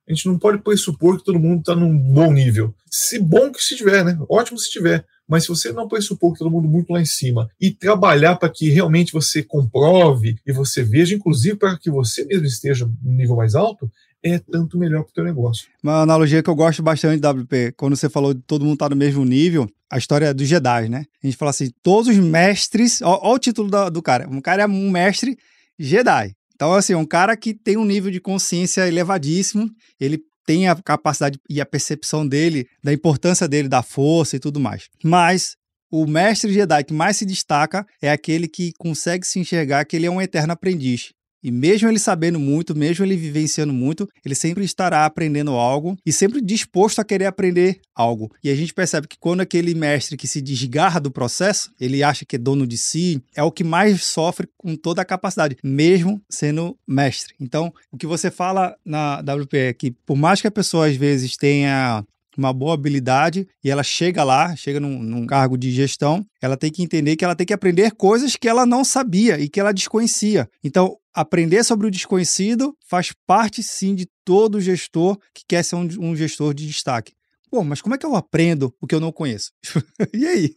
A 0.08 0.14
gente 0.14 0.28
não 0.28 0.38
pode 0.38 0.60
pressupor 0.60 1.18
que 1.18 1.24
todo 1.24 1.40
mundo 1.40 1.60
está 1.60 1.76
num 1.76 1.98
bom 1.98 2.32
nível. 2.32 2.74
Se 2.90 3.20
bom 3.20 3.52
que 3.52 3.60
se 3.60 3.76
tiver, 3.76 4.06
né? 4.06 4.18
Ótimo 4.30 4.60
se 4.60 4.70
tiver. 4.70 5.06
Mas 5.28 5.44
se 5.44 5.50
você 5.50 5.72
não 5.72 5.88
pressupor 5.88 6.34
que 6.34 6.40
todo 6.40 6.52
mundo 6.52 6.68
muito 6.68 6.94
lá 6.94 7.02
em 7.02 7.06
cima 7.06 7.50
e 7.60 7.72
trabalhar 7.72 8.36
para 8.36 8.50
que 8.50 8.70
realmente 8.70 9.12
você 9.12 9.42
comprove 9.42 10.36
e 10.46 10.52
você 10.52 10.84
veja, 10.84 11.16
inclusive 11.16 11.56
para 11.58 11.78
que 11.78 11.90
você 11.90 12.24
mesmo 12.26 12.46
esteja 12.46 12.86
no 12.86 13.12
nível 13.12 13.36
mais 13.36 13.56
alto, 13.56 13.90
é 14.24 14.40
tanto 14.40 14.78
melhor 14.78 15.04
para 15.04 15.12
o 15.12 15.14
teu 15.14 15.24
negócio. 15.24 15.68
Uma 15.84 16.02
analogia 16.02 16.42
que 16.42 16.50
eu 16.50 16.56
gosto 16.56 16.82
bastante, 16.82 17.26
WP, 17.26 17.74
quando 17.78 17.96
você 17.96 18.10
falou 18.10 18.34
de 18.34 18.42
todo 18.42 18.64
mundo 18.64 18.74
estar 18.74 18.86
tá 18.86 18.96
no 18.96 18.96
mesmo 18.96 19.24
nível, 19.24 19.70
a 19.90 20.00
história 20.00 20.34
dos 20.34 20.48
Jedi, 20.48 20.90
né? 20.90 21.06
A 21.24 21.28
gente 21.28 21.38
fala 21.38 21.52
assim, 21.52 21.72
todos 21.84 22.08
os 22.08 22.18
mestres, 22.18 23.02
olha 23.04 23.20
o 23.22 23.38
título 23.38 23.70
do, 23.70 23.90
do 23.92 24.02
cara, 24.02 24.28
um 24.28 24.42
cara 24.42 24.64
é 24.64 24.68
um 24.68 24.90
mestre 24.90 25.38
Jedi. 25.78 26.34
Então, 26.56 26.74
assim, 26.74 26.96
um 26.96 27.06
cara 27.06 27.36
que 27.36 27.54
tem 27.54 27.78
um 27.78 27.86
nível 27.86 28.10
de 28.10 28.20
consciência 28.20 28.88
elevadíssimo, 28.88 29.70
ele 30.00 30.20
tem 30.46 30.68
a 30.68 30.76
capacidade 30.76 31.40
e 31.50 31.60
a 31.60 31.66
percepção 31.66 32.28
dele 32.28 32.68
da 32.84 32.94
importância 32.94 33.48
dele, 33.48 33.68
da 33.68 33.82
força 33.82 34.36
e 34.36 34.40
tudo 34.40 34.60
mais. 34.60 34.90
Mas 35.04 35.56
o 35.92 36.06
mestre 36.06 36.54
Jedi 36.54 36.84
que 36.84 36.94
mais 36.94 37.18
se 37.18 37.26
destaca 37.26 37.86
é 38.02 38.12
aquele 38.12 38.48
que 38.48 38.72
consegue 38.78 39.26
se 39.26 39.40
enxergar 39.40 39.86
que 39.86 39.96
ele 39.96 40.06
é 40.06 40.12
um 40.12 40.22
eterno 40.22 40.54
aprendiz. 40.54 41.14
E 41.46 41.52
mesmo 41.52 41.88
ele 41.88 42.00
sabendo 42.00 42.40
muito, 42.40 42.76
mesmo 42.76 43.06
ele 43.06 43.16
vivenciando 43.16 43.72
muito, 43.72 44.10
ele 44.26 44.34
sempre 44.34 44.66
estará 44.66 45.06
aprendendo 45.06 45.52
algo 45.52 45.96
e 46.04 46.12
sempre 46.12 46.42
disposto 46.42 46.98
a 46.98 47.06
querer 47.06 47.28
aprender 47.28 47.82
algo. 47.94 48.32
E 48.44 48.50
a 48.50 48.56
gente 48.56 48.74
percebe 48.74 49.08
que 49.08 49.20
quando 49.20 49.42
aquele 49.42 49.76
mestre 49.76 50.18
que 50.18 50.28
se 50.28 50.42
desgarra 50.42 51.00
do 51.00 51.12
processo, 51.12 51.70
ele 51.80 52.02
acha 52.02 52.26
que 52.26 52.36
é 52.36 52.40
dono 52.40 52.66
de 52.66 52.80
si, 52.80 53.22
é 53.36 53.44
o 53.44 53.52
que 53.52 53.64
mais 53.64 54.04
sofre 54.04 54.50
com 54.58 54.76
toda 54.76 55.04
a 55.04 55.06
capacidade, 55.06 55.56
mesmo 55.64 56.20
sendo 56.28 56.76
mestre. 56.88 57.36
Então, 57.40 57.72
o 57.92 57.98
que 57.98 58.08
você 58.08 58.32
fala 58.32 58.76
na 58.84 59.20
WP 59.20 59.56
é 59.56 59.74
que 59.74 59.92
por 59.92 60.16
mais 60.16 60.42
que 60.42 60.48
a 60.48 60.52
pessoa 60.52 60.88
às 60.88 60.96
vezes 60.96 61.38
tenha 61.38 62.04
uma 62.38 62.54
boa 62.54 62.74
habilidade 62.74 63.48
e 63.64 63.70
ela 63.70 63.84
chega 63.84 64.24
lá, 64.24 64.56
chega 64.56 64.80
num, 64.80 65.02
num, 65.02 65.26
cargo 65.26 65.58
de 65.58 65.72
gestão, 65.72 66.26
ela 66.42 66.58
tem 66.58 66.72
que 66.72 66.84
entender 66.84 67.16
que 67.16 67.26
ela 67.26 67.36
tem 67.36 67.46
que 67.46 67.54
aprender 67.54 67.92
coisas 67.92 68.36
que 68.36 68.48
ela 68.48 68.66
não 68.66 68.84
sabia 68.84 69.40
e 69.40 69.50
que 69.50 69.60
ela 69.60 69.74
desconhecia. 69.74 70.50
Então, 70.64 70.98
aprender 71.14 71.64
sobre 71.64 71.88
o 71.88 71.92
desconhecido 71.92 72.76
faz 72.88 73.14
parte 73.26 73.64
sim 73.64 73.96
de 73.96 74.08
todo 74.24 74.62
gestor 74.62 75.18
que 75.34 75.44
quer 75.48 75.64
ser 75.64 75.76
um, 75.76 75.88
um 76.00 76.16
gestor 76.16 76.54
de 76.54 76.66
destaque. 76.68 77.14
Pô, 77.50 77.64
mas 77.64 77.82
como 77.82 77.96
é 77.96 77.98
que 77.98 78.06
eu 78.06 78.16
aprendo 78.16 78.74
o 78.82 78.88
que 78.88 78.94
eu 78.94 79.00
não 79.00 79.12
conheço? 79.12 79.52
e 80.14 80.26
aí? 80.26 80.54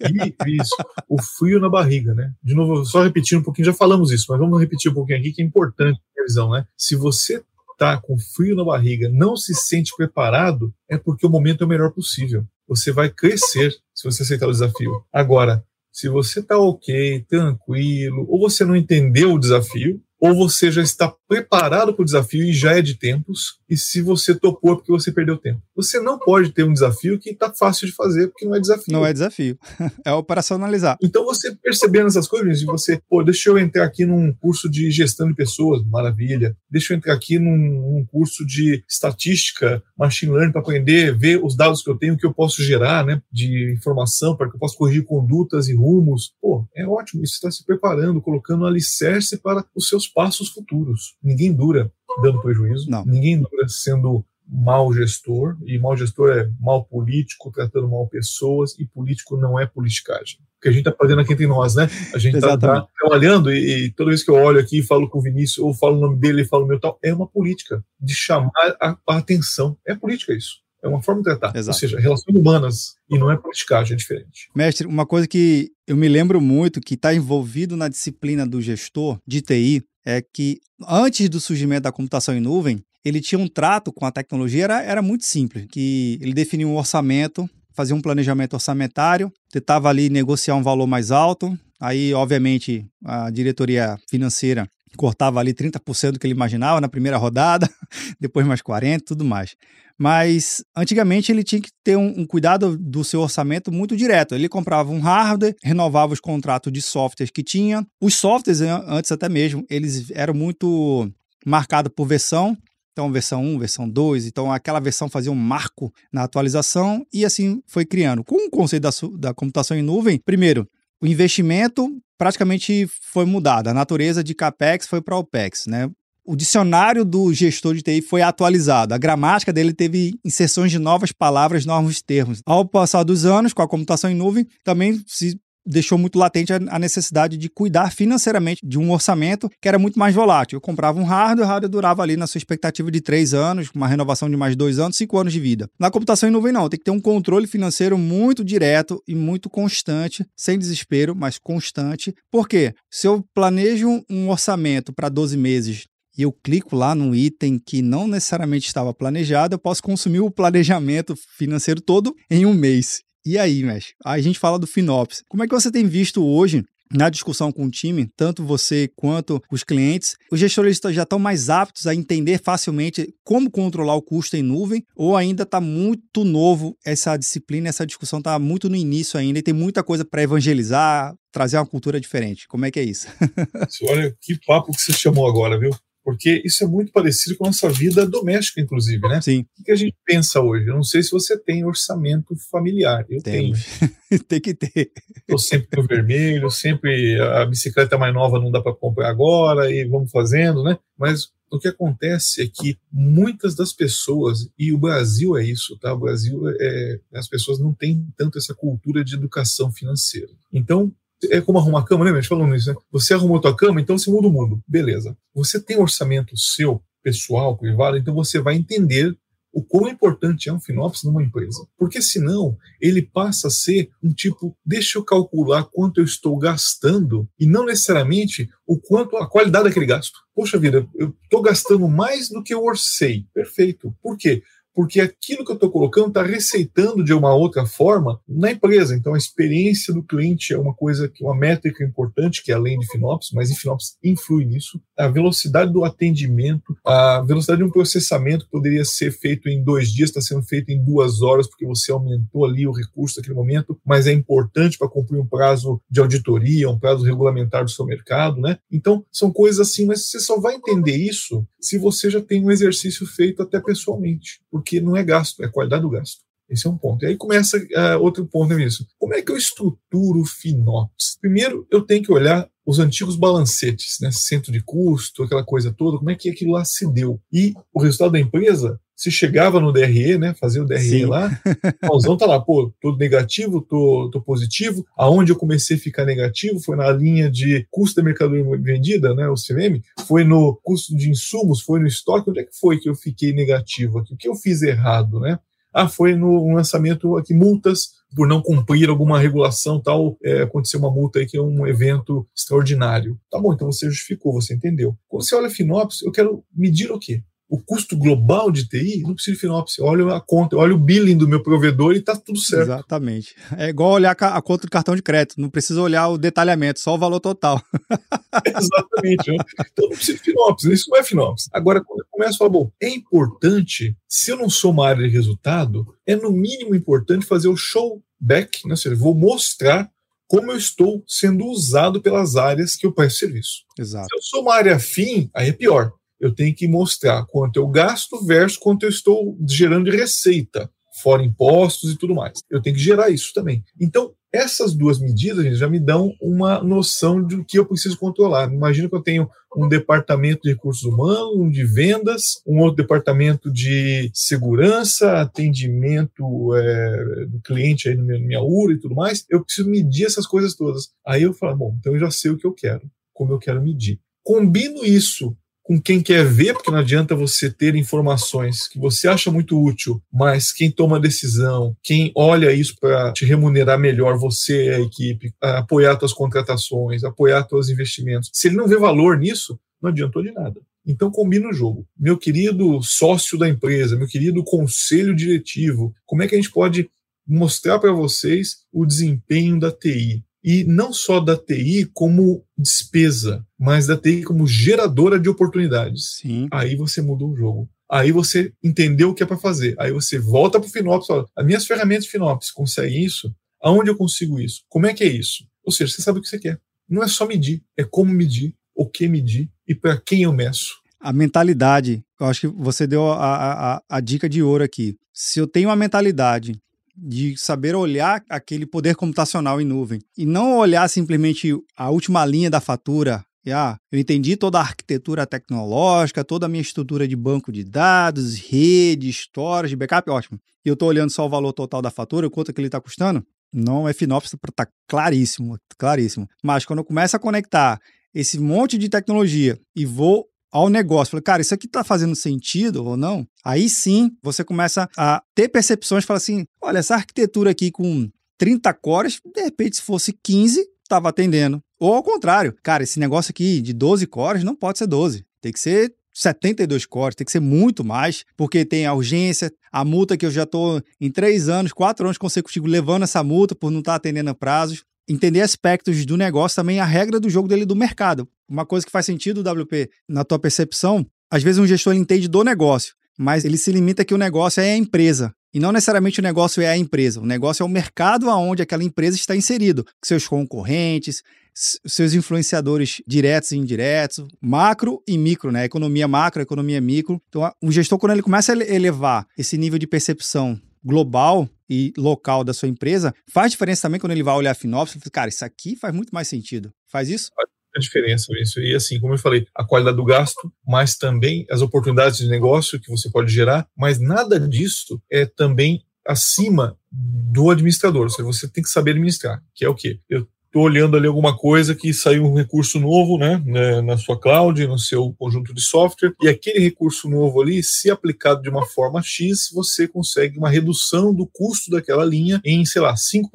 Isso, 0.48 0.74
o 1.08 1.22
frio 1.22 1.60
na 1.60 1.68
barriga, 1.68 2.12
né? 2.12 2.32
De 2.42 2.54
novo, 2.54 2.84
só 2.84 3.02
repetindo 3.02 3.38
um 3.38 3.42
pouquinho, 3.44 3.66
já 3.66 3.72
falamos 3.72 4.10
isso, 4.10 4.26
mas 4.28 4.40
vamos 4.40 4.58
repetir 4.58 4.90
um 4.90 4.94
pouquinho 4.94 5.18
aqui 5.18 5.32
que 5.32 5.42
é 5.42 5.44
importante 5.44 6.00
a 6.18 6.22
visão, 6.24 6.50
né? 6.50 6.66
Se 6.76 6.96
você 6.96 7.42
tá 7.78 7.96
com 7.96 8.18
frio 8.18 8.56
na 8.56 8.64
barriga, 8.64 9.08
não 9.08 9.36
se 9.36 9.54
sente 9.54 9.92
preparado, 9.96 10.74
é 10.90 10.98
porque 10.98 11.24
o 11.24 11.30
momento 11.30 11.62
é 11.62 11.64
o 11.64 11.68
melhor 11.68 11.92
possível. 11.92 12.44
Você 12.66 12.92
vai 12.92 13.08
crescer 13.08 13.72
se 13.94 14.04
você 14.04 14.24
aceitar 14.24 14.48
o 14.48 14.52
desafio. 14.52 15.02
Agora, 15.12 15.64
se 15.90 16.08
você 16.08 16.42
tá 16.42 16.58
ok, 16.58 17.24
tranquilo, 17.28 18.26
ou 18.28 18.40
você 18.40 18.64
não 18.64 18.76
entendeu 18.76 19.32
o 19.32 19.38
desafio, 19.38 20.02
ou 20.20 20.34
você 20.34 20.70
já 20.70 20.82
está 20.82 21.14
preparado 21.28 21.94
para 21.94 22.02
o 22.02 22.04
desafio 22.04 22.42
e 22.42 22.52
já 22.52 22.76
é 22.76 22.82
de 22.82 22.94
tempos, 22.94 23.60
e 23.68 23.76
se 23.76 24.02
você 24.02 24.34
topou 24.34 24.72
é 24.72 24.76
porque 24.76 24.92
você 24.92 25.12
perdeu 25.12 25.38
tempo. 25.38 25.62
Você 25.78 26.00
não 26.00 26.18
pode 26.18 26.50
ter 26.50 26.64
um 26.64 26.72
desafio 26.72 27.20
que 27.20 27.30
está 27.30 27.54
fácil 27.54 27.86
de 27.86 27.94
fazer, 27.94 28.26
porque 28.26 28.44
não 28.44 28.56
é 28.56 28.60
desafio. 28.60 28.92
Não 28.92 29.06
é 29.06 29.12
desafio. 29.12 29.56
é 30.04 30.12
operacionalizar. 30.12 30.98
Então 31.00 31.24
você 31.24 31.54
percebendo 31.54 32.08
essas 32.08 32.26
coisas, 32.26 32.60
e 32.60 32.64
você, 32.64 33.00
pô, 33.08 33.22
deixa 33.22 33.48
eu 33.48 33.56
entrar 33.56 33.84
aqui 33.84 34.04
num 34.04 34.32
curso 34.32 34.68
de 34.68 34.90
gestão 34.90 35.28
de 35.28 35.36
pessoas, 35.36 35.86
maravilha. 35.86 36.56
Deixa 36.68 36.92
eu 36.92 36.96
entrar 36.96 37.14
aqui 37.14 37.38
num, 37.38 37.56
num 37.56 38.04
curso 38.10 38.44
de 38.44 38.82
estatística, 38.88 39.80
machine 39.96 40.32
learning, 40.32 40.50
para 40.50 40.62
aprender, 40.62 41.16
ver 41.16 41.40
os 41.44 41.56
dados 41.56 41.80
que 41.80 41.90
eu 41.90 41.96
tenho, 41.96 42.16
que 42.16 42.26
eu 42.26 42.34
posso 42.34 42.60
gerar, 42.60 43.06
né, 43.06 43.22
de 43.30 43.72
informação, 43.72 44.36
para 44.36 44.50
que 44.50 44.56
eu 44.56 44.60
possa 44.60 44.76
corrigir 44.76 45.04
condutas 45.04 45.68
e 45.68 45.76
rumos. 45.76 46.34
Pô, 46.42 46.66
é 46.74 46.84
ótimo, 46.84 47.22
isso 47.22 47.34
está 47.34 47.52
se 47.52 47.64
preparando, 47.64 48.20
colocando 48.20 48.64
um 48.64 48.66
alicerce 48.66 49.38
para 49.38 49.64
os 49.76 49.88
seus 49.88 50.08
passos 50.08 50.48
futuros. 50.48 51.14
Ninguém 51.22 51.52
dura 51.52 51.92
dando 52.20 52.40
prejuízo, 52.40 52.90
Não. 52.90 53.04
ninguém 53.04 53.40
dura 53.40 53.68
sendo 53.68 54.24
mau 54.48 54.92
gestor, 54.92 55.56
e 55.66 55.78
mau 55.78 55.96
gestor 55.96 56.30
é 56.30 56.50
mal 56.58 56.84
político, 56.84 57.50
tratando 57.52 57.88
mal 57.88 58.08
pessoas, 58.08 58.78
e 58.78 58.86
político 58.86 59.36
não 59.36 59.60
é 59.60 59.66
politicagem. 59.66 60.38
O 60.58 60.60
que 60.62 60.68
a 60.68 60.72
gente 60.72 60.88
está 60.88 60.96
fazendo 60.98 61.20
aqui 61.20 61.34
entre 61.34 61.46
nós, 61.46 61.74
né? 61.74 61.88
A 62.14 62.18
gente 62.18 62.36
está 62.36 62.56
tá 62.56 62.86
trabalhando, 62.98 63.52
e, 63.52 63.86
e, 63.86 63.92
toda 63.92 64.10
vez 64.10 64.24
que 64.24 64.30
eu 64.30 64.34
olho 64.34 64.58
aqui 64.58 64.78
e 64.78 64.82
falo 64.82 65.08
com 65.08 65.18
o 65.18 65.22
Vinícius, 65.22 65.58
ou 65.58 65.74
falo 65.74 65.98
o 65.98 66.00
nome 66.00 66.18
dele 66.18 66.42
e 66.42 66.44
falo 66.44 66.64
o 66.64 66.68
meu 66.68 66.80
tal, 66.80 66.98
é 67.02 67.12
uma 67.12 67.26
política 67.26 67.84
de 68.00 68.14
chamar 68.14 68.50
a, 68.80 68.96
a 69.06 69.16
atenção. 69.18 69.76
É 69.86 69.94
política 69.94 70.32
isso. 70.32 70.56
É 70.82 70.88
uma 70.88 71.02
forma 71.02 71.20
de 71.20 71.24
tratar. 71.24 71.56
Exato. 71.56 71.76
Ou 71.76 71.80
seja, 71.80 71.98
relações 71.98 72.36
humanas 72.36 72.94
e 73.10 73.18
não 73.18 73.30
é 73.30 73.36
politicagem, 73.36 73.94
é 73.94 73.96
diferente. 73.96 74.48
Mestre, 74.54 74.86
uma 74.86 75.04
coisa 75.04 75.26
que 75.26 75.70
eu 75.86 75.96
me 75.96 76.08
lembro 76.08 76.40
muito 76.40 76.80
que 76.80 76.94
está 76.94 77.12
envolvido 77.12 77.76
na 77.76 77.88
disciplina 77.88 78.46
do 78.46 78.62
gestor 78.62 79.18
de 79.26 79.42
TI 79.42 79.82
é 80.06 80.22
que 80.22 80.60
antes 80.88 81.28
do 81.28 81.40
surgimento 81.40 81.82
da 81.82 81.92
computação 81.92 82.34
em 82.34 82.40
nuvem, 82.40 82.82
ele 83.08 83.20
tinha 83.20 83.38
um 83.38 83.48
trato 83.48 83.92
com 83.92 84.04
a 84.04 84.10
tecnologia, 84.10 84.64
era, 84.64 84.82
era 84.82 85.02
muito 85.02 85.24
simples, 85.24 85.66
que 85.70 86.18
ele 86.20 86.32
definia 86.32 86.66
um 86.66 86.76
orçamento, 86.76 87.48
fazia 87.72 87.94
um 87.94 88.00
planejamento 88.00 88.54
orçamentário, 88.54 89.32
tentava 89.50 89.88
ali 89.88 90.10
negociar 90.10 90.54
um 90.54 90.62
valor 90.62 90.86
mais 90.86 91.10
alto, 91.10 91.58
aí, 91.80 92.12
obviamente, 92.12 92.86
a 93.04 93.30
diretoria 93.30 93.98
financeira 94.08 94.68
cortava 94.96 95.38
ali 95.38 95.54
30% 95.54 96.12
do 96.12 96.18
que 96.18 96.26
ele 96.26 96.34
imaginava 96.34 96.80
na 96.80 96.88
primeira 96.88 97.16
rodada, 97.16 97.68
depois 98.20 98.46
mais 98.46 98.60
40%, 98.60 99.02
tudo 99.06 99.24
mais. 99.24 99.54
Mas 99.98 100.64
antigamente 100.76 101.32
ele 101.32 101.42
tinha 101.42 101.60
que 101.60 101.70
ter 101.82 101.96
um, 101.96 102.20
um, 102.20 102.26
cuidado 102.26 102.76
do 102.76 103.02
seu 103.02 103.20
orçamento 103.20 103.72
muito 103.72 103.96
direto. 103.96 104.34
Ele 104.34 104.48
comprava 104.48 104.92
um 104.92 105.00
hardware, 105.00 105.56
renovava 105.62 106.12
os 106.12 106.20
contratos 106.20 106.72
de 106.72 106.80
softwares 106.80 107.32
que 107.32 107.42
tinha. 107.42 107.84
Os 108.00 108.14
softwares, 108.14 108.60
antes 108.60 109.10
até 109.10 109.28
mesmo, 109.28 109.64
eles 109.68 110.10
eram 110.12 110.34
muito 110.34 111.10
marcados 111.44 111.92
por 111.94 112.06
versão. 112.06 112.56
Então, 112.98 113.12
versão 113.12 113.44
1, 113.44 113.58
versão 113.60 113.88
2. 113.88 114.26
Então, 114.26 114.50
aquela 114.50 114.80
versão 114.80 115.08
fazia 115.08 115.30
um 115.30 115.36
marco 115.36 115.94
na 116.12 116.24
atualização 116.24 117.06
e 117.12 117.24
assim 117.24 117.62
foi 117.64 117.84
criando. 117.84 118.24
Com 118.24 118.48
o 118.48 118.50
conceito 118.50 118.82
da, 118.82 118.90
da 119.16 119.32
computação 119.32 119.76
em 119.76 119.82
nuvem, 119.82 120.18
primeiro, 120.18 120.68
o 121.00 121.06
investimento 121.06 121.96
praticamente 122.18 122.90
foi 123.00 123.24
mudado. 123.24 123.68
A 123.68 123.74
natureza 123.74 124.24
de 124.24 124.34
CAPEX 124.34 124.88
foi 124.88 125.00
para 125.00 125.16
OPEX, 125.16 125.66
né? 125.68 125.88
o 126.24 126.34
dicionário 126.34 127.04
do 127.06 127.32
gestor 127.32 127.74
de 127.74 127.82
TI 127.82 128.02
foi 128.02 128.20
atualizado. 128.20 128.92
A 128.92 128.98
gramática 128.98 129.50
dele 129.50 129.72
teve 129.72 130.18
inserções 130.22 130.70
de 130.70 130.78
novas 130.78 131.10
palavras, 131.10 131.64
novos 131.64 132.02
termos. 132.02 132.42
Ao 132.44 132.66
passar 132.66 133.02
dos 133.04 133.24
anos, 133.24 133.54
com 133.54 133.62
a 133.62 133.68
computação 133.68 134.10
em 134.10 134.14
nuvem, 134.14 134.46
também 134.62 135.00
se 135.06 135.40
deixou 135.68 135.98
muito 135.98 136.18
latente 136.18 136.52
a 136.52 136.78
necessidade 136.78 137.36
de 137.36 137.48
cuidar 137.48 137.92
financeiramente 137.92 138.66
de 138.66 138.78
um 138.78 138.90
orçamento 138.90 139.50
que 139.60 139.68
era 139.68 139.78
muito 139.78 139.98
mais 139.98 140.14
volátil. 140.14 140.56
Eu 140.56 140.60
comprava 140.60 140.98
um 140.98 141.04
hardware, 141.04 141.46
o 141.46 141.48
hardware 141.48 141.70
durava 141.70 142.02
ali 142.02 142.16
na 142.16 142.26
sua 142.26 142.38
expectativa 142.38 142.90
de 142.90 143.00
três 143.00 143.34
anos, 143.34 143.70
uma 143.74 143.86
renovação 143.86 144.30
de 144.30 144.36
mais 144.36 144.56
dois 144.56 144.78
anos, 144.78 144.96
cinco 144.96 145.18
anos 145.18 145.32
de 145.32 145.40
vida. 145.40 145.68
Na 145.78 145.90
computação 145.90 146.28
em 146.28 146.32
nuvem, 146.32 146.52
não. 146.52 146.68
Tem 146.68 146.78
que 146.78 146.84
ter 146.84 146.90
um 146.90 147.00
controle 147.00 147.46
financeiro 147.46 147.98
muito 147.98 148.44
direto 148.44 149.02
e 149.06 149.14
muito 149.14 149.50
constante, 149.50 150.24
sem 150.36 150.58
desespero, 150.58 151.14
mas 151.14 151.38
constante. 151.38 152.14
Por 152.30 152.48
quê? 152.48 152.72
Se 152.90 153.06
eu 153.06 153.22
planejo 153.34 154.02
um 154.10 154.30
orçamento 154.30 154.92
para 154.92 155.08
12 155.08 155.36
meses 155.36 155.84
e 156.16 156.22
eu 156.22 156.32
clico 156.32 156.74
lá 156.74 156.94
num 156.94 157.14
item 157.14 157.60
que 157.64 157.80
não 157.80 158.08
necessariamente 158.08 158.66
estava 158.66 158.92
planejado, 158.92 159.54
eu 159.54 159.58
posso 159.58 159.82
consumir 159.82 160.20
o 160.20 160.30
planejamento 160.30 161.14
financeiro 161.36 161.80
todo 161.80 162.14
em 162.28 162.44
um 162.44 162.54
mês. 162.54 163.02
E 163.24 163.38
aí? 163.38 163.64
Aí 163.64 163.82
a 164.04 164.22
gente 164.22 164.38
fala 164.38 164.58
do 164.58 164.66
FinOps. 164.66 165.22
Como 165.28 165.42
é 165.42 165.48
que 165.48 165.54
você 165.54 165.70
tem 165.70 165.86
visto 165.86 166.24
hoje 166.24 166.64
na 166.92 167.10
discussão 167.10 167.52
com 167.52 167.66
o 167.66 167.70
time, 167.70 168.08
tanto 168.16 168.44
você 168.44 168.90
quanto 168.96 169.42
os 169.50 169.62
clientes, 169.62 170.16
os 170.30 170.40
gestores 170.40 170.80
já 170.90 171.02
estão 171.02 171.18
mais 171.18 171.50
aptos 171.50 171.86
a 171.86 171.94
entender 171.94 172.40
facilmente 172.42 173.12
como 173.24 173.50
controlar 173.50 173.94
o 173.94 174.02
custo 174.02 174.36
em 174.36 174.42
nuvem, 174.42 174.82
ou 174.96 175.16
ainda 175.16 175.42
está 175.42 175.60
muito 175.60 176.24
novo 176.24 176.76
essa 176.84 177.16
disciplina, 177.16 177.68
essa 177.68 177.86
discussão 177.86 178.20
está 178.20 178.38
muito 178.38 178.68
no 178.68 178.76
início 178.76 179.18
ainda 179.18 179.38
e 179.38 179.42
tem 179.42 179.54
muita 179.54 179.82
coisa 179.82 180.04
para 180.04 180.22
evangelizar, 180.22 181.14
trazer 181.32 181.58
uma 181.58 181.66
cultura 181.66 182.00
diferente. 182.00 182.46
Como 182.48 182.64
é 182.64 182.70
que 182.70 182.80
é 182.80 182.84
isso? 182.84 183.06
Olha 183.82 184.14
que 184.20 184.38
papo 184.46 184.72
que 184.72 184.80
você 184.80 184.92
chamou 184.92 185.28
agora, 185.28 185.58
viu? 185.58 185.70
Porque 186.08 186.40
isso 186.42 186.64
é 186.64 186.66
muito 186.66 186.90
parecido 186.90 187.36
com 187.36 187.44
a 187.44 187.48
nossa 187.48 187.68
vida 187.68 188.06
doméstica, 188.06 188.62
inclusive, 188.62 189.06
né? 189.06 189.20
Sim. 189.20 189.44
O 189.60 189.62
que 189.62 189.70
a 189.70 189.76
gente 189.76 189.94
pensa 190.06 190.40
hoje? 190.40 190.66
Eu 190.66 190.74
não 190.74 190.82
sei 190.82 191.02
se 191.02 191.10
você 191.10 191.38
tem 191.38 191.66
orçamento 191.66 192.34
familiar. 192.50 193.04
Eu 193.10 193.20
Temos. 193.20 193.62
tenho. 194.08 194.24
tem 194.26 194.40
que 194.40 194.54
ter. 194.54 194.90
Estou 195.18 195.36
sempre 195.36 195.68
no 195.78 195.86
vermelho, 195.86 196.50
sempre 196.50 197.20
a 197.20 197.44
bicicleta 197.44 197.98
mais 197.98 198.14
nova 198.14 198.40
não 198.40 198.50
dá 198.50 198.58
para 198.62 198.74
comprar 198.74 199.10
agora 199.10 199.70
e 199.70 199.84
vamos 199.84 200.10
fazendo, 200.10 200.62
né? 200.62 200.78
Mas 200.98 201.28
o 201.50 201.58
que 201.58 201.68
acontece 201.68 202.40
é 202.40 202.46
que 202.46 202.78
muitas 202.90 203.54
das 203.54 203.74
pessoas, 203.74 204.50
e 204.58 204.72
o 204.72 204.78
Brasil 204.78 205.36
é 205.36 205.44
isso, 205.44 205.76
tá? 205.78 205.92
O 205.92 206.00
Brasil 206.00 206.40
é. 206.58 207.00
As 207.16 207.28
pessoas 207.28 207.58
não 207.58 207.74
têm 207.74 208.08
tanto 208.16 208.38
essa 208.38 208.54
cultura 208.54 209.04
de 209.04 209.14
educação 209.14 209.70
financeira. 209.70 210.32
Então, 210.50 210.90
é 211.30 211.40
como 211.40 211.58
arrumar 211.58 211.80
a 211.80 211.84
cama, 211.84 212.04
né? 212.04 212.10
A 212.12 212.14
gente 212.14 212.28
falando 212.28 212.54
isso, 212.54 212.72
né? 212.72 212.76
Você 212.92 213.14
arrumou 213.14 213.40
tua 213.40 213.56
cama, 213.56 213.80
então 213.80 213.98
você 213.98 214.10
muda 214.10 214.28
o 214.28 214.32
mundo. 214.32 214.62
Beleza. 214.66 215.16
Você 215.34 215.60
tem 215.60 215.78
orçamento 215.78 216.36
seu, 216.36 216.82
pessoal, 217.02 217.56
privado, 217.56 217.96
então 217.96 218.14
você 218.14 218.40
vai 218.40 218.54
entender 218.54 219.16
o 219.52 219.62
quão 219.62 219.88
importante 219.88 220.48
é 220.48 220.52
um 220.52 220.60
FinOps 220.60 221.02
numa 221.02 221.22
empresa. 221.22 221.66
Porque 221.76 222.00
senão 222.00 222.56
ele 222.80 223.02
passa 223.02 223.48
a 223.48 223.50
ser 223.50 223.90
um 224.02 224.12
tipo, 224.12 224.56
deixa 224.64 224.98
eu 224.98 225.04
calcular 225.04 225.64
quanto 225.64 226.00
eu 226.00 226.04
estou 226.04 226.36
gastando 226.38 227.28
e 227.38 227.46
não 227.46 227.64
necessariamente 227.64 228.48
o 228.66 228.78
quanto 228.78 229.16
a 229.16 229.28
qualidade 229.28 229.64
daquele 229.64 229.86
gasto. 229.86 230.18
Poxa 230.34 230.58
vida, 230.58 230.86
eu 230.94 231.14
estou 231.24 231.42
gastando 231.42 231.88
mais 231.88 232.28
do 232.28 232.42
que 232.42 232.54
eu 232.54 232.62
orcei. 232.62 233.26
Perfeito. 233.34 233.94
Por 234.02 234.16
quê? 234.16 234.42
Porque 234.78 235.00
aquilo 235.00 235.44
que 235.44 235.50
eu 235.50 235.56
estou 235.56 235.72
colocando 235.72 236.06
está 236.06 236.22
receitando 236.22 237.02
de 237.02 237.12
uma 237.12 237.34
outra 237.34 237.66
forma 237.66 238.20
na 238.28 238.52
empresa. 238.52 238.94
Então, 238.94 239.12
a 239.12 239.18
experiência 239.18 239.92
do 239.92 240.04
cliente 240.04 240.54
é 240.54 240.56
uma 240.56 240.72
coisa 240.72 241.08
que 241.08 241.24
uma 241.24 241.34
métrica 241.34 241.82
importante, 241.82 242.44
que 242.44 242.52
é 242.52 242.54
além 242.54 242.78
de 242.78 242.86
FinOps, 242.86 243.30
mas 243.34 243.52
FinOps 243.58 243.96
influi 244.04 244.44
nisso. 244.44 244.80
A 244.96 245.08
velocidade 245.08 245.72
do 245.72 245.84
atendimento, 245.84 246.76
a 246.86 247.20
velocidade 247.22 247.58
de 247.58 247.64
um 247.64 247.72
processamento 247.72 248.46
poderia 248.48 248.84
ser 248.84 249.10
feito 249.10 249.48
em 249.48 249.64
dois 249.64 249.90
dias, 249.90 250.10
está 250.10 250.20
sendo 250.20 250.44
feito 250.44 250.70
em 250.70 250.80
duas 250.80 251.22
horas, 251.22 251.48
porque 251.48 251.66
você 251.66 251.90
aumentou 251.90 252.44
ali 252.44 252.64
o 252.64 252.70
recurso 252.70 253.18
naquele 253.18 253.34
momento, 253.34 253.76
mas 253.84 254.06
é 254.06 254.12
importante 254.12 254.78
para 254.78 254.88
cumprir 254.88 255.18
um 255.18 255.26
prazo 255.26 255.80
de 255.90 255.98
auditoria, 255.98 256.70
um 256.70 256.78
prazo 256.78 257.04
regulamentar 257.04 257.64
do 257.64 257.70
seu 257.72 257.84
mercado, 257.84 258.40
né? 258.40 258.60
Então, 258.70 259.04
são 259.10 259.32
coisas 259.32 259.58
assim, 259.68 259.86
mas 259.86 260.08
você 260.08 260.20
só 260.20 260.38
vai 260.38 260.54
entender 260.54 260.94
isso 260.94 261.44
se 261.60 261.78
você 261.78 262.08
já 262.08 262.20
tem 262.20 262.44
um 262.44 262.50
exercício 262.52 263.04
feito 263.08 263.42
até 263.42 263.58
pessoalmente. 263.58 264.40
Porque 264.52 264.67
porque 264.68 264.82
não 264.82 264.94
é 264.94 265.02
gasto, 265.02 265.42
é 265.42 265.48
qualidade 265.48 265.82
do 265.82 265.88
gasto. 265.88 266.27
Esse 266.48 266.66
é 266.66 266.70
um 266.70 266.78
ponto. 266.78 267.04
E 267.04 267.08
aí 267.08 267.16
começa 267.16 267.58
uh, 267.58 268.00
outro 268.00 268.26
ponto 268.26 268.54
nisso. 268.54 268.86
Como 268.98 269.14
é 269.14 269.22
que 269.22 269.30
eu 269.30 269.36
estruturo 269.36 270.20
o 270.20 270.26
FinOps? 270.26 271.18
Primeiro, 271.20 271.66
eu 271.70 271.82
tenho 271.82 272.02
que 272.02 272.12
olhar 272.12 272.48
os 272.64 272.78
antigos 272.78 273.16
balancetes, 273.16 273.96
né? 274.00 274.10
centro 274.12 274.52
de 274.52 274.62
custo, 274.62 275.22
aquela 275.22 275.44
coisa 275.44 275.72
toda, 275.72 275.96
como 275.98 276.10
é 276.10 276.14
que 276.14 276.28
aquilo 276.28 276.52
lá 276.52 276.64
se 276.64 276.86
deu. 276.92 277.18
E 277.32 277.54
o 277.72 277.80
resultado 277.80 278.12
da 278.12 278.20
empresa, 278.20 278.78
se 278.98 279.12
chegava 279.12 279.60
no 279.60 279.72
DRE, 279.72 280.18
né? 280.18 280.34
Fazia 280.34 280.60
o 280.60 280.66
DRE 280.66 280.80
Sim. 280.80 281.04
lá, 281.06 281.30
o 281.82 281.88
pauzão 281.88 282.16
tá 282.16 282.26
lá, 282.26 282.40
pô, 282.40 282.74
tô 282.80 282.96
negativo, 282.96 283.60
tô, 283.62 284.10
tô 284.12 284.20
positivo. 284.20 284.84
Aonde 284.96 285.30
eu 285.30 285.36
comecei 285.36 285.76
a 285.76 285.80
ficar 285.80 286.04
negativo 286.04 286.58
foi 286.60 286.76
na 286.76 286.90
linha 286.90 287.30
de 287.30 287.64
custo 287.70 287.96
da 287.96 288.02
mercadoria 288.02 288.44
vendida, 288.60 289.14
né? 289.14 289.28
O 289.28 289.34
CVM, 289.34 289.80
foi 290.06 290.24
no 290.24 290.58
custo 290.62 290.96
de 290.96 291.08
insumos, 291.08 291.62
foi 291.62 291.78
no 291.78 291.86
estoque. 291.86 292.28
Onde 292.28 292.40
é 292.40 292.44
que 292.44 292.58
foi 292.58 292.78
que 292.78 292.90
eu 292.90 292.94
fiquei 292.96 293.32
negativo 293.32 294.00
aqui? 294.00 294.14
O 294.14 294.16
que 294.16 294.28
eu 294.28 294.34
fiz 294.34 294.62
errado, 294.62 295.20
né? 295.20 295.38
Ah, 295.80 295.88
foi 295.88 296.14
no 296.16 296.52
lançamento 296.52 297.16
aqui, 297.16 297.32
multas 297.32 297.90
por 298.16 298.26
não 298.26 298.42
cumprir 298.42 298.88
alguma 298.88 299.18
regulação 299.18 299.80
tal, 299.80 300.16
é, 300.24 300.42
aconteceu 300.42 300.80
uma 300.80 300.90
multa 300.90 301.20
aí 301.20 301.26
que 301.26 301.36
é 301.36 301.40
um 301.40 301.66
evento 301.66 302.26
extraordinário. 302.36 303.16
Tá 303.30 303.38
bom, 303.38 303.52
então 303.52 303.70
você 303.70 303.86
justificou, 303.86 304.32
você 304.32 304.54
entendeu. 304.54 304.96
Quando 305.06 305.24
você 305.24 305.36
olha 305.36 305.48
Finops, 305.48 306.02
eu 306.02 306.10
quero 306.10 306.42
medir 306.52 306.90
o 306.90 306.98
quê? 306.98 307.22
O 307.48 307.58
custo 307.58 307.96
global 307.96 308.50
de 308.50 308.68
TI, 308.68 309.02
não 309.02 309.14
precisa 309.14 309.34
de 309.34 309.40
Finopse. 309.40 309.80
Olha 309.80 310.14
a 310.14 310.20
conta, 310.20 310.56
olha 310.56 310.74
o 310.74 310.78
billing 310.78 311.16
do 311.16 311.26
meu 311.26 311.42
provedor 311.42 311.94
e 311.94 311.98
está 311.98 312.14
tudo 312.14 312.38
certo. 312.38 312.64
Exatamente. 312.64 313.34
É 313.56 313.70
igual 313.70 313.92
olhar 313.92 314.14
a 314.20 314.42
conta 314.42 314.66
do 314.66 314.70
cartão 314.70 314.94
de 314.94 315.00
crédito. 315.00 315.40
Não 315.40 315.48
precisa 315.48 315.80
olhar 315.80 316.08
o 316.08 316.18
detalhamento, 316.18 316.78
só 316.78 316.94
o 316.94 316.98
valor 316.98 317.20
total. 317.20 317.62
Exatamente. 318.44 319.32
Né? 319.32 319.38
Então 319.72 319.88
não 319.88 319.96
precisa 319.96 320.18
de 320.18 320.24
Finopse. 320.24 320.72
Isso 320.72 320.90
não 320.90 320.98
é 320.98 321.02
Finopse. 321.02 321.48
Agora, 321.52 321.82
quando 321.82 322.00
eu 322.00 322.06
começo 322.10 322.34
a 322.34 322.38
falar, 322.38 322.50
bom, 322.50 322.70
é 322.80 322.90
importante, 322.90 323.96
se 324.06 324.30
eu 324.30 324.36
não 324.36 324.50
sou 324.50 324.70
uma 324.70 324.86
área 324.86 325.02
de 325.02 325.14
resultado, 325.14 325.86
é 326.06 326.14
no 326.14 326.30
mínimo 326.30 326.74
importante 326.74 327.24
fazer 327.24 327.48
o 327.48 327.56
show 327.56 328.02
back, 328.20 328.66
né? 328.66 328.72
ou 328.72 328.76
seja, 328.76 328.94
vou 328.94 329.14
mostrar 329.14 329.90
como 330.26 330.52
eu 330.52 330.58
estou 330.58 331.02
sendo 331.06 331.46
usado 331.46 332.02
pelas 332.02 332.36
áreas 332.36 332.76
que 332.76 332.86
eu 332.86 332.92
presto 332.92 333.20
serviço. 333.20 333.62
Exato. 333.78 334.06
Se 334.10 334.16
eu 334.16 334.22
sou 334.22 334.42
uma 334.42 334.54
área 334.54 334.78
fim, 334.78 335.30
aí 335.34 335.48
é 335.48 335.52
pior 335.52 335.92
eu 336.20 336.34
tenho 336.34 336.54
que 336.54 336.68
mostrar 336.68 337.24
quanto 337.26 337.58
eu 337.58 337.68
gasto 337.68 338.24
versus 338.24 338.58
quanto 338.58 338.84
eu 338.84 338.88
estou 338.88 339.36
gerando 339.48 339.90
de 339.90 339.96
receita, 339.96 340.70
fora 341.02 341.24
impostos 341.24 341.92
e 341.92 341.96
tudo 341.96 342.14
mais. 342.14 342.40
Eu 342.50 342.60
tenho 342.60 342.76
que 342.76 342.82
gerar 342.82 343.10
isso 343.10 343.32
também. 343.32 343.62
Então, 343.80 344.12
essas 344.32 344.74
duas 344.74 344.98
medidas 344.98 345.44
gente, 345.44 345.56
já 345.56 345.68
me 345.68 345.80
dão 345.80 346.12
uma 346.20 346.62
noção 346.62 347.24
de 347.24 347.42
que 347.44 347.58
eu 347.58 347.66
preciso 347.66 347.98
controlar. 347.98 348.52
Imagina 348.52 348.88
que 348.88 348.94
eu 348.94 349.02
tenho 349.02 349.28
um 349.56 349.66
departamento 349.66 350.42
de 350.42 350.50
recursos 350.50 350.82
humanos, 350.84 351.36
um 351.36 351.48
de 351.48 351.64
vendas, 351.64 352.42
um 352.46 352.58
outro 352.58 352.76
departamento 352.82 353.50
de 353.50 354.10
segurança, 354.12 355.20
atendimento 355.20 356.54
é, 356.54 357.26
do 357.26 357.40
cliente 357.40 357.88
aí 357.88 357.96
na 357.96 358.02
minha 358.02 358.42
URA 358.42 358.74
e 358.74 358.80
tudo 358.80 358.94
mais. 358.94 359.24
Eu 359.30 359.42
preciso 359.42 359.70
medir 359.70 360.04
essas 360.04 360.26
coisas 360.26 360.54
todas. 360.54 360.90
Aí 361.06 361.22
eu 361.22 361.32
falo, 361.32 361.56
bom, 361.56 361.76
então 361.78 361.94
eu 361.94 362.00
já 362.00 362.10
sei 362.10 362.30
o 362.30 362.36
que 362.36 362.46
eu 362.46 362.52
quero, 362.52 362.82
como 363.14 363.32
eu 363.32 363.38
quero 363.38 363.62
medir. 363.62 363.98
Combino 364.22 364.84
isso 364.84 365.34
com 365.68 365.78
quem 365.78 366.02
quer 366.02 366.24
ver, 366.24 366.54
porque 366.54 366.70
não 366.70 366.78
adianta 366.78 367.14
você 367.14 367.50
ter 367.50 367.76
informações 367.76 368.66
que 368.66 368.78
você 368.78 369.06
acha 369.06 369.30
muito 369.30 369.62
útil, 369.62 370.02
mas 370.10 370.50
quem 370.50 370.70
toma 370.70 370.96
a 370.96 370.98
decisão, 371.00 371.76
quem 371.82 372.10
olha 372.14 372.54
isso 372.54 372.74
para 372.80 373.12
te 373.12 373.26
remunerar 373.26 373.78
melhor, 373.78 374.16
você, 374.16 374.70
a 374.70 374.80
equipe, 374.80 375.30
apoiar 375.38 375.98
suas 375.98 376.14
contratações, 376.14 377.04
apoiar 377.04 377.46
seus 377.46 377.68
investimentos. 377.68 378.30
Se 378.32 378.48
ele 378.48 378.56
não 378.56 378.66
vê 378.66 378.78
valor 378.78 379.18
nisso, 379.18 379.60
não 379.82 379.90
adiantou 379.90 380.22
de 380.22 380.32
nada. 380.32 380.58
Então 380.86 381.10
combina 381.10 381.50
o 381.50 381.52
jogo. 381.52 381.86
Meu 381.98 382.16
querido 382.16 382.82
sócio 382.82 383.36
da 383.36 383.46
empresa, 383.46 383.94
meu 383.94 384.08
querido 384.08 384.42
conselho 384.42 385.14
diretivo, 385.14 385.94
como 386.06 386.22
é 386.22 386.26
que 386.26 386.34
a 386.34 386.38
gente 386.38 386.50
pode 386.50 386.88
mostrar 387.26 387.78
para 387.78 387.92
vocês 387.92 388.60
o 388.72 388.86
desempenho 388.86 389.60
da 389.60 389.70
TI? 389.70 390.24
E 390.42 390.64
não 390.64 390.92
só 390.92 391.20
da 391.20 391.36
TI 391.36 391.90
como 391.92 392.44
despesa, 392.56 393.44
mas 393.58 393.86
da 393.86 393.96
TI 393.96 394.22
como 394.22 394.46
geradora 394.46 395.18
de 395.18 395.28
oportunidades. 395.28 396.16
Sim. 396.20 396.48
Aí 396.50 396.76
você 396.76 397.02
mudou 397.02 397.30
o 397.30 397.36
jogo. 397.36 397.68
Aí 397.90 398.12
você 398.12 398.52
entendeu 398.62 399.10
o 399.10 399.14
que 399.14 399.22
é 399.22 399.26
para 399.26 399.38
fazer. 399.38 399.74
Aí 399.78 399.90
você 399.92 400.18
volta 400.18 400.60
para 400.60 400.68
o 400.68 400.70
Finops 400.70 401.06
e 401.06 401.08
fala: 401.08 401.26
as 401.34 401.46
minhas 401.46 401.66
ferramentas 401.66 402.06
Finops 402.06 402.50
conseguem 402.50 403.04
isso? 403.04 403.34
Aonde 403.60 403.90
eu 403.90 403.96
consigo 403.96 404.38
isso? 404.38 404.62
Como 404.68 404.86
é 404.86 404.94
que 404.94 405.02
é 405.02 405.08
isso? 405.08 405.44
Ou 405.64 405.72
seja, 405.72 405.92
você 405.92 406.02
sabe 406.02 406.18
o 406.18 406.22
que 406.22 406.28
você 406.28 406.38
quer. 406.38 406.60
Não 406.88 407.02
é 407.02 407.08
só 407.08 407.26
medir, 407.26 407.62
é 407.76 407.84
como 407.84 408.12
medir, 408.12 408.54
o 408.74 408.88
que 408.88 409.08
medir 409.08 409.50
e 409.66 409.74
para 409.74 410.00
quem 410.00 410.22
eu 410.22 410.32
meço. 410.32 410.76
A 411.00 411.12
mentalidade, 411.12 412.02
eu 412.20 412.26
acho 412.26 412.40
que 412.42 412.46
você 412.46 412.86
deu 412.86 413.10
a, 413.10 413.74
a, 413.76 413.82
a 413.88 414.00
dica 414.00 414.28
de 414.28 414.42
ouro 414.42 414.64
aqui. 414.64 414.96
Se 415.12 415.40
eu 415.40 415.46
tenho 415.46 415.68
uma 415.68 415.76
mentalidade 415.76 416.58
de 417.00 417.36
saber 417.36 417.76
olhar 417.76 418.22
aquele 418.28 418.66
poder 418.66 418.96
computacional 418.96 419.60
em 419.60 419.64
nuvem 419.64 420.00
e 420.16 420.26
não 420.26 420.58
olhar 420.58 420.88
simplesmente 420.88 421.54
a 421.76 421.90
última 421.90 422.24
linha 422.24 422.50
da 422.50 422.60
fatura. 422.60 423.24
Ah, 423.50 423.78
eu 423.90 423.98
entendi 423.98 424.36
toda 424.36 424.58
a 424.58 424.62
arquitetura 424.62 425.26
tecnológica, 425.26 426.22
toda 426.22 426.44
a 426.44 426.48
minha 426.48 426.60
estrutura 426.60 427.08
de 427.08 427.16
banco 427.16 427.50
de 427.50 427.64
dados, 427.64 428.36
rede, 428.36 429.08
storage, 429.08 429.74
backup, 429.74 430.10
ótimo. 430.10 430.38
E 430.64 430.68
eu 430.68 430.74
estou 430.74 430.88
olhando 430.88 431.10
só 431.10 431.24
o 431.24 431.30
valor 431.30 431.54
total 431.54 431.80
da 431.80 431.90
fatura, 431.90 432.28
quanto 432.28 432.52
que 432.52 432.60
ele 432.60 432.68
está 432.68 432.80
custando? 432.80 433.24
Não 433.52 433.88
é 433.88 433.94
FinOps, 433.94 434.34
tá 434.54 434.66
claríssimo, 434.86 435.58
claríssimo. 435.78 436.28
Mas 436.42 436.66
quando 436.66 436.80
eu 436.80 436.84
começo 436.84 437.16
a 437.16 437.18
conectar 437.18 437.80
esse 438.14 438.38
monte 438.38 438.76
de 438.76 438.88
tecnologia 438.88 439.58
e 439.74 439.86
vou 439.86 440.26
ao 440.50 440.68
negócio. 440.68 441.12
Falei, 441.12 441.22
cara, 441.22 441.42
isso 441.42 441.54
aqui 441.54 441.68
tá 441.68 441.84
fazendo 441.84 442.14
sentido 442.14 442.84
ou 442.84 442.96
não? 442.96 443.26
Aí 443.44 443.68
sim 443.68 444.10
você 444.22 444.44
começa 444.44 444.88
a 444.96 445.22
ter 445.34 445.48
percepções, 445.48 446.04
fala 446.04 446.18
assim: 446.18 446.44
olha, 446.60 446.78
essa 446.78 446.94
arquitetura 446.94 447.50
aqui 447.50 447.70
com 447.70 448.08
30 448.38 448.72
cores, 448.74 449.20
de 449.34 449.42
repente, 449.42 449.76
se 449.76 449.82
fosse 449.82 450.12
15, 450.12 450.64
estava 450.82 451.08
atendendo. 451.08 451.60
Ou 451.78 451.94
ao 451.94 452.02
contrário, 452.02 452.54
cara, 452.62 452.82
esse 452.82 452.98
negócio 452.98 453.30
aqui 453.30 453.60
de 453.60 453.72
12 453.72 454.06
cores 454.06 454.42
não 454.42 454.54
pode 454.54 454.78
ser 454.78 454.86
12. 454.86 455.24
Tem 455.40 455.52
que 455.52 455.60
ser 455.60 455.94
72 456.12 456.84
cores, 456.86 457.14
tem 457.14 457.24
que 457.24 457.30
ser 457.30 457.40
muito 457.40 457.84
mais, 457.84 458.24
porque 458.36 458.64
tem 458.64 458.86
a 458.86 458.94
urgência, 458.94 459.52
a 459.70 459.84
multa 459.84 460.16
que 460.16 460.26
eu 460.26 460.30
já 460.30 460.42
estou 460.42 460.82
em 461.00 461.10
três 461.10 461.48
anos, 461.48 461.72
quatro 461.72 462.06
anos 462.06 462.18
consecutivos 462.18 462.70
levando 462.70 463.04
essa 463.04 463.22
multa 463.22 463.54
por 463.54 463.70
não 463.70 463.78
estar 463.78 463.92
tá 463.92 463.96
atendendo 463.96 464.30
a 464.30 464.34
prazos 464.34 464.84
entender 465.08 465.40
aspectos 465.40 466.04
do 466.04 466.16
negócio 466.16 466.56
também, 466.56 466.78
a 466.78 466.84
regra 466.84 467.18
do 467.18 467.30
jogo 467.30 467.48
dele 467.48 467.64
do 467.64 467.74
mercado. 467.74 468.28
Uma 468.48 468.64
coisa 468.64 468.86
que 468.86 468.92
faz 468.92 469.06
sentido, 469.06 469.40
WP, 469.40 469.90
na 470.08 470.24
tua 470.24 470.38
percepção, 470.38 471.06
às 471.30 471.42
vezes 471.42 471.58
um 471.58 471.66
gestor 471.66 471.94
entende 471.94 472.28
do 472.28 472.42
negócio, 472.42 472.94
mas 473.18 473.44
ele 473.44 473.58
se 473.58 473.70
limita 473.70 474.04
que 474.04 474.14
o 474.14 474.18
negócio 474.18 474.60
é 474.60 474.72
a 474.72 474.76
empresa. 474.76 475.34
E 475.52 475.58
não 475.58 475.72
necessariamente 475.72 476.20
o 476.20 476.22
negócio 476.22 476.62
é 476.62 476.68
a 476.68 476.76
empresa. 476.76 477.20
O 477.20 477.26
negócio 477.26 477.62
é 477.62 477.66
o 477.66 477.68
mercado 477.68 478.28
aonde 478.28 478.62
aquela 478.62 478.84
empresa 478.84 479.16
está 479.16 479.34
inserido. 479.34 479.84
Seus 480.04 480.28
concorrentes, 480.28 481.22
seus 481.54 482.14
influenciadores 482.14 483.02
diretos 483.06 483.52
e 483.52 483.56
indiretos, 483.56 484.24
macro 484.40 485.02
e 485.08 485.16
micro, 485.16 485.50
né? 485.50 485.64
Economia 485.64 486.06
macro, 486.06 486.42
economia 486.42 486.80
micro. 486.80 487.20
Então, 487.28 487.50
o 487.62 487.72
gestor, 487.72 487.98
quando 487.98 488.12
ele 488.12 488.22
começa 488.22 488.52
a 488.52 488.56
elevar 488.56 489.26
esse 489.36 489.56
nível 489.56 489.78
de 489.78 489.86
percepção 489.86 490.60
global 490.84 491.48
e 491.68 491.92
local 491.96 492.44
da 492.44 492.54
sua 492.54 492.68
empresa, 492.68 493.14
faz 493.30 493.50
diferença 493.50 493.82
também 493.82 494.00
quando 494.00 494.12
ele 494.12 494.22
vai 494.22 494.34
olhar 494.34 494.52
a 494.52 494.54
FinOps 494.54 494.92
fala, 494.94 495.10
cara, 495.10 495.28
isso 495.28 495.44
aqui 495.44 495.76
faz 495.76 495.94
muito 495.94 496.10
mais 496.10 496.28
sentido. 496.28 496.72
Faz 496.86 497.08
isso? 497.08 497.30
A 497.76 497.80
diferença. 497.80 498.32
E 498.58 498.74
assim, 498.74 498.98
como 498.98 499.14
eu 499.14 499.18
falei, 499.18 499.46
a 499.54 499.64
qualidade 499.64 499.96
do 499.96 500.04
gasto, 500.04 500.52
mas 500.66 500.96
também 500.96 501.46
as 501.50 501.60
oportunidades 501.60 502.18
de 502.18 502.28
negócio 502.28 502.80
que 502.80 502.90
você 502.90 503.10
pode 503.10 503.32
gerar, 503.32 503.68
mas 503.76 504.00
nada 504.00 504.40
disso 504.40 505.00
é 505.10 505.26
também 505.26 505.84
acima 506.06 506.76
do 506.90 507.50
administrador. 507.50 508.02
Ou 508.04 508.10
seja, 508.10 508.24
você 508.24 508.48
tem 508.48 508.64
que 508.64 508.70
saber 508.70 508.92
administrar, 508.92 509.42
que 509.54 509.64
é 509.64 509.68
o 509.68 509.74
quê? 509.74 510.00
Eu 510.08 510.26
estou 510.48 510.62
olhando 510.62 510.96
ali 510.96 511.06
alguma 511.06 511.36
coisa 511.36 511.74
que 511.74 511.92
saiu 511.92 512.24
um 512.24 512.34
recurso 512.34 512.80
novo, 512.80 513.18
né, 513.18 513.40
né, 513.44 513.80
na 513.82 513.96
sua 513.96 514.18
cloud, 514.18 514.66
no 514.66 514.78
seu 514.78 515.14
conjunto 515.18 515.54
de 515.54 515.62
software, 515.62 516.14
e 516.22 516.28
aquele 516.28 516.58
recurso 516.58 517.08
novo 517.08 517.40
ali, 517.40 517.62
se 517.62 517.90
aplicado 517.90 518.42
de 518.42 518.48
uma 518.48 518.66
forma 518.66 519.02
X, 519.02 519.50
você 519.52 519.86
consegue 519.86 520.38
uma 520.38 520.48
redução 520.48 521.14
do 521.14 521.26
custo 521.26 521.70
daquela 521.70 522.04
linha 522.04 522.40
em, 522.44 522.64
sei 522.64 522.80
lá, 522.80 522.94
5%. 522.94 523.28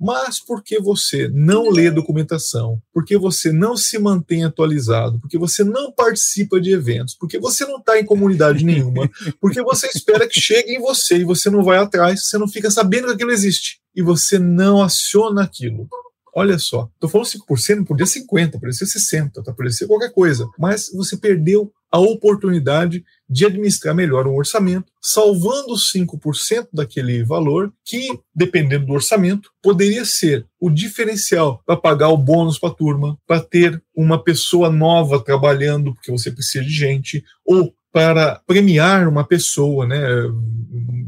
Mas 0.00 0.38
porque 0.38 0.80
você 0.80 1.28
não 1.28 1.70
lê 1.70 1.90
documentação, 1.90 2.80
porque 2.92 3.18
você 3.18 3.50
não 3.52 3.76
se 3.76 3.98
mantém 3.98 4.44
atualizado, 4.44 5.18
porque 5.20 5.36
você 5.36 5.64
não 5.64 5.92
participa 5.92 6.60
de 6.60 6.72
eventos, 6.72 7.14
porque 7.14 7.38
você 7.38 7.66
não 7.66 7.78
está 7.78 7.98
em 7.98 8.04
comunidade 8.04 8.62
nenhuma, 8.64 9.10
porque 9.40 9.60
você 9.62 9.88
espera 9.88 10.28
que 10.28 10.40
chegue 10.40 10.74
em 10.74 10.80
você 10.80 11.18
e 11.18 11.24
você 11.24 11.50
não 11.50 11.62
vai 11.62 11.78
atrás, 11.78 12.26
você 12.28 12.38
não 12.38 12.48
fica 12.48 12.70
sabendo 12.70 13.08
que 13.08 13.14
aquilo 13.14 13.32
existe? 13.32 13.80
E 13.94 14.02
você 14.02 14.38
não 14.38 14.82
aciona 14.82 15.42
aquilo. 15.42 15.88
Olha 16.36 16.58
só, 16.58 16.90
tô 16.98 17.08
falando 17.08 17.28
5%, 17.28 17.86
podia 17.86 18.06
ser 18.06 18.20
50%, 18.26 18.52
podia 18.58 18.72
ser 18.72 18.86
60%, 18.86 19.42
tá? 19.44 19.52
podia 19.52 19.70
ser 19.70 19.86
qualquer 19.86 20.12
coisa. 20.12 20.48
Mas 20.58 20.90
você 20.92 21.16
perdeu 21.16 21.72
a 21.92 21.98
oportunidade 22.00 23.04
de 23.30 23.46
administrar 23.46 23.94
melhor 23.94 24.26
um 24.26 24.34
orçamento, 24.34 24.90
salvando 25.00 25.74
5% 25.74 26.66
daquele 26.72 27.22
valor, 27.22 27.72
que, 27.84 28.18
dependendo 28.34 28.86
do 28.86 28.94
orçamento, 28.94 29.48
poderia 29.62 30.04
ser 30.04 30.44
o 30.60 30.68
diferencial 30.68 31.62
para 31.64 31.76
pagar 31.76 32.08
o 32.08 32.16
bônus 32.16 32.58
para 32.58 32.70
a 32.70 32.74
turma, 32.74 33.16
para 33.24 33.40
ter 33.40 33.80
uma 33.96 34.20
pessoa 34.20 34.68
nova 34.68 35.22
trabalhando, 35.22 35.94
porque 35.94 36.10
você 36.10 36.32
precisa 36.32 36.64
de 36.64 36.70
gente, 36.70 37.22
ou 37.46 37.72
para 37.92 38.42
premiar 38.44 39.06
uma 39.06 39.22
pessoa, 39.22 39.86
né? 39.86 40.00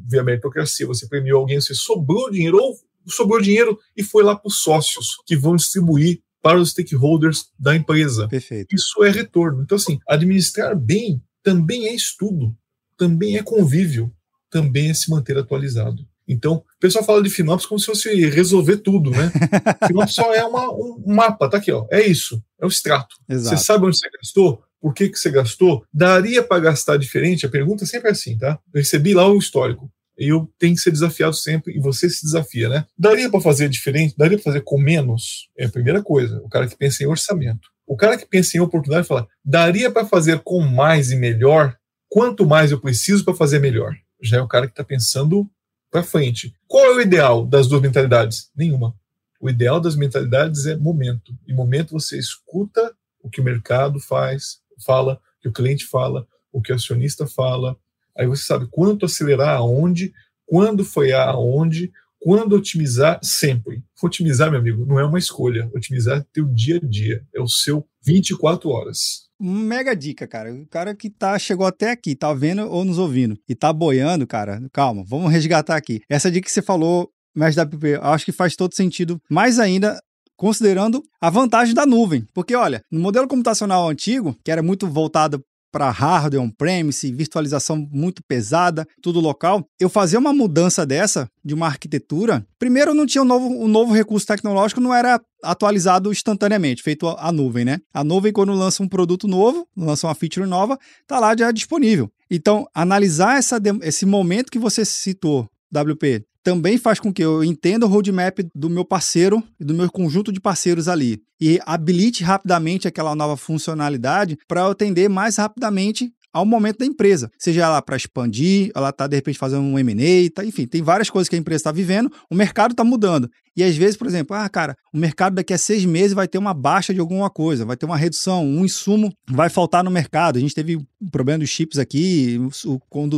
Via 0.08 0.22
meritocracia, 0.22 0.86
você 0.86 1.08
premiou 1.08 1.40
alguém, 1.40 1.60
você 1.60 1.74
sobrou 1.74 2.30
dinheiro, 2.30 2.58
ou 2.58 2.76
sobrou 3.12 3.40
dinheiro 3.40 3.78
e 3.96 4.02
foi 4.02 4.22
lá 4.22 4.34
para 4.34 4.48
os 4.48 4.60
sócios 4.60 5.16
que 5.26 5.36
vão 5.36 5.56
distribuir 5.56 6.20
para 6.42 6.60
os 6.60 6.70
stakeholders 6.70 7.46
da 7.58 7.74
empresa. 7.74 8.28
Perfeito. 8.28 8.74
Isso 8.74 9.02
é 9.02 9.10
retorno. 9.10 9.62
Então, 9.62 9.76
assim, 9.76 9.98
administrar 10.06 10.76
bem 10.76 11.20
também 11.42 11.88
é 11.88 11.94
estudo, 11.94 12.56
também 12.96 13.36
é 13.36 13.42
convívio, 13.42 14.12
também 14.50 14.90
é 14.90 14.94
se 14.94 15.10
manter 15.10 15.36
atualizado. 15.36 16.06
Então, 16.28 16.54
o 16.54 16.80
pessoal 16.80 17.04
fala 17.04 17.22
de 17.22 17.30
Finops 17.30 17.66
como 17.66 17.78
se 17.78 17.86
fosse 17.86 18.28
resolver 18.30 18.78
tudo, 18.78 19.10
né? 19.10 19.30
Finops 19.86 20.14
só 20.14 20.34
é 20.34 20.44
uma, 20.44 20.72
um 20.72 21.02
mapa, 21.06 21.48
tá 21.48 21.58
aqui, 21.58 21.70
ó. 21.70 21.86
É 21.90 22.04
isso, 22.04 22.42
é 22.60 22.64
o 22.64 22.68
extrato. 22.68 23.16
Exato. 23.28 23.56
Você 23.56 23.64
sabe 23.64 23.86
onde 23.86 23.98
você 23.98 24.08
gastou? 24.10 24.62
Por 24.80 24.94
que, 24.94 25.08
que 25.08 25.18
você 25.18 25.30
gastou? 25.30 25.84
Daria 25.92 26.42
para 26.42 26.60
gastar 26.60 26.96
diferente? 26.96 27.46
A 27.46 27.48
pergunta 27.48 27.84
é 27.84 27.86
sempre 27.86 28.10
assim, 28.10 28.36
tá? 28.36 28.58
Eu 28.72 28.78
recebi 28.78 29.14
lá 29.14 29.26
o 29.28 29.38
histórico 29.38 29.90
eu 30.16 30.50
tenho 30.58 30.74
que 30.74 30.80
ser 30.80 30.90
desafiado 30.90 31.34
sempre 31.34 31.76
e 31.76 31.80
você 31.80 32.08
se 32.08 32.24
desafia, 32.24 32.68
né? 32.68 32.86
Daria 32.98 33.30
para 33.30 33.40
fazer 33.40 33.68
diferente? 33.68 34.14
Daria 34.16 34.38
para 34.38 34.44
fazer 34.44 34.62
com 34.62 34.78
menos? 34.78 35.48
É 35.56 35.66
a 35.66 35.70
primeira 35.70 36.02
coisa. 36.02 36.40
O 36.42 36.48
cara 36.48 36.66
que 36.66 36.76
pensa 36.76 37.02
em 37.02 37.06
orçamento. 37.06 37.68
O 37.86 37.96
cara 37.96 38.16
que 38.16 38.26
pensa 38.26 38.56
em 38.56 38.60
oportunidade 38.60 39.06
fala: 39.06 39.28
daria 39.44 39.90
para 39.90 40.06
fazer 40.06 40.40
com 40.40 40.60
mais 40.60 41.10
e 41.10 41.16
melhor? 41.16 41.76
Quanto 42.08 42.46
mais 42.46 42.70
eu 42.70 42.80
preciso 42.80 43.24
para 43.24 43.34
fazer 43.34 43.58
melhor? 43.58 43.94
Já 44.22 44.38
é 44.38 44.40
o 44.40 44.48
cara 44.48 44.66
que 44.66 44.72
está 44.72 44.82
pensando 44.82 45.48
para 45.90 46.02
frente. 46.02 46.54
Qual 46.66 46.84
é 46.84 46.94
o 46.94 47.00
ideal 47.00 47.46
das 47.46 47.66
duas 47.66 47.82
mentalidades? 47.82 48.50
Nenhuma. 48.56 48.94
O 49.40 49.50
ideal 49.50 49.80
das 49.80 49.94
mentalidades 49.94 50.66
é 50.66 50.76
momento. 50.76 51.36
E 51.46 51.52
momento 51.52 51.92
você 51.92 52.18
escuta 52.18 52.94
o 53.22 53.28
que 53.28 53.40
o 53.40 53.44
mercado 53.44 54.00
faz, 54.00 54.60
fala, 54.84 55.14
o 55.14 55.42
que 55.42 55.48
o 55.48 55.52
cliente 55.52 55.84
fala, 55.84 56.26
o 56.52 56.62
que 56.62 56.72
o 56.72 56.74
acionista 56.74 57.26
fala, 57.26 57.76
Aí 58.18 58.26
você 58.26 58.44
sabe 58.44 58.66
quanto 58.70 59.06
acelerar 59.06 59.56
aonde, 59.56 60.12
quando 60.46 60.84
foi 60.84 61.12
aonde, 61.12 61.92
quando 62.20 62.56
otimizar 62.56 63.20
sempre. 63.22 63.82
Otimizar, 64.02 64.50
meu 64.50 64.60
amigo, 64.60 64.84
não 64.86 64.98
é 64.98 65.04
uma 65.04 65.18
escolha. 65.18 65.70
Otimizar 65.74 66.18
é 66.18 66.26
teu 66.32 66.46
dia 66.46 66.80
a 66.82 66.86
dia, 66.86 67.22
é 67.34 67.40
o 67.40 67.48
seu 67.48 67.86
24 68.04 68.68
horas. 68.70 69.26
Mega 69.38 69.94
dica, 69.94 70.26
cara. 70.26 70.52
O 70.52 70.66
cara 70.66 70.94
que 70.94 71.10
tá 71.10 71.38
chegou 71.38 71.66
até 71.66 71.90
aqui, 71.90 72.14
tá 72.14 72.32
vendo 72.32 72.62
ou 72.70 72.84
nos 72.84 72.98
ouvindo 72.98 73.38
e 73.48 73.54
tá 73.54 73.72
boiando, 73.72 74.26
cara, 74.26 74.60
calma, 74.72 75.04
vamos 75.06 75.30
resgatar 75.30 75.76
aqui. 75.76 76.00
Essa 76.08 76.30
dica 76.30 76.46
que 76.46 76.52
você 76.52 76.62
falou, 76.62 77.10
mestre 77.34 77.64
da 77.64 77.70
PP, 77.70 77.98
acho 78.00 78.24
que 78.24 78.32
faz 78.32 78.56
todo 78.56 78.74
sentido. 78.74 79.20
Mais 79.30 79.58
ainda, 79.58 80.00
considerando 80.36 81.02
a 81.20 81.28
vantagem 81.28 81.74
da 81.74 81.84
nuvem. 81.84 82.26
Porque, 82.34 82.54
olha, 82.54 82.82
no 82.90 82.98
modelo 82.98 83.28
computacional 83.28 83.88
antigo, 83.88 84.36
que 84.44 84.50
era 84.50 84.62
muito 84.62 84.86
voltado 84.88 85.42
para 85.76 85.90
hardware 85.90 86.42
on-premise, 86.42 87.12
virtualização 87.12 87.76
muito 87.92 88.22
pesada, 88.24 88.88
tudo 89.02 89.20
local. 89.20 89.62
Eu 89.78 89.90
fazer 89.90 90.16
uma 90.16 90.32
mudança 90.32 90.86
dessa, 90.86 91.28
de 91.44 91.52
uma 91.52 91.66
arquitetura, 91.66 92.46
primeiro 92.58 92.94
não 92.94 93.04
tinha 93.04 93.20
um 93.20 93.26
novo, 93.26 93.46
um 93.46 93.68
novo 93.68 93.92
recurso 93.92 94.26
tecnológico, 94.26 94.80
não 94.80 94.94
era 94.94 95.20
atualizado 95.44 96.10
instantaneamente, 96.10 96.82
feito 96.82 97.06
a, 97.06 97.28
a 97.28 97.30
nuvem, 97.30 97.66
né? 97.66 97.78
A 97.92 98.02
nuvem, 98.02 98.32
quando 98.32 98.54
lança 98.54 98.82
um 98.82 98.88
produto 98.88 99.28
novo, 99.28 99.68
lança 99.76 100.06
uma 100.06 100.14
feature 100.14 100.46
nova, 100.46 100.78
tá 101.06 101.20
lá 101.20 101.36
já 101.36 101.52
disponível. 101.52 102.10
Então, 102.30 102.66
analisar 102.74 103.36
essa, 103.36 103.60
esse 103.82 104.06
momento 104.06 104.50
que 104.50 104.58
você 104.58 104.82
citou, 104.82 105.46
WP, 105.70 106.24
também 106.46 106.78
faz 106.78 107.00
com 107.00 107.12
que 107.12 107.24
eu 107.24 107.42
entenda 107.42 107.86
o 107.86 107.88
roadmap 107.88 108.38
do 108.54 108.70
meu 108.70 108.84
parceiro 108.84 109.42
e 109.58 109.64
do 109.64 109.74
meu 109.74 109.90
conjunto 109.90 110.30
de 110.30 110.40
parceiros 110.40 110.86
ali 110.86 111.20
e 111.40 111.58
habilite 111.66 112.22
rapidamente 112.22 112.86
aquela 112.86 113.16
nova 113.16 113.36
funcionalidade 113.36 114.38
para 114.46 114.60
eu 114.60 114.70
atender 114.70 115.08
mais 115.08 115.38
rapidamente 115.38 116.12
ao 116.36 116.44
momento 116.44 116.80
da 116.80 116.86
empresa. 116.86 117.30
Seja 117.38 117.62
ela 117.64 117.80
para 117.80 117.96
expandir, 117.96 118.70
ela 118.74 118.90
está 118.90 119.06
de 119.06 119.16
repente 119.16 119.38
fazendo 119.38 119.62
um 119.62 119.78
M&A, 119.78 120.30
tá, 120.30 120.44
enfim, 120.44 120.66
tem 120.66 120.82
várias 120.82 121.08
coisas 121.08 121.30
que 121.30 121.34
a 121.34 121.38
empresa 121.38 121.60
está 121.60 121.72
vivendo, 121.72 122.12
o 122.30 122.34
mercado 122.34 122.72
está 122.72 122.84
mudando. 122.84 123.30
E 123.56 123.64
às 123.64 123.74
vezes, 123.74 123.96
por 123.96 124.06
exemplo, 124.06 124.36
ah, 124.36 124.46
cara, 124.46 124.76
o 124.92 124.98
mercado 124.98 125.34
daqui 125.36 125.54
a 125.54 125.58
seis 125.58 125.86
meses 125.86 126.12
vai 126.12 126.28
ter 126.28 126.36
uma 126.36 126.52
baixa 126.52 126.92
de 126.92 127.00
alguma 127.00 127.30
coisa, 127.30 127.64
vai 127.64 127.74
ter 127.74 127.86
uma 127.86 127.96
redução, 127.96 128.44
um 128.44 128.66
insumo 128.66 129.10
vai 129.30 129.48
faltar 129.48 129.82
no 129.82 129.90
mercado. 129.90 130.36
A 130.36 130.40
gente 130.40 130.54
teve 130.54 130.76
o 130.76 131.10
problema 131.10 131.38
dos 131.38 131.48
chips 131.48 131.78
aqui, 131.78 132.38
os 132.38 132.66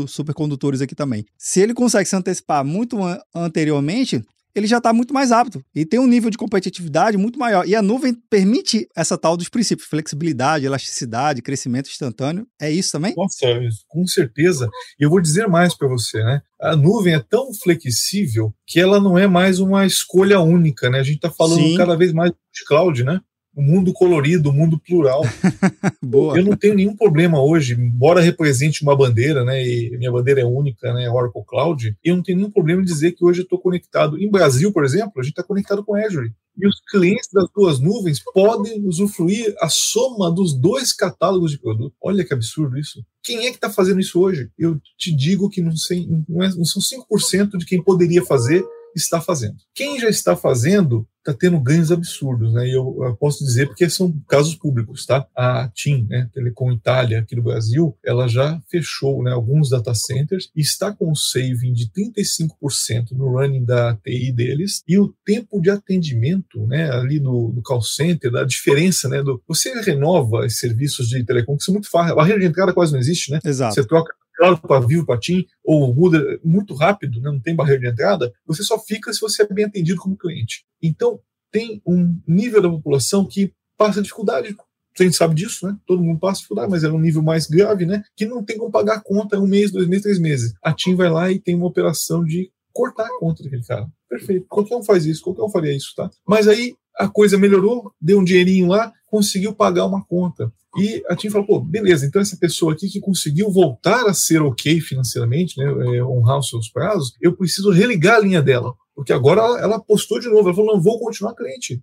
supercondutores 0.06 0.80
aqui 0.80 0.94
também. 0.94 1.24
Se 1.36 1.60
ele 1.60 1.74
consegue 1.74 2.08
se 2.08 2.14
antecipar 2.14 2.64
muito 2.64 2.96
anteriormente, 3.34 4.24
ele 4.58 4.66
já 4.66 4.78
está 4.78 4.92
muito 4.92 5.14
mais 5.14 5.32
apto 5.32 5.64
e 5.74 5.86
tem 5.86 5.98
um 5.98 6.06
nível 6.06 6.30
de 6.30 6.36
competitividade 6.36 7.16
muito 7.16 7.38
maior. 7.38 7.66
E 7.66 7.74
a 7.74 7.82
nuvem 7.82 8.14
permite 8.28 8.88
essa 8.94 9.16
tal 9.16 9.36
dos 9.36 9.48
princípios, 9.48 9.88
flexibilidade, 9.88 10.66
elasticidade, 10.66 11.42
crescimento 11.42 11.88
instantâneo. 11.88 12.46
É 12.60 12.70
isso 12.70 12.92
também? 12.92 13.14
Nossa, 13.16 13.46
com 13.88 14.06
certeza. 14.06 14.68
E 14.98 15.04
eu 15.04 15.10
vou 15.10 15.20
dizer 15.20 15.48
mais 15.48 15.76
para 15.76 15.88
você, 15.88 16.22
né? 16.22 16.40
A 16.60 16.74
nuvem 16.74 17.14
é 17.14 17.20
tão 17.20 17.54
flexível 17.54 18.52
que 18.66 18.80
ela 18.80 19.00
não 19.00 19.16
é 19.16 19.26
mais 19.26 19.60
uma 19.60 19.86
escolha 19.86 20.40
única, 20.40 20.90
né? 20.90 20.98
A 20.98 21.04
gente 21.04 21.16
está 21.16 21.30
falando 21.30 21.62
Sim. 21.62 21.76
cada 21.76 21.96
vez 21.96 22.12
mais 22.12 22.30
de 22.30 22.64
cloud, 22.66 23.04
né? 23.04 23.20
O 23.58 23.62
mundo 23.62 23.92
colorido, 23.92 24.50
o 24.50 24.52
mundo 24.52 24.78
plural. 24.78 25.22
eu 26.36 26.44
não 26.44 26.56
tenho 26.56 26.76
nenhum 26.76 26.94
problema 26.94 27.42
hoje, 27.42 27.74
embora 27.74 28.20
represente 28.20 28.84
uma 28.84 28.96
bandeira, 28.96 29.44
né, 29.44 29.60
e 29.66 29.98
minha 29.98 30.12
bandeira 30.12 30.42
é 30.42 30.44
única, 30.44 30.94
né, 30.94 31.10
Oracle 31.10 31.42
Cloud, 31.44 31.96
eu 32.04 32.14
não 32.14 32.22
tenho 32.22 32.38
nenhum 32.38 32.52
problema 32.52 32.82
em 32.82 32.84
dizer 32.84 33.12
que 33.12 33.24
hoje 33.24 33.40
eu 33.40 33.42
estou 33.42 33.58
conectado. 33.58 34.16
Em 34.16 34.30
Brasil, 34.30 34.72
por 34.72 34.84
exemplo, 34.84 35.14
a 35.16 35.22
gente 35.22 35.32
está 35.32 35.42
conectado 35.42 35.84
com 35.84 35.96
Azure. 35.96 36.32
E 36.56 36.68
os 36.68 36.80
clientes 36.88 37.28
das 37.32 37.48
duas 37.54 37.80
nuvens 37.80 38.22
podem 38.32 38.84
usufruir 38.86 39.52
a 39.60 39.68
soma 39.68 40.30
dos 40.30 40.54
dois 40.54 40.92
catálogos 40.92 41.50
de 41.50 41.58
produto. 41.58 41.94
Olha 42.00 42.24
que 42.24 42.34
absurdo 42.34 42.78
isso. 42.78 43.04
Quem 43.24 43.46
é 43.46 43.50
que 43.50 43.56
está 43.56 43.70
fazendo 43.70 44.00
isso 44.00 44.20
hoje? 44.20 44.50
Eu 44.56 44.80
te 44.96 45.14
digo 45.14 45.48
que 45.50 45.60
não, 45.60 45.76
sei, 45.76 46.08
não, 46.28 46.42
é, 46.42 46.48
não 46.54 46.64
são 46.64 46.80
5% 46.80 47.58
de 47.58 47.66
quem 47.66 47.82
poderia 47.82 48.24
fazer 48.24 48.64
está 48.98 49.20
fazendo. 49.20 49.56
Quem 49.74 49.98
já 49.98 50.08
está 50.08 50.36
fazendo 50.36 51.06
está 51.18 51.34
tendo 51.34 51.60
ganhos 51.60 51.92
absurdos, 51.92 52.52
né? 52.54 52.66
E 52.66 52.72
eu, 52.72 52.96
eu, 53.02 53.16
posso 53.16 53.44
dizer 53.44 53.66
porque 53.66 53.88
são 53.90 54.14
casos 54.26 54.54
públicos, 54.54 55.04
tá? 55.04 55.26
A 55.36 55.68
TIM, 55.74 56.06
né, 56.08 56.28
Telecom 56.32 56.72
Itália 56.72 57.18
aqui 57.18 57.36
no 57.36 57.42
Brasil, 57.42 57.96
ela 58.04 58.26
já 58.28 58.60
fechou, 58.70 59.22
né, 59.22 59.32
alguns 59.32 59.68
data 59.68 59.94
centers 59.94 60.50
e 60.56 60.60
está 60.60 60.92
com 60.92 61.10
um 61.10 61.14
saving 61.14 61.72
de 61.72 61.90
35% 61.90 63.12
no 63.12 63.28
running 63.28 63.64
da 63.64 63.94
TI 63.96 64.32
deles 64.32 64.82
e 64.88 64.98
o 64.98 65.12
tempo 65.24 65.60
de 65.60 65.70
atendimento, 65.70 66.66
né, 66.66 66.90
ali 66.90 67.20
no, 67.20 67.52
no 67.52 67.62
call 67.62 67.82
center, 67.82 68.34
a 68.36 68.44
diferença, 68.44 69.08
né, 69.08 69.22
do 69.22 69.42
você 69.46 69.72
renova 69.82 70.46
os 70.46 70.58
serviços 70.58 71.08
de 71.08 71.22
telecom 71.24 71.56
que 71.56 71.64
são 71.64 71.74
muito 71.74 71.90
fáceis, 71.90 72.12
a 72.12 72.16
barreira 72.16 72.40
de 72.40 72.46
entrada 72.46 72.72
quase 72.72 72.92
não 72.92 73.00
existe, 73.00 73.30
né? 73.30 73.40
Exato. 73.44 73.74
Você 73.74 73.86
troca 73.86 74.14
claro 74.38 74.58
para 74.58 74.86
vivo, 74.86 75.04
para 75.04 75.18
TIM, 75.18 75.44
ou 75.64 75.92
muda 75.92 76.40
muito 76.44 76.72
rápido, 76.74 77.20
né, 77.20 77.30
não 77.30 77.40
tem 77.40 77.56
barreira 77.56 77.82
de 77.82 77.88
entrada, 77.88 78.32
você 78.46 78.62
só 78.62 78.78
fica 78.78 79.12
se 79.12 79.20
você 79.20 79.42
é 79.42 79.52
bem 79.52 79.64
atendido 79.64 80.00
como 80.00 80.16
cliente. 80.16 80.64
Então, 80.80 81.20
tem 81.50 81.82
um 81.84 82.16
nível 82.26 82.62
da 82.62 82.70
população 82.70 83.26
que 83.26 83.52
passa 83.76 84.00
dificuldade 84.00 84.56
a 85.00 85.04
gente 85.04 85.16
sabe 85.16 85.34
disso, 85.34 85.66
né? 85.66 85.76
Todo 85.86 86.02
mundo 86.02 86.18
passa 86.18 86.38
dificuldade, 86.38 86.70
mas 86.70 86.82
é 86.82 86.90
um 86.90 86.98
nível 86.98 87.22
mais 87.22 87.46
grave, 87.46 87.86
né? 87.86 88.02
Que 88.16 88.26
não 88.26 88.44
tem 88.44 88.58
como 88.58 88.70
pagar 88.70 88.96
a 88.96 89.00
conta 89.00 89.38
um 89.38 89.46
mês, 89.46 89.70
dois 89.70 89.86
meses, 89.86 90.02
três 90.02 90.18
meses. 90.18 90.54
A 90.60 90.72
TIM 90.72 90.96
vai 90.96 91.08
lá 91.08 91.30
e 91.30 91.38
tem 91.38 91.54
uma 91.54 91.66
operação 91.66 92.24
de 92.24 92.50
cortar 92.72 93.06
a 93.06 93.18
conta 93.18 93.42
daquele 93.42 93.64
cara. 93.64 93.86
Perfeito. 94.08 94.46
Qualquer 94.48 94.76
um 94.76 94.82
faz 94.82 95.06
isso, 95.06 95.22
qualquer 95.22 95.42
um 95.42 95.50
faria 95.50 95.72
isso, 95.72 95.92
tá? 95.94 96.10
Mas 96.26 96.48
aí 96.48 96.74
a 96.96 97.08
coisa 97.08 97.38
melhorou, 97.38 97.92
deu 98.00 98.18
um 98.18 98.24
dinheirinho 98.24 98.66
lá, 98.66 98.92
conseguiu 99.06 99.54
pagar 99.54 99.86
uma 99.86 100.04
conta. 100.04 100.52
E 100.80 101.02
a 101.08 101.16
TIM 101.16 101.30
falou, 101.30 101.46
pô, 101.46 101.60
beleza, 101.60 102.06
então 102.06 102.20
essa 102.20 102.36
pessoa 102.36 102.72
aqui 102.72 102.88
que 102.88 103.00
conseguiu 103.00 103.50
voltar 103.50 104.06
a 104.06 104.14
ser 104.14 104.42
ok 104.42 104.80
financeiramente, 104.80 105.58
né, 105.58 105.64
é, 105.96 106.04
honrar 106.04 106.38
os 106.38 106.48
seus 106.48 106.70
prazos, 106.70 107.12
eu 107.20 107.36
preciso 107.36 107.70
religar 107.70 108.16
a 108.16 108.20
linha 108.20 108.42
dela. 108.42 108.74
Porque 108.94 109.12
agora 109.12 109.40
ela, 109.40 109.60
ela 109.60 109.80
postou 109.80 110.18
de 110.18 110.28
novo, 110.28 110.48
ela 110.48 110.54
falou, 110.54 110.74
não, 110.74 110.82
vou 110.82 110.98
continuar 110.98 111.34
cliente, 111.34 111.80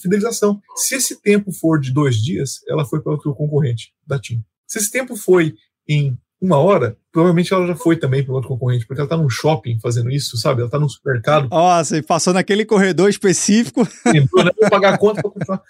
fidelização. 0.00 0.58
Se 0.76 0.94
esse 0.94 1.20
tempo 1.20 1.52
for 1.52 1.78
de 1.78 1.92
dois 1.92 2.16
dias, 2.16 2.60
ela 2.66 2.86
foi 2.86 3.02
para 3.02 3.12
o 3.12 3.34
concorrente 3.34 3.92
da 4.06 4.18
TIM. 4.18 4.42
Se 4.66 4.78
esse 4.78 4.90
tempo 4.90 5.14
foi 5.14 5.54
em 5.86 6.16
uma 6.40 6.58
hora, 6.58 6.96
provavelmente 7.12 7.52
ela 7.52 7.66
já 7.66 7.76
foi 7.76 7.96
também 7.96 8.24
para 8.24 8.34
outro 8.34 8.48
concorrente, 8.48 8.86
porque 8.86 9.00
ela 9.00 9.06
está 9.06 9.16
num 9.16 9.28
shopping 9.28 9.78
fazendo 9.80 10.10
isso, 10.10 10.36
sabe? 10.36 10.60
Ela 10.60 10.68
está 10.68 10.78
no 10.78 10.88
supermercado. 10.88 11.48
Nossa, 11.48 11.96
e 11.96 12.02
passou 12.02 12.32
naquele 12.32 12.64
corredor 12.64 13.08
específico. 13.08 13.86
Lembrou, 14.06 14.44
né? 14.44 14.50
Vou 14.60 14.70
pagar 14.70 14.94
a 14.94 14.98
conta 14.98 15.22
para 15.22 15.30
continuar. 15.30 15.62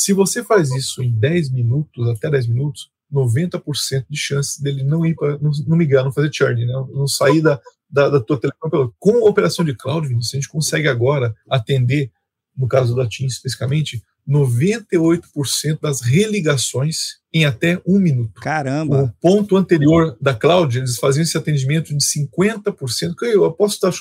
Se 0.00 0.14
você 0.14 0.42
faz 0.42 0.70
isso 0.70 1.02
em 1.02 1.12
10 1.12 1.50
minutos, 1.50 2.08
até 2.08 2.30
10 2.30 2.46
minutos, 2.46 2.90
90% 3.12 4.06
de 4.08 4.18
chance 4.18 4.62
dele 4.62 4.82
não 4.82 5.04
ir 5.04 5.14
para, 5.14 5.36
não, 5.36 5.50
não 5.66 5.76
migrar, 5.76 6.02
não 6.02 6.10
fazer 6.10 6.32
churn, 6.32 6.64
né? 6.64 6.72
não 6.72 7.06
sair 7.06 7.42
da, 7.42 7.60
da, 7.90 8.08
da 8.08 8.18
tua 8.18 8.40
telecom. 8.40 8.90
Com 8.98 9.26
a 9.26 9.28
operação 9.28 9.62
de 9.62 9.74
cloud, 9.74 10.08
Vinícius, 10.08 10.32
a 10.32 10.36
gente 10.38 10.48
consegue 10.48 10.88
agora 10.88 11.36
atender, 11.50 12.10
no 12.56 12.66
caso 12.66 12.96
da 12.96 13.06
TIM 13.06 13.26
especificamente, 13.26 14.02
98% 14.26 15.78
das 15.82 16.00
religações 16.00 17.18
em 17.30 17.44
até 17.44 17.78
um 17.86 17.98
minuto. 17.98 18.40
Caramba! 18.40 19.02
O 19.02 19.12
ponto 19.20 19.54
anterior 19.54 20.16
da 20.18 20.32
cloud, 20.32 20.78
eles 20.78 20.96
faziam 20.96 21.24
esse 21.24 21.36
atendimento 21.36 21.94
de 21.94 22.02
50%, 22.02 23.14
que 23.18 23.26
eu 23.26 23.52
posso 23.52 23.74
estar 23.74 23.92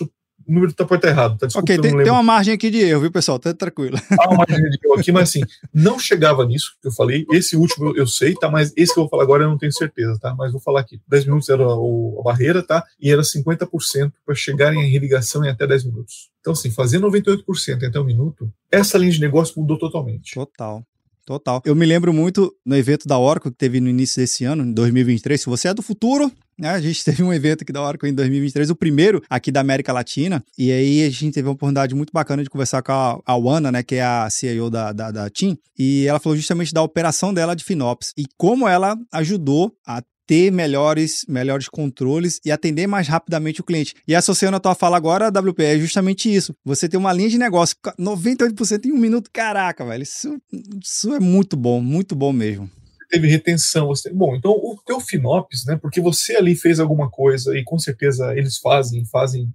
o 0.50 0.54
número 0.54 0.74
tá, 0.74 0.84
pode 0.84 1.00
estar 1.00 1.10
errado. 1.10 1.38
Tá? 1.38 1.46
Desculpa, 1.46 1.72
ok, 1.72 1.80
tem, 1.80 2.04
tem, 2.04 2.12
uma 2.12 2.24
margem 2.24 2.56
aqui 2.56 2.72
de 2.72 2.80
erro, 2.80 3.02
viu, 3.02 3.12
pessoal? 3.12 3.38
Tá 3.38 3.54
tranquilo. 3.54 3.98
Há 4.20 4.28
uma 4.30 4.38
margem 4.40 4.58
de 4.70 4.80
erro 4.84 5.00
aqui, 5.00 5.12
mas 5.12 5.30
assim, 5.30 5.44
não 5.72 6.00
chegava 6.00 6.44
nisso 6.44 6.76
que 6.82 6.88
eu 6.88 6.92
falei. 6.92 7.24
Esse 7.32 7.56
último 7.56 7.96
eu, 7.96 8.08
sei, 8.08 8.34
tá? 8.34 8.50
Mas 8.50 8.74
esse 8.76 8.92
que 8.92 9.00
eu 9.00 9.04
vou 9.04 9.10
falar 9.10 9.24
agora 9.24 9.44
eu 9.44 9.50
não 9.50 9.60
tenho 9.60 9.72
certeza, 9.72 10.18
tá? 10.20 10.34
Mas 10.36 10.52
vou 10.52 10.60
falar 10.60 10.80
aqui. 10.80 11.00
10 11.08 11.26
minutos 11.26 11.50
era 11.50 11.64
a 11.64 12.24
barreira, 12.24 12.64
tá? 12.64 12.84
E 13.00 13.12
era 13.12 13.22
50% 13.22 14.12
para 14.26 14.34
chegarem 14.34 14.82
em 14.82 14.90
religação 14.90 15.46
em 15.46 15.50
até 15.50 15.68
10 15.68 15.86
minutos. 15.86 16.32
Então, 16.40 16.54
assim, 16.54 16.72
fazer 16.72 17.00
98% 17.00 17.84
em 17.84 17.86
até 17.86 18.00
um 18.00 18.04
minuto, 18.04 18.52
essa 18.72 18.98
linha 18.98 19.12
de 19.12 19.22
negócio 19.22 19.54
mudou 19.60 19.78
totalmente. 19.78 20.34
Total. 20.34 20.84
Total. 21.26 21.62
Eu 21.66 21.76
me 21.76 21.86
lembro 21.86 22.12
muito 22.12 22.54
no 22.66 22.76
evento 22.76 23.08
da 23.08 23.18
Oracle 23.18 23.52
que 23.52 23.58
teve 23.58 23.80
no 23.80 23.90
início 23.90 24.22
desse 24.22 24.46
ano, 24.46 24.64
em 24.64 24.74
2023. 24.74 25.40
Se 25.40 25.48
você 25.48 25.68
é 25.68 25.74
do 25.74 25.82
futuro, 25.82 26.32
né? 26.58 26.70
A 26.72 26.82
gente 26.82 27.04
teve 27.06 27.24
um 27.24 27.32
evento 27.32 27.62
aqui 27.62 27.72
da 27.72 27.82
Oracle 27.82 28.10
em 28.10 28.14
2023, 28.14 28.70
o 28.70 28.76
primeiro 28.76 29.24
aqui 29.30 29.52
da 29.52 29.62
América 29.62 29.94
Latina. 29.94 30.44
E 30.58 30.72
aí 30.72 31.04
a 31.04 31.10
gente 31.10 31.32
teve 31.32 31.48
uma 31.48 31.54
oportunidade 31.54 31.96
muito 31.96 32.12
bacana 32.12 32.44
de 32.44 32.50
conversar 32.50 32.82
com 32.82 32.92
a, 32.92 33.20
a 33.26 33.36
Wana, 33.36 33.72
né? 33.72 33.82
Que 33.82 33.96
é 33.96 34.04
a 34.04 34.30
CEO 34.30 34.70
da, 34.70 34.92
da, 34.92 35.12
da 35.12 35.30
TIM. 35.30 35.58
E 35.78 36.06
ela 36.06 36.20
falou 36.20 36.36
justamente 36.36 36.74
da 36.74 36.82
operação 36.82 37.34
dela 37.34 37.56
de 37.56 37.64
FinOps 37.64 38.12
e 38.18 38.26
como 38.38 38.68
ela 38.68 38.98
ajudou 39.14 39.74
a 39.88 40.04
ter 40.30 40.52
melhores, 40.52 41.26
melhores 41.28 41.68
controles 41.68 42.40
e 42.46 42.52
atender 42.52 42.86
mais 42.86 43.08
rapidamente 43.08 43.62
o 43.62 43.64
cliente. 43.64 43.96
E 44.08 44.14
associando 44.14 44.58
a 44.58 44.60
tua 44.60 44.76
fala 44.76 44.96
agora, 44.96 45.26
a 45.26 45.30
WP, 45.30 45.64
é 45.64 45.80
justamente 45.80 46.32
isso. 46.32 46.54
Você 46.64 46.88
tem 46.88 47.00
uma 47.00 47.12
linha 47.12 47.30
de 47.30 47.40
negócio 47.40 47.76
98% 48.00 48.86
em 48.86 48.92
um 48.92 48.98
minuto. 49.00 49.32
Caraca, 49.34 49.84
velho, 49.84 50.04
isso, 50.04 50.40
isso 50.80 51.16
é 51.16 51.20
muito 51.20 51.58
bom, 51.58 51.82
muito 51.82 52.16
bom 52.16 52.32
mesmo 52.32 52.70
teve 53.10 53.28
retenção. 53.28 53.88
Você... 53.88 54.14
Bom, 54.14 54.36
então 54.36 54.52
o 54.52 54.80
teu 54.86 55.00
Finops, 55.00 55.66
né? 55.66 55.76
Porque 55.82 56.00
você 56.00 56.36
ali 56.36 56.56
fez 56.56 56.80
alguma 56.80 57.10
coisa 57.10 57.58
e 57.58 57.64
com 57.64 57.80
certeza 57.80 58.38
eles 58.38 58.60
fazem, 58.60 59.04
fazem 59.04 59.52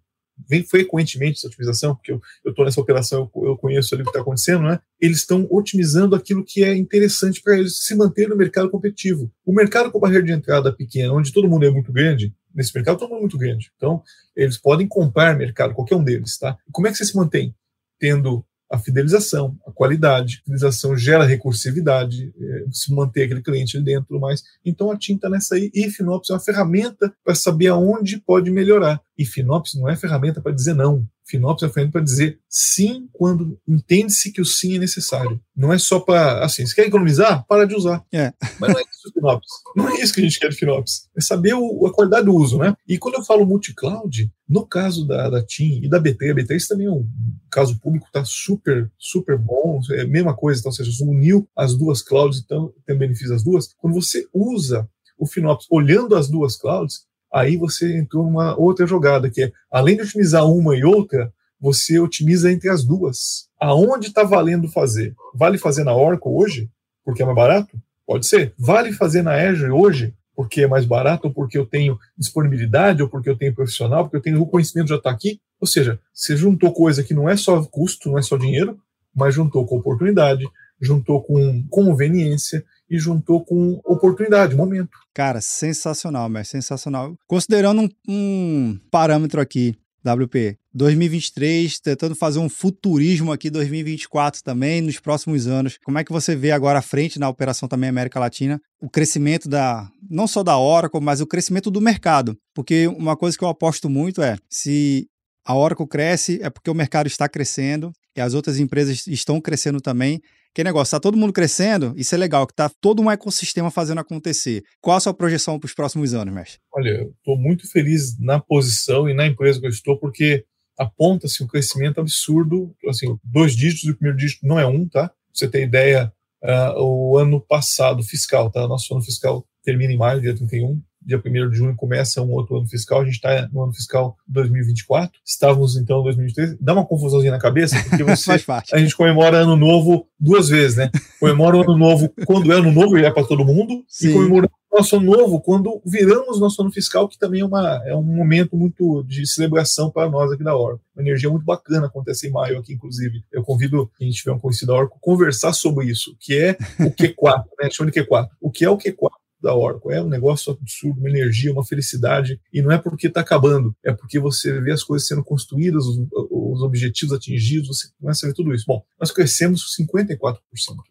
vem 0.49 0.64
frequentemente 0.64 1.39
essa 1.39 1.47
otimização, 1.47 1.95
porque 1.95 2.12
eu 2.12 2.20
estou 2.47 2.64
nessa 2.64 2.80
operação, 2.80 3.30
eu, 3.35 3.47
eu, 3.47 3.57
conheço 3.57 3.95
ali 3.95 4.03
o 4.03 4.05
que 4.05 4.11
está 4.11 4.20
acontecendo, 4.20 4.62
né? 4.62 4.80
Eles 5.01 5.18
estão 5.18 5.47
otimizando 5.51 6.14
aquilo 6.14 6.45
que 6.45 6.64
é 6.64 6.74
interessante 6.74 7.41
para 7.43 7.59
eles 7.59 7.78
se 7.78 7.95
manter 7.95 8.28
no 8.28 8.37
mercado 8.37 8.70
competitivo. 8.70 9.30
O 9.45 9.53
mercado 9.53 9.91
com 9.91 10.01
barreira 10.01 10.24
de 10.24 10.32
entrada 10.32 10.72
pequena, 10.72 11.12
onde 11.12 11.32
todo 11.32 11.49
mundo 11.49 11.64
é 11.64 11.70
muito 11.70 11.93
grande, 11.93 12.35
nesse 12.55 12.74
mercado 12.74 12.99
todo 12.99 13.09
mundo 13.09 13.18
é 13.18 13.22
muito 13.22 13.39
grande. 13.39 13.70
Então, 13.76 14.03
eles 14.37 14.59
podem 14.59 14.87
comprar 14.87 15.37
mercado, 15.37 15.74
qualquer 15.74 15.97
um 15.97 16.05
deles, 16.05 16.39
tá? 16.39 16.57
como 16.72 16.87
é 16.87 16.91
que 16.91 16.99
você 16.99 17.05
se 17.05 17.16
mantém? 17.16 17.55
Tendo 17.99 18.45
a 18.70 18.78
fidelização, 18.78 19.57
a 19.66 19.70
qualidade. 19.70 20.39
A 20.41 20.45
fidelização 20.45 20.97
gera 20.97 21.24
recursividade, 21.24 22.32
é, 22.39 22.64
se 22.70 22.93
manter 22.93 23.24
aquele 23.24 23.43
cliente 23.43 23.76
ali 23.76 23.87
dentro, 23.87 24.18
mais. 24.20 24.43
Então 24.64 24.91
a 24.91 24.97
tinta 24.97 25.28
nessa 25.28 25.55
aí, 25.55 25.70
e 25.72 25.91
Finops 25.91 26.30
é 26.30 26.32
uma 26.32 26.41
ferramenta 26.41 27.14
para 27.24 27.35
saber 27.35 27.68
aonde 27.68 28.18
pode 28.18 28.51
melhorar. 28.51 29.01
E 29.17 29.25
Finops 29.25 29.75
não 29.75 29.89
é 29.89 29.97
ferramenta 29.97 30.41
para 30.41 30.53
dizer 30.53 30.75
não. 30.75 31.07
Finops 31.27 31.62
é 31.62 31.69
ferramenta 31.69 31.93
para 31.93 32.05
dizer 32.05 32.41
sim 32.49 33.09
quando 33.12 33.59
entende-se 33.67 34.33
que 34.33 34.41
o 34.41 34.45
sim 34.45 34.77
é 34.77 34.79
necessário. 34.79 35.41
Não 35.57 35.73
é 35.73 35.79
só 35.79 36.01
para, 36.01 36.45
assim, 36.45 36.67
se 36.67 36.75
quer 36.75 36.87
economizar, 36.87 37.47
para 37.47 37.67
de 37.67 37.75
usar. 37.75 38.05
É. 38.12 38.33
Mas 38.59 38.73
não 38.73 38.79
é 38.79 38.83
isso 38.83 39.12
Finops. 39.12 39.49
Não 39.77 39.89
é 39.89 40.01
isso 40.01 40.15
que 40.15 40.21
a 40.21 40.25
gente 40.25 40.39
quer 40.39 40.49
de 40.49 40.57
Finops. 40.57 41.09
É 41.17 41.21
saber 41.21 41.55
o, 41.55 41.87
a 41.87 41.93
qualidade 41.93 42.27
do 42.27 42.35
uso, 42.35 42.59
né? 42.59 42.75
E 42.87 42.99
quando 42.99 43.15
eu 43.15 43.25
falo 43.25 43.47
multi-cloud, 43.47 44.31
no 44.49 44.67
caso 44.67 45.07
da, 45.07 45.31
da 45.31 45.45
TIM 45.45 45.81
e 45.83 45.89
da 45.89 45.99
BT, 45.99 46.31
a 46.31 46.35
BT 46.35 46.57
também 46.69 46.87
é 46.87 46.91
um 46.91 47.07
caso 47.51 47.79
público, 47.79 48.09
tá 48.12 48.25
super, 48.25 48.91
super 48.99 49.39
bom, 49.39 49.81
é 49.93 50.03
a 50.03 50.07
mesma 50.07 50.35
coisa, 50.35 50.61
então, 50.61 50.71
ou 50.71 50.75
seja, 50.75 50.91
você 50.91 51.05
uniu 51.05 51.49
as 51.57 51.75
duas 51.75 52.03
clouds, 52.03 52.43
então 52.45 52.73
tem 52.87 52.97
benefício 52.97 53.31
das 53.31 53.43
duas. 53.43 53.73
Quando 53.79 53.95
você 53.95 54.27
usa 54.33 54.89
o 55.19 55.27
Finops 55.27 55.67
olhando 55.71 56.17
as 56.17 56.29
duas 56.29 56.57
clouds, 56.57 57.07
aí 57.35 57.57
você 57.57 57.99
entrou 57.99 58.24
numa 58.24 58.57
outra 58.57 58.87
jogada, 58.87 59.28
que 59.28 59.43
é, 59.43 59.53
além 59.70 59.97
de 59.97 60.03
otimizar 60.03 60.49
uma 60.49 60.76
e 60.76 60.85
outra, 60.85 61.32
você 61.61 61.99
otimiza 61.99 62.53
entre 62.53 62.68
as 62.68 62.85
duas. 62.85 63.49
Aonde 63.61 64.09
está 64.09 64.22
valendo 64.22 64.68
fazer? 64.68 65.14
Vale 65.35 65.59
fazer 65.59 65.82
na 65.82 65.97
Oracle 65.97 66.30
hoje, 66.30 66.70
porque 67.05 67.22
é 67.22 67.26
mais 67.26 67.37
barato? 67.37 67.76
Pode 68.07 68.26
ser. 68.26 68.55
Vale 68.57 68.93
fazer 68.93 69.22
na 69.22 69.32
Azure 69.32 69.72
hoje, 69.72 70.14
porque 70.37 70.62
é 70.62 70.68
mais 70.68 70.85
barato, 70.85 71.26
ou 71.26 71.35
porque 71.35 71.59
eu 71.59 71.66
tenho 71.66 71.99
disponibilidade, 72.16 73.03
ou 73.03 73.09
porque 73.09 73.30
eu 73.30 73.37
tenho 73.37 73.55
profissional, 73.55 74.05
porque 74.05 74.18
eu 74.18 74.22
tenho 74.22 74.41
o 74.41 74.47
conhecimento 74.47 74.89
já 74.89 74.97
está 74.97 75.11
aqui? 75.11 75.41
Ou 75.61 75.66
seja, 75.66 75.99
você 76.12 76.37
juntou 76.37 76.72
coisa 76.72 77.03
que 77.03 77.14
não 77.14 77.28
é 77.28 77.37
só 77.37 77.64
custo, 77.64 78.11
não 78.11 78.18
é 78.18 78.22
só 78.22 78.37
dinheiro, 78.37 78.78
mas 79.14 79.35
juntou 79.35 79.66
com 79.66 79.78
oportunidade, 79.78 80.45
juntou 80.85 81.22
com 81.22 81.64
conveniência 81.70 82.64
e 82.89 82.99
juntou 82.99 83.45
com 83.45 83.80
oportunidade, 83.85 84.55
momento. 84.55 84.91
Cara, 85.12 85.41
sensacional, 85.41 86.28
mas 86.28 86.49
sensacional. 86.49 87.16
Considerando 87.26 87.82
um, 87.82 87.89
um 88.09 88.78
parâmetro 88.91 89.41
aqui, 89.41 89.74
WP, 90.05 90.59
2023, 90.74 91.80
tentando 91.80 92.14
fazer 92.14 92.39
um 92.39 92.49
futurismo 92.49 93.32
aqui 93.32 93.49
2024 93.49 94.43
também, 94.45 94.82
nos 94.82 95.01
próximos 95.01 95.47
anos. 95.47 95.78
Como 95.82 95.99
é 95.99 96.05
que 96.05 96.12
você 96.12 96.37
vê 96.37 96.51
agora 96.51 96.80
à 96.80 96.82
frente 96.82 97.18
na 97.18 97.28
operação 97.28 97.66
também 97.66 97.89
América 97.89 98.20
Latina, 98.20 98.61
o 98.82 98.91
crescimento 98.91 99.49
da, 99.49 99.89
não 100.11 100.26
só 100.26 100.43
da 100.43 100.59
Oracle, 100.59 101.01
mas 101.01 101.22
o 101.22 101.26
crescimento 101.26 101.70
do 101.70 101.80
mercado? 101.80 102.37
Porque 102.55 102.87
uma 102.87 103.16
coisa 103.16 103.39
que 103.39 103.43
eu 103.43 103.49
aposto 103.49 103.89
muito 103.89 104.22
é, 104.22 104.37
se 104.51 105.09
a 105.45 105.57
Oracle 105.57 105.87
cresce, 105.87 106.39
é 106.43 106.51
porque 106.51 106.70
o 106.70 106.74
mercado 106.74 107.07
está 107.07 107.28
crescendo 107.28 107.91
e 108.16 108.20
as 108.20 108.35
outras 108.35 108.59
empresas 108.59 109.07
estão 109.07 109.41
crescendo 109.41 109.80
também. 109.80 110.20
Que 110.55 110.63
negócio, 110.63 110.91
está 110.91 111.01
todo 111.01 111.19
mundo 111.19 111.33
crescendo, 111.33 111.93
isso 111.97 112.15
é 112.15 112.19
legal, 112.19 112.47
que 112.47 112.53
está 112.53 112.69
todo 112.69 113.03
um 113.03 113.11
ecossistema 113.11 113.73
fazendo 113.73 113.99
acontecer. 113.99 114.63
Qual 114.81 114.97
a 114.97 115.01
sua 115.01 115.13
projeção 115.13 115.59
para 115.59 115.67
os 115.67 115.75
próximos 115.75 116.15
anos, 116.15 116.33
mestre? 116.33 116.61
Olha, 116.73 117.11
estou 117.19 117.37
muito 117.37 117.69
feliz 117.69 118.17
na 118.21 118.39
posição 118.39 119.09
e 119.09 119.15
na 119.15 119.27
empresa 119.27 119.59
que 119.59 119.67
eu 119.67 119.71
estou, 119.71 119.99
porque 119.99 120.45
aponta-se 120.79 121.43
um 121.43 121.49
crescimento 121.49 122.01
absurdo, 122.01 122.73
assim, 122.89 123.19
dois 123.25 123.57
dígitos, 123.57 123.91
o 123.91 123.97
primeiro 123.97 124.17
dígito 124.17 124.47
não 124.47 124.59
é 124.59 124.65
um, 124.65 124.89
tá? 124.89 125.09
Pra 125.09 125.17
você 125.33 125.49
ter 125.49 125.65
ideia, 125.65 126.13
uh, 126.45 126.81
o 126.81 127.19
ano 127.19 127.41
passado 127.41 128.03
fiscal, 128.05 128.49
tá? 128.49 128.69
Nosso 128.69 128.95
ano 128.95 129.03
fiscal 129.03 129.45
termina 129.65 129.93
em 129.93 129.97
maio, 129.97 130.21
dia 130.21 130.37
31, 130.37 130.81
dia 131.05 131.23
1 131.25 131.51
de 131.51 131.57
junho 131.57 131.77
começa 131.77 132.23
um 132.23 132.31
outro 132.33 132.57
ano 132.57 132.67
fiscal, 132.67 133.01
a 133.01 133.05
gente 133.05 133.15
está 133.15 133.49
no 133.53 133.63
ano 133.63 133.73
fiscal 133.73 134.17
2024, 134.27 135.13
estávamos 135.25 135.77
então 135.77 136.01
em 136.01 136.05
2023, 136.05 136.57
dá 136.61 136.73
uma 136.73 136.87
confusãozinha 136.87 137.33
na 137.33 137.39
cabeça, 137.39 137.77
porque 137.89 138.03
você, 138.05 138.33
a 138.73 138.79
gente 138.79 138.97
comemora 138.97 139.39
ano 139.39 139.57
novo 139.57 140.07
duas 140.19 140.49
vezes, 140.49 140.77
né? 140.77 140.91
Comemora 141.21 141.57
o 141.57 141.63
ano 141.63 141.77
novo 141.77 142.13
quando 142.27 142.53
é 142.53 142.57
ano 142.57 142.73
novo 142.73 142.99
e 142.99 143.05
é 143.05 143.11
para 143.11 143.25
todo 143.25 143.45
mundo, 143.45 143.85
Sim. 143.89 144.11
e 144.11 144.13
comemora 144.13 144.51
nosso 144.75 144.97
ano 144.97 145.17
novo 145.17 145.41
quando 145.41 145.81
viramos 145.87 146.41
nosso 146.41 146.61
ano 146.61 146.73
fiscal, 146.73 147.09
que 147.09 147.19
também 147.19 147.43
é, 147.43 147.45
uma, 147.45 147.81
é 147.87 147.95
um 147.95 148.03
momento 148.03 148.57
muito 148.57 149.05
de 149.05 149.25
celebração 149.27 149.91
para 149.91 150.11
nós 150.11 150.33
aqui 150.33 150.43
da 150.43 150.57
Orco. 150.57 150.83
Uma 150.97 151.03
energia 151.03 151.31
muito 151.31 151.45
bacana 151.45 151.87
acontece 151.87 152.27
em 152.27 152.31
maio 152.31 152.59
aqui, 152.59 152.75
inclusive. 152.75 153.23
Eu 153.33 153.45
convido 153.45 153.91
quem 153.97 154.11
tiver 154.11 154.33
um 154.33 154.39
conhecido 154.39 154.73
da 154.73 154.79
Orco 154.79 154.99
conversar 155.01 155.53
sobre 155.53 155.87
isso, 155.87 156.17
que 156.19 156.37
é 156.37 156.57
o 156.81 156.91
Q4, 156.91 157.45
né? 157.61 157.71
Chama 157.71 157.91
de 157.91 158.03
Q4. 158.03 158.29
O 158.41 158.51
que 158.51 158.65
é 158.65 158.71
o 158.71 158.77
Q4? 158.77 159.11
Da 159.45 159.55
Oracle. 159.55 159.92
É 159.92 160.03
um 160.03 160.09
negócio 160.09 160.53
absurdo, 160.53 160.99
uma 160.99 161.09
energia, 161.09 161.53
uma 161.53 161.64
felicidade. 161.64 162.40
E 162.53 162.62
não 162.62 162.72
é 162.72 162.78
porque 162.78 163.07
está 163.07 163.20
acabando, 163.20 163.76
é 163.84 163.92
porque 163.92 164.18
você 164.18 164.61
vê 164.61 164.72
as 164.72 164.82
coisas 164.82 165.07
sendo 165.07 165.22
construídas, 165.22 165.84
os, 165.84 165.99
os 166.30 166.62
objetivos 166.62 167.14
atingidos, 167.14 167.68
você 167.68 167.88
começa 168.01 168.26
a 168.26 168.28
ver 168.28 168.34
tudo 168.34 168.55
isso. 168.55 168.64
Bom, 168.66 168.82
nós 168.99 169.12
crescemos 169.12 169.62
54% 169.78 170.38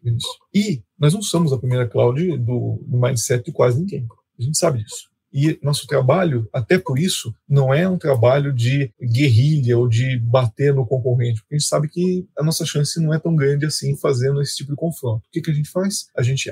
nisso. 0.02 0.28
E 0.54 0.82
nós 0.98 1.12
não 1.12 1.20
somos 1.20 1.52
a 1.52 1.58
primeira 1.58 1.88
cloud 1.88 2.38
do, 2.38 2.80
do 2.86 3.00
mindset 3.00 3.44
de 3.44 3.52
quase 3.52 3.80
ninguém. 3.80 4.06
A 4.38 4.42
gente 4.42 4.56
sabe 4.56 4.82
disso. 4.82 5.13
E 5.34 5.58
nosso 5.60 5.88
trabalho, 5.88 6.48
até 6.52 6.78
por 6.78 6.96
isso, 6.96 7.34
não 7.48 7.74
é 7.74 7.88
um 7.88 7.98
trabalho 7.98 8.52
de 8.52 8.92
guerrilha 9.02 9.76
ou 9.76 9.88
de 9.88 10.16
bater 10.20 10.72
no 10.72 10.86
concorrente, 10.86 11.40
porque 11.40 11.56
a 11.56 11.58
gente 11.58 11.68
sabe 11.68 11.88
que 11.88 12.24
a 12.38 12.42
nossa 12.44 12.64
chance 12.64 13.00
não 13.00 13.12
é 13.12 13.18
tão 13.18 13.34
grande 13.34 13.66
assim 13.66 13.96
fazendo 13.96 14.40
esse 14.40 14.54
tipo 14.54 14.70
de 14.70 14.76
confronto. 14.76 15.26
O 15.26 15.30
que, 15.32 15.40
que 15.40 15.50
a 15.50 15.54
gente 15.54 15.68
faz? 15.68 16.06
A 16.16 16.22
gente 16.22 16.48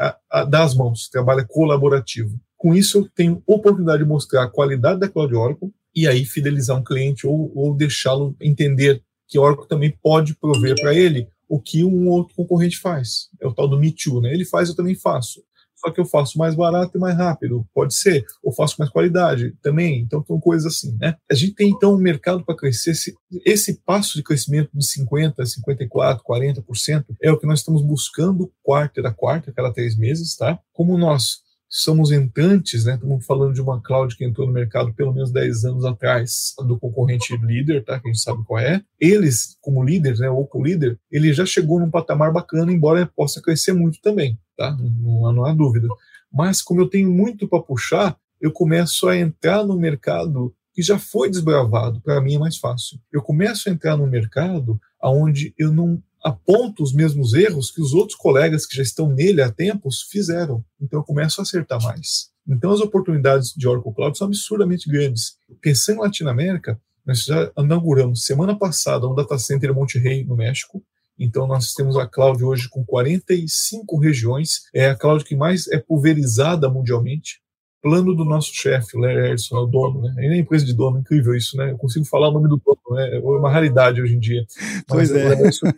dá 0.49 0.65
as 0.65 0.75
mãos, 0.75 1.09
trabalha 1.09 1.47
colaborativo. 1.49 2.37
Com 2.59 2.75
isso, 2.75 2.99
eu 2.99 3.09
tenho 3.15 3.41
oportunidade 3.47 4.03
de 4.03 4.09
mostrar 4.09 4.43
a 4.43 4.51
qualidade 4.51 4.99
da 4.99 5.09
Cloud 5.09 5.33
Oracle 5.33 5.73
e 5.95 6.09
aí 6.09 6.25
fidelizar 6.25 6.77
um 6.77 6.83
cliente 6.83 7.25
ou, 7.25 7.53
ou 7.55 7.77
deixá-lo 7.77 8.35
entender 8.41 9.01
que 9.29 9.39
a 9.39 9.41
Oracle 9.43 9.69
também 9.69 9.97
pode 10.03 10.35
prover 10.35 10.75
para 10.81 10.93
ele 10.93 11.29
o 11.49 11.61
que 11.61 11.85
um 11.85 12.09
outro 12.09 12.35
concorrente 12.35 12.79
faz. 12.79 13.29
É 13.41 13.47
o 13.47 13.55
tal 13.55 13.69
do 13.69 13.79
Me 13.79 13.93
Too, 13.93 14.21
né? 14.21 14.33
Ele 14.33 14.45
faz, 14.45 14.69
eu 14.69 14.75
também 14.75 14.97
faço 14.97 15.41
só 15.83 15.91
que 15.91 16.01
eu 16.01 16.05
faço 16.05 16.39
mais 16.39 16.55
barato 16.55 16.97
e 16.97 17.01
mais 17.01 17.17
rápido, 17.17 17.67
pode 17.75 17.95
ser, 17.95 18.25
ou 18.43 18.53
faço 18.53 18.77
mais 18.79 18.91
qualidade 18.91 19.53
também, 19.61 20.01
então 20.01 20.25
são 20.25 20.39
coisas 20.39 20.73
assim, 20.73 20.97
né? 21.01 21.17
A 21.31 21.35
gente 21.35 21.55
tem 21.55 21.71
então 21.71 21.95
um 21.95 21.99
mercado 21.99 22.45
para 22.45 22.57
crescer, 22.57 22.93
esse, 22.93 23.15
esse 23.45 23.81
passo 23.85 24.17
de 24.17 24.23
crescimento 24.23 24.71
de 24.73 24.87
50, 24.87 25.45
54, 25.45 26.25
40% 26.25 27.05
é 27.21 27.33
o 27.33 27.39
que 27.39 27.47
nós 27.47 27.59
estamos 27.59 27.83
buscando 27.83 28.53
quarta 28.63 29.03
da 29.03 29.13
quarta, 29.13 29.53
cada 29.53 29.73
três 29.73 29.97
meses, 29.97 30.37
tá? 30.37 30.59
Como 30.73 30.97
nós 30.97 31.43
somos 31.73 32.13
entrantes, 32.13 32.85
né? 32.85 32.95
Estamos 32.95 33.25
falando 33.25 33.55
de 33.55 33.63
uma 33.63 33.81
cloud 33.81 34.15
que 34.15 34.25
entrou 34.25 34.47
no 34.47 34.53
mercado 34.53 34.93
pelo 34.93 35.13
menos 35.13 35.33
10 35.33 35.65
anos 35.65 35.85
atrás 35.87 36.53
do 36.67 36.79
concorrente 36.79 37.35
líder, 37.39 37.83
tá? 37.83 37.99
Que 37.99 38.09
a 38.09 38.13
gente 38.13 38.23
sabe 38.23 38.45
qual 38.45 38.61
é. 38.61 38.83
Eles, 39.01 39.57
como 39.63 39.83
líderes, 39.83 40.21
né? 40.21 40.29
Ou 40.29 40.47
como 40.47 40.67
líder, 40.67 40.99
ele 41.11 41.33
já 41.33 41.47
chegou 41.47 41.81
num 41.81 41.91
patamar 41.91 42.31
bacana, 42.31 42.71
embora 42.71 43.11
possa 43.17 43.41
crescer 43.41 43.73
muito 43.73 43.99
também, 44.03 44.39
tá? 44.63 44.77
Não, 44.77 45.33
não 45.33 45.45
há 45.45 45.53
dúvida. 45.53 45.89
Mas 46.33 46.63
como 46.63 46.81
eu 46.81 46.89
tenho 46.89 47.11
muito 47.11 47.49
para 47.49 47.63
puxar, 47.63 48.17
eu 48.41 48.53
começo 48.53 49.09
a 49.09 49.17
entrar 49.17 49.65
no 49.65 49.77
mercado 49.77 50.55
que 50.73 50.83
já 50.83 50.99
foi 50.99 51.29
desbravado. 51.29 52.01
Para 52.01 52.21
mim 52.21 52.37
é 52.37 52.39
mais 52.39 52.57
fácil. 52.57 52.99
Eu 53.13 53.23
começo 53.23 53.69
a 53.69 53.73
entrar 53.73 53.97
no 53.97 54.07
mercado 54.07 54.81
aonde 55.01 55.53
eu 55.59 55.73
não 55.73 56.03
aponto 56.25 56.83
os 56.83 56.95
mesmos 56.95 57.35
erros 57.35 57.71
que 57.71 57.83
os 57.83 57.93
outros 57.93 58.17
colegas 58.17 58.65
que 58.65 58.77
já 58.77 58.83
estão 58.83 59.09
nele 59.09 59.43
há 59.43 59.51
tempos 59.51 60.03
fizeram. 60.03 60.65
Então 60.81 61.01
eu 61.01 61.05
começo 61.05 61.41
a 61.41 61.43
acertar 61.43 61.83
mais. 61.83 62.31
Então 62.49 62.71
as 62.71 62.81
oportunidades 62.81 63.53
de 63.57 63.69
Oracle 63.69 63.93
Cloud 63.93 64.17
são 64.17 64.29
absurdamente 64.29 64.89
grandes. 64.89 65.37
Pensando 65.61 65.99
em 65.99 66.03
Latinoamérica, 66.03 66.81
nós 67.05 67.25
já 67.25 67.51
inauguramos 67.59 68.25
semana 68.25 68.57
passada 68.57 69.09
um 69.09 69.15
data 69.15 69.37
center 69.39 69.71
em 69.71 69.75
Monterrey, 69.75 70.25
no 70.25 70.37
México. 70.37 70.83
Então 71.19 71.47
nós 71.47 71.75
temos 71.75 71.97
a 71.97 72.07
cloud 72.07 72.43
hoje 72.43 72.69
com 72.69 72.85
45 72.85 73.99
regiões, 73.99 74.63
é 74.75 74.91
a 74.91 74.97
cloud 74.97 75.25
que 75.25 75.37
mais 75.37 75.69
é 75.69 75.79
pulverizada 75.79 76.69
mundialmente 76.69 77.43
plano 77.83 78.15
do 78.15 78.25
nosso 78.25 78.55
chefe, 78.55 78.97
Larry 78.97 79.31
Ellison, 79.31 79.57
é 79.57 79.61
o 79.61 79.67
dono, 79.67 80.03
né? 80.03 80.15
Ele 80.19 80.37
é 80.37 80.39
empresa 80.39 80.65
de 80.65 80.73
dono, 80.73 81.01
incrível 81.01 81.35
isso, 81.35 81.57
né? 81.57 81.73
Eu 81.73 81.77
consigo 81.77 82.05
falar 82.05 82.29
o 82.29 82.33
nome 82.33 82.49
do 82.49 82.63
dono, 82.65 82.97
né? 82.97 83.17
É 83.17 83.19
uma 83.19 83.51
raridade 83.51 84.01
hoje 84.01 84.15
em 84.15 84.21
dia. 84.21 84.47
Pois 84.87 85.11
Mas, 85.11 85.21
é. 85.21 85.69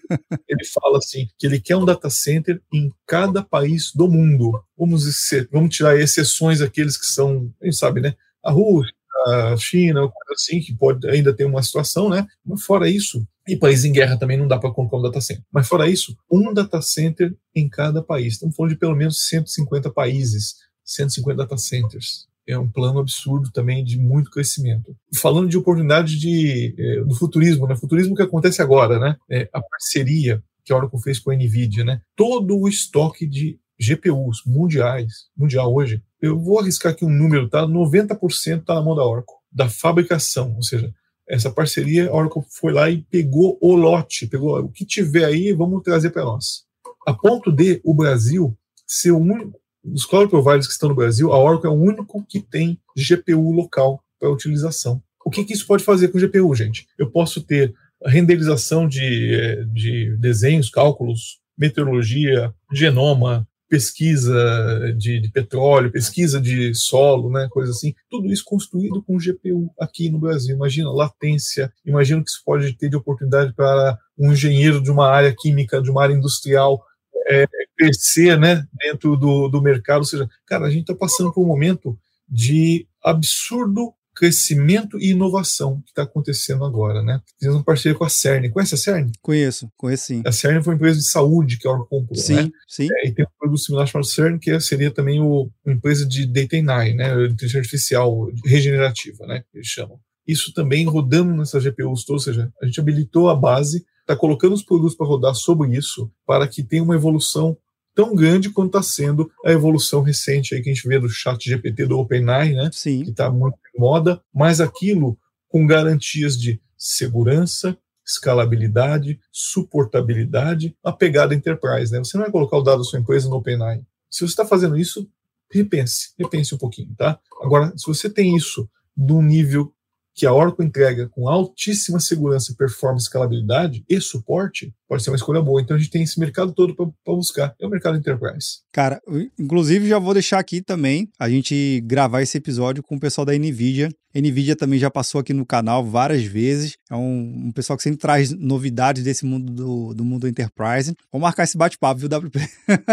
ele 0.49 0.64
fala 0.66 0.99
assim, 0.99 1.28
que 1.39 1.47
ele 1.47 1.61
quer 1.61 1.76
um 1.76 1.85
data 1.85 2.11
center 2.11 2.61
em 2.72 2.93
cada 3.07 3.43
país 3.43 3.91
do 3.95 4.07
mundo. 4.07 4.53
Vamos, 4.76 5.05
vamos 5.51 5.74
tirar 5.74 5.99
exceções 5.99 6.61
aqueles 6.61 6.99
que 6.99 7.07
são, 7.07 7.51
quem 7.61 7.72
sabe, 7.72 8.01
né? 8.01 8.14
A 8.45 8.51
Rússia, 8.51 8.93
a 9.26 9.57
China, 9.57 10.01
coisa 10.01 10.35
assim, 10.35 10.61
que 10.61 10.74
pode 10.74 11.09
ainda 11.09 11.32
ter 11.32 11.45
uma 11.45 11.62
situação, 11.62 12.11
né? 12.11 12.26
Mas 12.45 12.62
fora 12.64 12.89
isso, 12.89 13.26
e 13.47 13.57
países 13.57 13.84
em 13.84 13.92
guerra 13.92 14.18
também 14.18 14.36
não 14.36 14.49
dá 14.49 14.59
para 14.59 14.70
colocar 14.70 14.97
um 14.97 15.03
data 15.03 15.20
center. 15.20 15.45
Mas 15.53 15.68
fora 15.68 15.88
isso, 15.88 16.16
um 16.30 16.53
data 16.53 16.80
center 16.80 17.34
em 17.55 17.68
cada 17.68 18.03
país. 18.03 18.34
Estamos 18.34 18.57
falando 18.57 18.72
de 18.72 18.78
pelo 18.78 18.97
menos 18.97 19.26
150 19.28 19.90
países 19.90 20.57
150 20.84 21.36
data 21.36 21.57
centers. 21.57 22.26
É 22.47 22.59
um 22.59 22.68
plano 22.68 22.99
absurdo 22.99 23.51
também 23.51 23.82
de 23.82 23.99
muito 23.99 24.30
crescimento. 24.30 24.95
Falando 25.14 25.49
de 25.49 25.57
oportunidade 25.57 26.18
de, 26.18 26.74
é, 26.78 27.05
do 27.05 27.14
futurismo, 27.14 27.66
né? 27.66 27.74
Futurismo 27.74 28.14
que 28.14 28.22
acontece 28.22 28.61
agora, 28.61 28.99
né? 28.99 29.16
É, 29.30 29.49
a 29.53 29.62
parceria 29.62 30.42
que 30.62 30.72
a 30.72 30.76
Oracle 30.76 31.01
fez 31.01 31.18
com 31.18 31.30
a 31.30 31.34
NVIDIA, 31.34 31.84
né? 31.84 32.01
Todo 32.14 32.59
o 32.59 32.68
estoque 32.68 33.26
de 33.26 33.59
GPUs 33.80 34.42
mundiais, 34.47 35.26
mundial 35.36 35.74
hoje, 35.74 36.03
eu 36.20 36.38
vou 36.38 36.61
arriscar 36.61 36.92
aqui 36.92 37.05
um 37.05 37.11
número, 37.11 37.49
tá? 37.49 37.66
90% 37.66 38.61
está 38.61 38.74
na 38.74 38.82
mão 38.82 38.95
da 38.95 39.05
Oracle, 39.05 39.34
da 39.51 39.68
fabricação, 39.68 40.55
ou 40.55 40.62
seja, 40.62 40.92
essa 41.28 41.50
parceria, 41.50 42.08
a 42.08 42.14
Oracle 42.14 42.42
foi 42.50 42.72
lá 42.72 42.90
e 42.90 43.02
pegou 43.02 43.58
o 43.60 43.74
lote, 43.74 44.26
pegou 44.26 44.58
o 44.58 44.68
que 44.68 44.84
tiver 44.84 45.24
aí, 45.24 45.52
vamos 45.52 45.82
trazer 45.82 46.10
para 46.10 46.24
nós. 46.24 46.64
A 47.06 47.12
ponto 47.12 47.50
de 47.50 47.80
o 47.84 47.94
Brasil 47.94 48.56
ser 48.86 49.12
o 49.12 49.18
único 49.18 49.58
dos 49.82 50.06
cloud 50.06 50.30
providers 50.30 50.66
que 50.66 50.72
estão 50.72 50.88
no 50.88 50.94
Brasil, 50.94 51.32
a 51.32 51.38
Oracle 51.38 51.68
é 51.68 51.72
o 51.72 51.76
único 51.76 52.24
que 52.26 52.40
tem 52.40 52.78
GPU 52.96 53.52
local 53.52 54.02
para 54.18 54.30
utilização. 54.30 55.02
O 55.24 55.30
que, 55.30 55.44
que 55.44 55.52
isso 55.52 55.66
pode 55.66 55.84
fazer 55.84 56.08
com 56.08 56.18
GPU, 56.18 56.54
gente? 56.54 56.86
Eu 56.98 57.10
posso 57.10 57.42
ter 57.42 57.74
renderização 58.06 58.86
de, 58.86 59.34
eh, 59.34 59.64
de 59.72 60.16
desenhos, 60.16 60.70
cálculos, 60.70 61.40
meteorologia, 61.56 62.52
genoma, 62.72 63.46
pesquisa 63.74 64.94
de, 64.96 65.18
de, 65.18 65.28
petróleo, 65.32 65.90
pesquisa 65.90 66.40
de 66.40 66.72
solo, 66.76 67.28
né, 67.28 67.48
coisa 67.50 67.72
assim, 67.72 67.92
tudo 68.08 68.32
isso 68.32 68.44
construído 68.44 69.02
com 69.02 69.18
GPU 69.18 69.68
aqui 69.80 70.08
no 70.08 70.20
Brasil. 70.20 70.54
Imagina 70.54 70.92
latência, 70.92 71.72
imagina 71.84 72.22
que 72.22 72.30
isso 72.30 72.40
pode 72.46 72.72
ter 72.74 72.88
de 72.88 72.94
oportunidade 72.94 73.52
para 73.52 73.98
um 74.16 74.32
engenheiro 74.32 74.80
de 74.80 74.92
uma 74.92 75.10
área 75.10 75.34
química, 75.36 75.82
de 75.82 75.90
uma 75.90 76.04
área 76.04 76.14
industrial, 76.14 76.84
é, 77.26 77.48
crescer 77.76 78.38
né, 78.38 78.64
dentro 78.78 79.16
do, 79.16 79.48
do 79.48 79.60
mercado. 79.60 79.98
Ou 79.98 80.04
seja, 80.04 80.28
cara, 80.46 80.66
a 80.66 80.70
gente 80.70 80.82
está 80.82 80.94
passando 80.94 81.32
por 81.32 81.42
um 81.42 81.48
momento 81.48 81.98
de 82.28 82.86
absurdo 83.02 83.92
crescimento 84.14 84.98
e 84.98 85.10
inovação 85.10 85.80
que 85.82 85.90
está 85.90 86.02
acontecendo 86.02 86.64
agora, 86.64 87.02
né? 87.02 87.20
Fizemos 87.38 87.58
uma 87.58 87.64
parceria 87.64 87.96
com 87.96 88.04
a 88.04 88.08
CERN. 88.08 88.50
Conhece 88.50 88.74
a 88.74 88.78
CERN? 88.78 89.10
Conheço, 89.20 89.68
conheço 89.76 90.06
sim. 90.06 90.22
A 90.24 90.32
CERN 90.32 90.62
foi 90.62 90.72
uma 90.72 90.76
empresa 90.76 90.98
de 90.98 91.08
saúde 91.08 91.58
que 91.58 91.66
a 91.66 91.70
Oracle 91.70 91.88
comprou, 91.88 92.16
sim, 92.16 92.34
né? 92.34 92.50
Sim, 92.68 92.88
é, 92.90 93.08
e 93.08 93.12
tem 93.12 93.24
um 93.24 93.38
produto 93.38 93.60
similar 93.60 93.86
chamado 93.86 94.06
CERN, 94.06 94.38
que 94.38 94.58
seria 94.60 94.90
também 94.90 95.20
o, 95.20 95.50
uma 95.64 95.74
empresa 95.74 96.06
de 96.06 96.26
Data 96.26 96.56
AI, 96.56 96.94
né? 96.94 97.26
Inteligência 97.26 97.58
artificial 97.60 98.30
regenerativa, 98.44 99.26
né? 99.26 99.44
Eles 99.52 99.66
chamam. 99.66 99.98
Isso 100.26 100.54
também 100.54 100.86
rodando 100.86 101.34
nessas 101.36 101.62
GPUs 101.62 102.08
ou 102.08 102.18
seja, 102.18 102.50
a 102.62 102.66
gente 102.66 102.80
habilitou 102.80 103.28
a 103.28 103.34
base 103.34 103.84
está 104.04 104.14
colocando 104.14 104.52
os 104.52 104.62
produtos 104.62 104.94
para 104.94 105.06
rodar 105.06 105.34
sobre 105.34 105.76
isso, 105.76 106.10
para 106.26 106.46
que 106.46 106.62
tenha 106.62 106.82
uma 106.82 106.94
evolução 106.94 107.56
tão 107.95 108.14
grande 108.14 108.51
quanto 108.51 108.78
está 108.78 108.82
sendo 108.82 109.30
a 109.45 109.53
evolução 109.53 110.03
recente 110.03 110.55
aí 110.55 110.62
que 110.62 110.70
a 110.70 110.74
gente 110.74 110.88
vê 110.88 110.99
do 110.99 111.09
chat 111.09 111.49
GPT 111.49 111.86
do 111.86 111.99
OpenAI, 111.99 112.53
né? 112.53 112.70
Sim. 112.72 113.05
Que 113.05 113.11
está 113.11 113.30
muito 113.30 113.57
em 113.74 113.80
moda, 113.80 114.20
mas 114.34 114.61
aquilo 114.61 115.18
com 115.49 115.66
garantias 115.66 116.36
de 116.36 116.61
segurança, 116.76 117.78
escalabilidade, 118.05 119.18
suportabilidade, 119.32 120.76
a 120.82 120.92
pegada 120.92 121.34
enterprise, 121.34 121.92
né? 121.92 121.99
Você 122.01 122.16
não 122.16 122.24
vai 122.24 122.32
colocar 122.32 122.59
o 122.59 122.62
dado 122.62 122.78
da 122.78 122.84
sua 122.84 122.99
empresa 122.99 123.28
no 123.28 123.36
OpenAI. 123.36 123.80
Se 124.11 124.20
você 124.20 124.32
está 124.32 124.45
fazendo 124.45 124.76
isso, 124.76 125.09
repense, 125.51 126.12
repense 126.18 126.55
um 126.55 126.59
pouquinho, 126.59 126.95
tá? 126.97 127.18
Agora, 127.40 127.72
se 127.76 127.86
você 127.86 128.11
tem 128.11 128.36
isso 128.36 128.68
num 128.97 129.22
nível 129.22 129.72
que 130.14 130.26
a 130.26 130.32
Oracle 130.32 130.64
entrega 130.64 131.09
com 131.09 131.28
altíssima 131.28 131.99
segurança, 131.99 132.55
performance, 132.57 133.07
escalabilidade 133.07 133.84
e 133.88 134.01
suporte, 134.01 134.72
pode 134.89 135.03
ser 135.03 135.11
uma 135.11 135.16
escolha 135.16 135.43
boa. 135.43 135.61
Então 135.61 135.76
a 135.76 135.78
gente 135.78 135.91
tem 135.91 136.03
esse 136.03 136.18
mercado 136.18 136.53
todo 136.53 136.74
para 136.74 137.14
buscar. 137.14 137.55
É 137.61 137.66
o 137.66 137.70
mercado 137.70 137.97
enterprise. 137.97 138.61
Cara, 138.72 139.01
inclusive 139.39 139.89
já 139.89 139.99
vou 139.99 140.12
deixar 140.14 140.39
aqui 140.39 140.62
também 140.62 141.09
a 141.18 141.28
gente 141.28 141.80
gravar 141.85 142.22
esse 142.22 142.37
episódio 142.39 142.82
com 142.82 142.97
o 142.97 143.01
pessoal 143.01 143.24
da 143.24 143.32
NVIDIA. 143.32 143.89
NVIDIA 144.14 144.55
também 144.55 144.78
já 144.78 144.91
passou 144.91 145.20
aqui 145.20 145.32
no 145.32 145.45
canal 145.45 145.85
várias 145.85 146.22
vezes. 146.22 146.76
É 146.91 146.95
um, 146.95 147.47
um 147.47 147.53
pessoal 147.53 147.76
que 147.76 147.82
sempre 147.82 147.99
traz 147.99 148.30
novidades 148.30 149.03
desse 149.03 149.24
mundo 149.24 149.53
do, 149.53 149.95
do 149.95 150.05
mundo 150.05 150.28
enterprise. 150.28 150.95
Vamos 151.11 151.24
marcar 151.24 151.45
esse 151.45 151.59
bate-papo, 151.59 152.01
viu, 152.01 152.09
WP? 152.09 152.39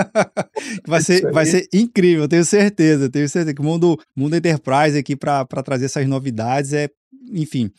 vai, 0.88 1.02
ser, 1.02 1.32
vai 1.32 1.46
ser 1.46 1.68
incrível, 1.72 2.28
tenho 2.28 2.44
certeza. 2.44 3.10
Tenho 3.10 3.30
certeza 3.30 3.54
que 3.54 3.62
o 3.62 3.64
mundo, 3.64 4.00
mundo 4.16 4.36
enterprise 4.36 4.98
aqui 4.98 5.16
para 5.16 5.46
trazer 5.64 5.86
essas 5.86 6.08
novidades 6.08 6.74
é 6.74 6.89
enfim, 7.32 7.72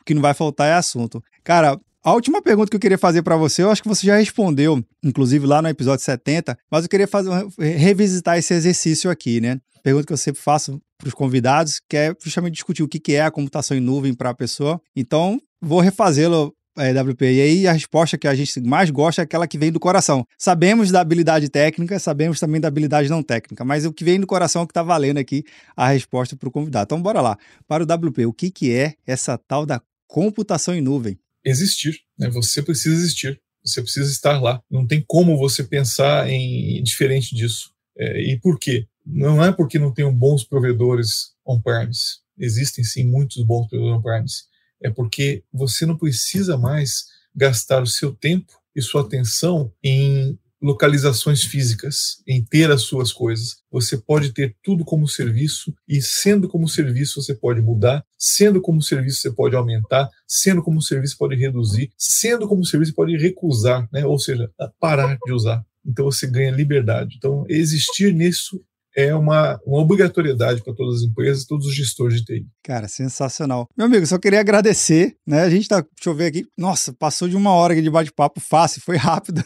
o 0.00 0.04
que 0.04 0.14
não 0.14 0.22
vai 0.22 0.34
faltar 0.34 0.68
é 0.68 0.74
assunto. 0.74 1.22
Cara, 1.42 1.78
a 2.02 2.12
última 2.14 2.40
pergunta 2.40 2.70
que 2.70 2.76
eu 2.76 2.80
queria 2.80 2.98
fazer 2.98 3.22
para 3.22 3.36
você, 3.36 3.62
eu 3.62 3.70
acho 3.70 3.82
que 3.82 3.88
você 3.88 4.06
já 4.06 4.16
respondeu, 4.16 4.82
inclusive 5.02 5.46
lá 5.46 5.60
no 5.60 5.68
episódio 5.68 6.04
70, 6.04 6.56
mas 6.70 6.84
eu 6.84 6.88
queria 6.88 7.06
fazer, 7.06 7.30
revisitar 7.58 8.38
esse 8.38 8.54
exercício 8.54 9.10
aqui, 9.10 9.40
né? 9.40 9.60
Pergunta 9.82 10.06
que 10.06 10.12
eu 10.12 10.16
sempre 10.16 10.40
faço 10.40 10.80
para 10.98 11.08
os 11.08 11.14
convidados, 11.14 11.80
que 11.88 11.96
é 11.96 12.14
justamente 12.22 12.54
discutir 12.54 12.82
o 12.82 12.88
que 12.88 13.14
é 13.14 13.22
a 13.22 13.30
computação 13.30 13.76
em 13.76 13.80
nuvem 13.80 14.14
para 14.14 14.30
a 14.30 14.34
pessoa. 14.34 14.80
Então, 14.94 15.40
vou 15.60 15.80
refazê-lo 15.80 16.54
é, 16.78 16.92
WP. 16.92 17.22
E 17.24 17.40
aí 17.40 17.66
a 17.66 17.72
resposta 17.72 18.16
que 18.16 18.28
a 18.28 18.34
gente 18.34 18.60
mais 18.60 18.90
gosta 18.90 19.22
é 19.22 19.24
aquela 19.24 19.46
que 19.46 19.58
vem 19.58 19.72
do 19.72 19.80
coração. 19.80 20.26
Sabemos 20.38 20.90
da 20.90 21.00
habilidade 21.00 21.48
técnica, 21.48 21.98
sabemos 21.98 22.38
também 22.38 22.60
da 22.60 22.68
habilidade 22.68 23.08
não 23.08 23.22
técnica, 23.22 23.64
mas 23.64 23.84
o 23.84 23.92
que 23.92 24.04
vem 24.04 24.20
do 24.20 24.26
coração 24.26 24.62
é 24.62 24.66
que 24.66 24.70
está 24.70 24.82
valendo 24.82 25.18
aqui 25.18 25.44
a 25.76 25.88
resposta 25.88 26.36
para 26.36 26.48
o 26.48 26.52
convidado. 26.52 26.84
Então 26.84 27.02
bora 27.02 27.20
lá. 27.20 27.36
Para 27.66 27.82
o 27.82 27.86
WP, 27.86 28.26
o 28.26 28.32
que, 28.32 28.50
que 28.50 28.72
é 28.72 28.94
essa 29.06 29.36
tal 29.36 29.66
da 29.66 29.80
computação 30.06 30.74
em 30.74 30.80
nuvem? 30.80 31.18
Existir. 31.44 32.00
Né? 32.18 32.28
Você 32.30 32.62
precisa 32.62 32.94
existir, 32.94 33.40
você 33.64 33.82
precisa 33.82 34.10
estar 34.10 34.40
lá. 34.40 34.62
Não 34.70 34.86
tem 34.86 35.04
como 35.06 35.36
você 35.36 35.64
pensar 35.64 36.28
em 36.28 36.82
diferente 36.82 37.34
disso. 37.34 37.72
É, 37.96 38.22
e 38.22 38.38
por 38.38 38.58
quê? 38.58 38.86
Não 39.04 39.42
é 39.42 39.52
porque 39.52 39.78
não 39.78 39.92
tenham 39.92 40.14
bons 40.14 40.44
provedores 40.44 41.34
on-premise. 41.44 42.20
Existem 42.38 42.84
sim 42.84 43.04
muitos 43.04 43.42
bons 43.44 43.68
provedores 43.68 43.98
on-premise. 43.98 44.42
É 44.82 44.90
porque 44.90 45.42
você 45.52 45.84
não 45.84 45.96
precisa 45.96 46.56
mais 46.56 47.06
gastar 47.34 47.82
o 47.82 47.86
seu 47.86 48.12
tempo 48.12 48.52
e 48.74 48.80
sua 48.80 49.02
atenção 49.02 49.72
em 49.82 50.38
localizações 50.60 51.42
físicas, 51.44 52.22
em 52.26 52.44
ter 52.44 52.70
as 52.70 52.82
suas 52.82 53.12
coisas. 53.12 53.56
Você 53.70 53.96
pode 53.96 54.32
ter 54.32 54.56
tudo 54.62 54.84
como 54.84 55.08
serviço 55.08 55.74
e 55.88 56.02
sendo 56.02 56.48
como 56.48 56.68
serviço 56.68 57.22
você 57.22 57.34
pode 57.34 57.62
mudar, 57.62 58.04
sendo 58.18 58.60
como 58.60 58.82
serviço 58.82 59.20
você 59.20 59.30
pode 59.30 59.56
aumentar, 59.56 60.08
sendo 60.26 60.62
como 60.62 60.82
serviço 60.82 61.16
pode 61.16 61.36
reduzir, 61.36 61.90
sendo 61.96 62.46
como 62.46 62.64
serviço 62.64 62.94
pode 62.94 63.16
recusar, 63.16 63.88
né? 63.92 64.04
ou 64.04 64.18
seja, 64.18 64.50
parar 64.78 65.16
de 65.24 65.32
usar. 65.32 65.64
Então 65.84 66.04
você 66.04 66.26
ganha 66.26 66.50
liberdade. 66.50 67.16
Então 67.16 67.44
existir 67.48 68.12
nisso 68.12 68.62
é 69.00 69.14
uma, 69.14 69.58
uma 69.66 69.80
obrigatoriedade 69.80 70.62
para 70.62 70.74
todas 70.74 70.96
as 70.96 71.02
empresas, 71.02 71.44
todos 71.44 71.66
os 71.66 71.74
gestores 71.74 72.16
de 72.20 72.24
TI. 72.24 72.46
Cara, 72.62 72.88
sensacional. 72.88 73.68
Meu 73.76 73.86
amigo, 73.86 74.06
só 74.06 74.18
queria 74.18 74.40
agradecer, 74.40 75.16
né? 75.26 75.42
A 75.42 75.50
gente 75.50 75.68
tá, 75.68 75.80
deixa 75.80 76.08
eu 76.08 76.14
ver 76.14 76.26
aqui, 76.26 76.46
nossa, 76.56 76.92
passou 76.92 77.28
de 77.28 77.36
uma 77.36 77.52
hora 77.52 77.72
aqui 77.72 77.82
de 77.82 77.90
bate-papo 77.90 78.40
fácil, 78.40 78.80
foi 78.82 78.96
rápido. 78.96 79.42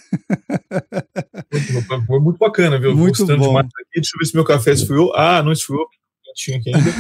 Foi 2.07 2.21
muito 2.21 2.39
bacana, 2.39 2.79
viu? 2.79 2.97
Muito 2.97 3.19
Gostando 3.19 3.39
bom. 3.39 3.49
demais 3.49 3.67
aqui. 3.67 4.01
Deixa 4.01 4.11
eu 4.15 4.19
ver 4.19 4.27
se 4.27 4.35
meu 4.35 4.45
café 4.45 4.73
esfriou. 4.73 5.15
Ah, 5.15 5.43
não 5.43 5.53
esfriou, 5.53 5.87
tinha 6.35 6.59
aqui 6.59 6.71
ainda. 6.75 6.93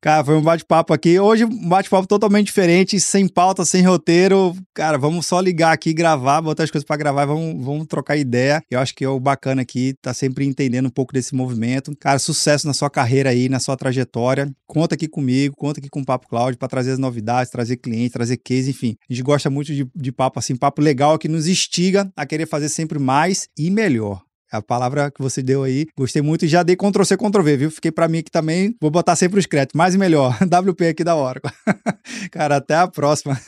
Cara, 0.00 0.24
foi 0.24 0.36
um 0.36 0.42
bate-papo 0.42 0.92
aqui. 0.92 1.18
Hoje, 1.18 1.44
um 1.44 1.68
bate-papo 1.68 2.06
totalmente 2.06 2.46
diferente, 2.46 2.98
sem 2.98 3.28
pauta, 3.28 3.64
sem 3.64 3.82
roteiro. 3.82 4.54
Cara, 4.74 4.98
vamos 4.98 5.26
só 5.26 5.40
ligar 5.40 5.72
aqui, 5.72 5.92
gravar, 5.92 6.40
botar 6.40 6.64
as 6.64 6.70
coisas 6.70 6.86
para 6.86 6.96
gravar 6.96 7.24
e 7.24 7.26
vamos, 7.26 7.64
vamos 7.64 7.86
trocar 7.86 8.16
ideia. 8.16 8.62
Eu 8.70 8.80
acho 8.80 8.94
que 8.94 9.04
é 9.04 9.08
o 9.08 9.20
bacana 9.20 9.62
aqui, 9.62 9.94
tá 10.00 10.12
sempre 10.12 10.44
entendendo 10.44 10.86
um 10.86 10.90
pouco 10.90 11.12
desse 11.12 11.34
movimento. 11.34 11.92
Cara, 11.98 12.18
sucesso 12.18 12.66
na 12.66 12.72
sua 12.72 12.90
carreira 12.90 13.30
aí, 13.30 13.48
na 13.48 13.60
sua 13.60 13.76
trajetória. 13.76 14.50
Conta 14.66 14.94
aqui 14.94 15.08
comigo, 15.08 15.54
conta 15.56 15.80
aqui 15.80 15.88
com 15.88 16.00
o 16.00 16.04
Papo 16.04 16.28
Cloud 16.28 16.56
para 16.56 16.68
trazer 16.68 16.92
as 16.92 16.98
novidades, 16.98 17.50
trazer 17.50 17.76
clientes, 17.76 18.12
trazer 18.12 18.36
case, 18.38 18.70
enfim. 18.70 18.96
A 19.08 19.12
gente 19.12 19.22
gosta 19.22 19.50
muito 19.50 19.72
de, 19.72 19.86
de 19.94 20.12
papo 20.12 20.38
assim, 20.38 20.56
papo 20.56 20.80
legal 20.82 21.18
que 21.18 21.28
nos 21.28 21.46
instiga 21.46 22.10
a 22.16 22.26
querer 22.26 22.46
fazer 22.46 22.68
sempre 22.68 22.98
mais 22.98 23.48
e 23.56 23.70
melhor. 23.70 24.25
A 24.50 24.62
palavra 24.62 25.10
que 25.10 25.20
você 25.20 25.42
deu 25.42 25.64
aí, 25.64 25.86
gostei 25.96 26.22
muito. 26.22 26.46
Já 26.46 26.62
dei 26.62 26.76
Ctrl 26.76 27.02
C, 27.04 27.16
Ctrl 27.16 27.42
V, 27.42 27.56
viu? 27.56 27.70
Fiquei 27.70 27.90
para 27.90 28.06
mim 28.06 28.18
aqui 28.18 28.30
também. 28.30 28.76
Vou 28.80 28.90
botar 28.90 29.16
sempre 29.16 29.40
os 29.40 29.46
créditos, 29.46 29.76
mais 29.76 29.94
e 29.94 29.98
melhor. 29.98 30.36
WP 30.42 30.86
aqui 30.86 31.02
da 31.02 31.16
Oracle. 31.16 31.50
Cara, 32.30 32.56
até 32.56 32.74
a 32.74 32.86
próxima. 32.86 33.38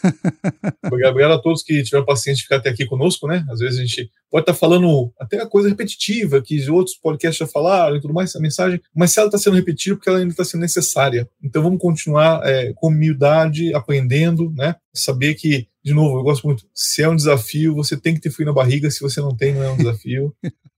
Obrigado 0.84 1.32
a 1.32 1.38
todos 1.38 1.62
que 1.62 1.82
tiveram 1.82 2.05
paciência 2.05 2.38
de 2.38 2.42
ficar 2.42 2.57
até 2.57 2.70
aqui 2.70 2.84
conosco, 2.84 3.28
né? 3.28 3.44
Às 3.49 3.61
vezes 3.61 3.78
a 3.78 3.82
gente 3.82 4.11
pode 4.30 4.42
estar 4.42 4.53
tá 4.53 4.59
falando 4.59 5.12
até 5.20 5.40
a 5.40 5.46
coisa 5.46 5.68
repetitiva 5.68 6.42
que 6.42 6.68
outros 6.68 6.96
podcasts 6.96 7.38
já 7.38 7.46
falaram 7.46 7.96
e 7.96 8.01
tudo 8.01 8.12
mais, 8.12 8.34
a 8.34 8.40
mensagem, 8.40 8.80
mas 8.94 9.12
se 9.12 9.20
ela 9.20 9.28
está 9.28 9.38
sendo 9.38 9.57
repetida, 9.57 9.96
porque 9.96 10.09
ela 10.09 10.18
ainda 10.18 10.32
está 10.32 10.44
sendo 10.44 10.61
necessária. 10.61 11.28
Então 11.42 11.62
vamos 11.62 11.78
continuar 11.80 12.44
é, 12.44 12.72
com 12.74 12.88
humildade, 12.88 13.72
aprendendo, 13.72 14.53
né? 14.57 14.74
Saber 14.92 15.34
que 15.34 15.68
de 15.84 15.94
novo, 15.94 16.18
eu 16.18 16.22
gosto 16.22 16.46
muito. 16.46 16.66
Se 16.74 17.03
é 17.03 17.09
um 17.09 17.16
desafio, 17.16 17.74
você 17.74 17.96
tem 17.96 18.12
que 18.12 18.20
ter 18.20 18.30
frio 18.30 18.44
na 18.44 18.53
barriga. 18.53 18.90
Se 18.90 19.01
você 19.01 19.22
não 19.22 19.34
tem, 19.34 19.55
não 19.55 19.62
é 19.62 19.70
um 19.70 19.76
desafio. 19.76 20.34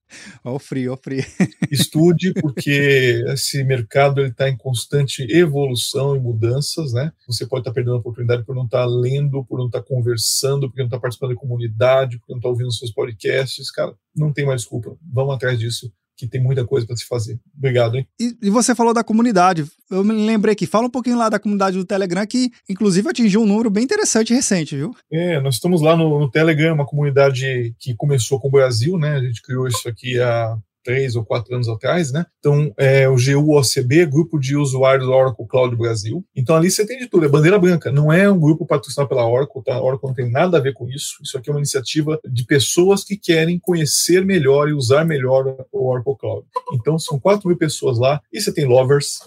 Ó 0.44 0.54
o 0.54 0.58
frio, 0.58 0.92
o 0.92 0.96
frio. 0.96 1.24
Estude, 1.70 2.32
porque 2.34 3.22
esse 3.28 3.62
mercado 3.64 4.24
está 4.24 4.48
em 4.48 4.56
constante 4.56 5.22
evolução 5.30 6.16
e 6.16 6.20
mudanças, 6.20 6.92
né? 6.92 7.12
Você 7.26 7.46
pode 7.46 7.62
estar 7.62 7.70
tá 7.70 7.74
perdendo 7.74 7.94
a 7.94 7.98
oportunidade 7.98 8.44
por 8.44 8.54
não 8.54 8.64
estar 8.64 8.80
tá 8.80 8.86
lendo, 8.86 9.44
por 9.44 9.58
não 9.58 9.66
estar 9.66 9.80
tá 9.80 9.86
conversando, 9.86 10.68
porque 10.68 10.80
não 10.80 10.88
está 10.88 10.98
participando 10.98 11.30
da 11.30 11.40
comunidade, 11.40 12.18
porque 12.18 12.32
não 12.32 12.38
está 12.38 12.48
ouvindo 12.48 12.72
seus 12.72 12.92
podcasts. 12.92 13.70
Cara, 13.70 13.94
não 14.14 14.32
tem 14.32 14.46
mais 14.46 14.62
desculpa. 14.62 14.96
Vamos 15.02 15.34
atrás 15.34 15.58
disso 15.58 15.92
que 16.20 16.28
tem 16.28 16.40
muita 16.40 16.66
coisa 16.66 16.86
para 16.86 16.96
se 16.96 17.04
fazer. 17.06 17.38
Obrigado, 17.56 17.96
hein? 17.96 18.06
E, 18.20 18.36
e, 18.42 18.50
você 18.50 18.74
falou 18.74 18.92
da 18.92 19.02
comunidade. 19.02 19.64
Eu 19.90 20.04
me 20.04 20.12
lembrei 20.12 20.52
aqui, 20.52 20.66
fala 20.66 20.86
um 20.86 20.90
pouquinho 20.90 21.18
lá 21.18 21.28
da 21.28 21.38
comunidade 21.38 21.76
do 21.76 21.84
Telegram, 21.84 22.26
que 22.26 22.50
inclusive 22.68 23.08
atingiu 23.08 23.42
um 23.42 23.46
número 23.46 23.70
bem 23.70 23.84
interessante 23.84 24.34
recente, 24.34 24.76
viu? 24.76 24.94
É, 25.10 25.40
nós 25.40 25.54
estamos 25.54 25.80
lá 25.80 25.96
no, 25.96 26.18
no 26.18 26.30
Telegram, 26.30 26.74
uma 26.74 26.86
comunidade 26.86 27.74
que 27.78 27.94
começou 27.94 28.38
com 28.38 28.48
o 28.48 28.52
Brasil, 28.52 28.98
né? 28.98 29.16
A 29.16 29.20
gente 29.20 29.42
criou 29.42 29.66
isso 29.66 29.88
aqui 29.88 30.20
há 30.20 30.56
três 30.82 31.16
ou 31.16 31.24
quatro 31.24 31.54
anos 31.54 31.68
atrás, 31.68 32.12
né? 32.12 32.24
Então, 32.38 32.72
é 32.76 33.08
o 33.08 33.16
GUOCB, 33.16 34.06
Grupo 34.06 34.38
de 34.38 34.56
Usuários 34.56 35.08
Oracle 35.08 35.46
Cloud 35.46 35.76
Brasil. 35.76 36.24
Então, 36.34 36.56
ali 36.56 36.70
você 36.70 36.86
tem 36.86 36.98
de 36.98 37.06
tudo, 37.06 37.26
é 37.26 37.28
bandeira 37.28 37.58
branca. 37.58 37.92
Não 37.92 38.12
é 38.12 38.30
um 38.30 38.38
grupo 38.38 38.66
patrocinado 38.66 39.08
pela 39.08 39.28
Oracle, 39.28 39.62
tá? 39.62 39.74
A 39.74 39.82
Oracle 39.82 40.08
não 40.08 40.14
tem 40.14 40.30
nada 40.30 40.58
a 40.58 40.60
ver 40.60 40.72
com 40.72 40.88
isso. 40.88 41.16
Isso 41.22 41.36
aqui 41.36 41.50
é 41.50 41.52
uma 41.52 41.60
iniciativa 41.60 42.20
de 42.24 42.44
pessoas 42.44 43.04
que 43.04 43.16
querem 43.16 43.58
conhecer 43.58 44.24
melhor 44.24 44.68
e 44.68 44.72
usar 44.72 45.04
melhor 45.04 45.56
o 45.72 45.88
Oracle 45.88 46.16
Cloud. 46.18 46.46
Então, 46.72 46.98
são 46.98 47.18
4 47.18 47.46
mil 47.48 47.56
pessoas 47.56 47.98
lá. 47.98 48.20
E 48.32 48.40
você 48.40 48.52
tem 48.52 48.64
lovers, 48.64 49.20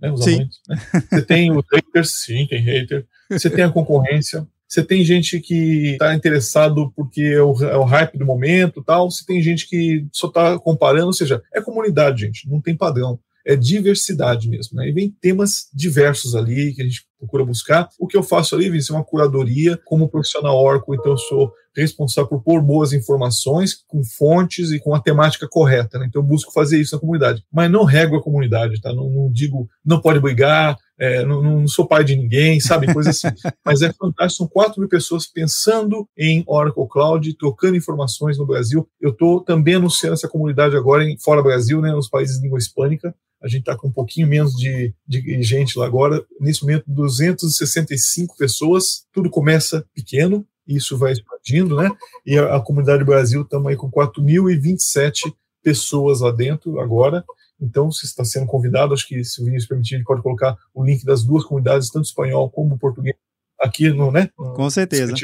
né? 0.00 0.10
Os 0.10 0.24
sim. 0.24 0.36
Amantes, 0.36 0.60
né? 0.68 0.76
Você 1.10 1.22
tem 1.22 1.56
os 1.56 1.64
haters, 1.72 2.10
sim, 2.24 2.46
tem 2.48 2.60
hater. 2.60 3.06
Você 3.30 3.50
tem 3.50 3.64
a 3.64 3.70
concorrência, 3.70 4.46
você 4.68 4.82
tem 4.82 5.04
gente 5.04 5.40
que 5.40 5.92
está 5.92 6.14
interessado 6.14 6.92
porque 6.94 7.22
é 7.22 7.42
o, 7.42 7.54
é 7.64 7.76
o, 7.76 7.84
hype 7.84 8.18
do 8.18 8.26
momento 8.26 8.82
tal, 8.82 9.10
você 9.10 9.24
tem 9.24 9.40
gente 9.40 9.68
que 9.68 10.06
só 10.12 10.26
está 10.26 10.58
comparando, 10.58 11.06
ou 11.06 11.12
seja, 11.12 11.42
é 11.54 11.60
comunidade, 11.60 12.26
gente, 12.26 12.48
não 12.48 12.60
tem 12.60 12.76
padrão. 12.76 13.18
É 13.48 13.54
diversidade 13.54 14.48
mesmo, 14.48 14.76
né? 14.76 14.88
E 14.88 14.92
vem 14.92 15.08
temas 15.20 15.68
diversos 15.72 16.34
ali 16.34 16.74
que 16.74 16.82
a 16.82 16.84
gente 16.84 17.06
procura 17.16 17.44
buscar. 17.44 17.88
O 17.96 18.08
que 18.08 18.16
eu 18.16 18.22
faço 18.24 18.56
ali, 18.56 18.68
Vince, 18.68 18.90
é 18.90 18.94
uma 18.94 19.04
curadoria 19.04 19.78
como 19.84 20.08
profissional 20.08 20.60
Oracle, 20.60 20.96
então 20.96 21.12
eu 21.12 21.18
sou 21.18 21.52
responsável 21.76 22.28
por 22.28 22.42
pôr 22.42 22.60
boas 22.60 22.92
informações 22.92 23.74
com 23.86 24.02
fontes 24.02 24.72
e 24.72 24.80
com 24.80 24.94
a 24.94 25.00
temática 25.00 25.46
correta, 25.48 25.98
né? 25.98 26.06
Então 26.08 26.22
eu 26.22 26.26
busco 26.26 26.52
fazer 26.52 26.80
isso 26.80 26.96
na 26.96 27.00
comunidade, 27.00 27.44
mas 27.52 27.70
não 27.70 27.84
rego 27.84 28.16
a 28.16 28.22
comunidade, 28.22 28.80
tá? 28.80 28.92
Não, 28.92 29.08
não 29.08 29.30
digo, 29.30 29.68
não 29.84 30.00
pode 30.00 30.18
brigar, 30.18 30.76
é, 30.98 31.24
não, 31.24 31.42
não, 31.42 31.68
sou 31.68 31.86
pai 31.86 32.02
de 32.04 32.16
ninguém, 32.16 32.58
sabe? 32.58 32.92
Coisa 32.92 33.10
assim. 33.10 33.28
Mas 33.64 33.82
é 33.82 33.92
fantástico, 33.92 34.44
são 34.44 34.48
4 34.48 34.80
mil 34.80 34.88
pessoas 34.88 35.26
pensando 35.26 36.08
em 36.16 36.42
Oracle 36.46 36.88
Cloud, 36.88 37.34
trocando 37.34 37.76
informações 37.76 38.38
no 38.38 38.46
Brasil. 38.46 38.88
Eu 39.00 39.10
estou 39.10 39.40
também 39.42 39.74
anunciando 39.74 40.14
essa 40.14 40.28
comunidade 40.28 40.76
agora 40.76 41.04
em 41.04 41.18
fora 41.18 41.42
Brasil, 41.42 41.80
né, 41.80 41.92
nos 41.92 42.08
países 42.08 42.36
de 42.36 42.42
língua 42.42 42.58
hispânica. 42.58 43.14
A 43.42 43.48
gente 43.48 43.60
está 43.60 43.76
com 43.76 43.88
um 43.88 43.92
pouquinho 43.92 44.26
menos 44.26 44.52
de, 44.54 44.94
de 45.06 45.42
gente 45.42 45.78
lá 45.78 45.86
agora. 45.86 46.24
Nesse 46.40 46.62
momento, 46.62 46.84
265 46.86 48.36
pessoas. 48.36 49.04
Tudo 49.12 49.28
começa 49.28 49.84
pequeno, 49.94 50.46
isso 50.66 50.96
vai 50.96 51.12
expandindo, 51.12 51.76
né? 51.76 51.90
E 52.24 52.38
a, 52.38 52.56
a 52.56 52.60
comunidade 52.60 53.00
do 53.00 53.04
Brasil 53.06 53.42
estamos 53.42 53.68
aí 53.68 53.76
com 53.76 53.90
4.027 53.90 55.32
pessoas 55.62 56.20
lá 56.20 56.30
dentro 56.30 56.80
agora. 56.80 57.24
Então, 57.60 57.90
se 57.90 58.06
está 58.06 58.24
sendo 58.24 58.46
convidado, 58.46 58.92
acho 58.92 59.06
que 59.06 59.24
se 59.24 59.40
o 59.40 59.44
Vinícius 59.44 59.68
permitir, 59.68 60.02
pode 60.04 60.22
colocar 60.22 60.56
o 60.74 60.84
link 60.84 61.04
das 61.04 61.24
duas 61.24 61.44
comunidades, 61.44 61.90
tanto 61.90 62.04
espanhol 62.04 62.50
como 62.50 62.78
português, 62.78 63.16
aqui 63.60 63.88
no, 63.90 64.10
né? 64.10 64.28
Com 64.36 64.68
certeza. 64.70 65.14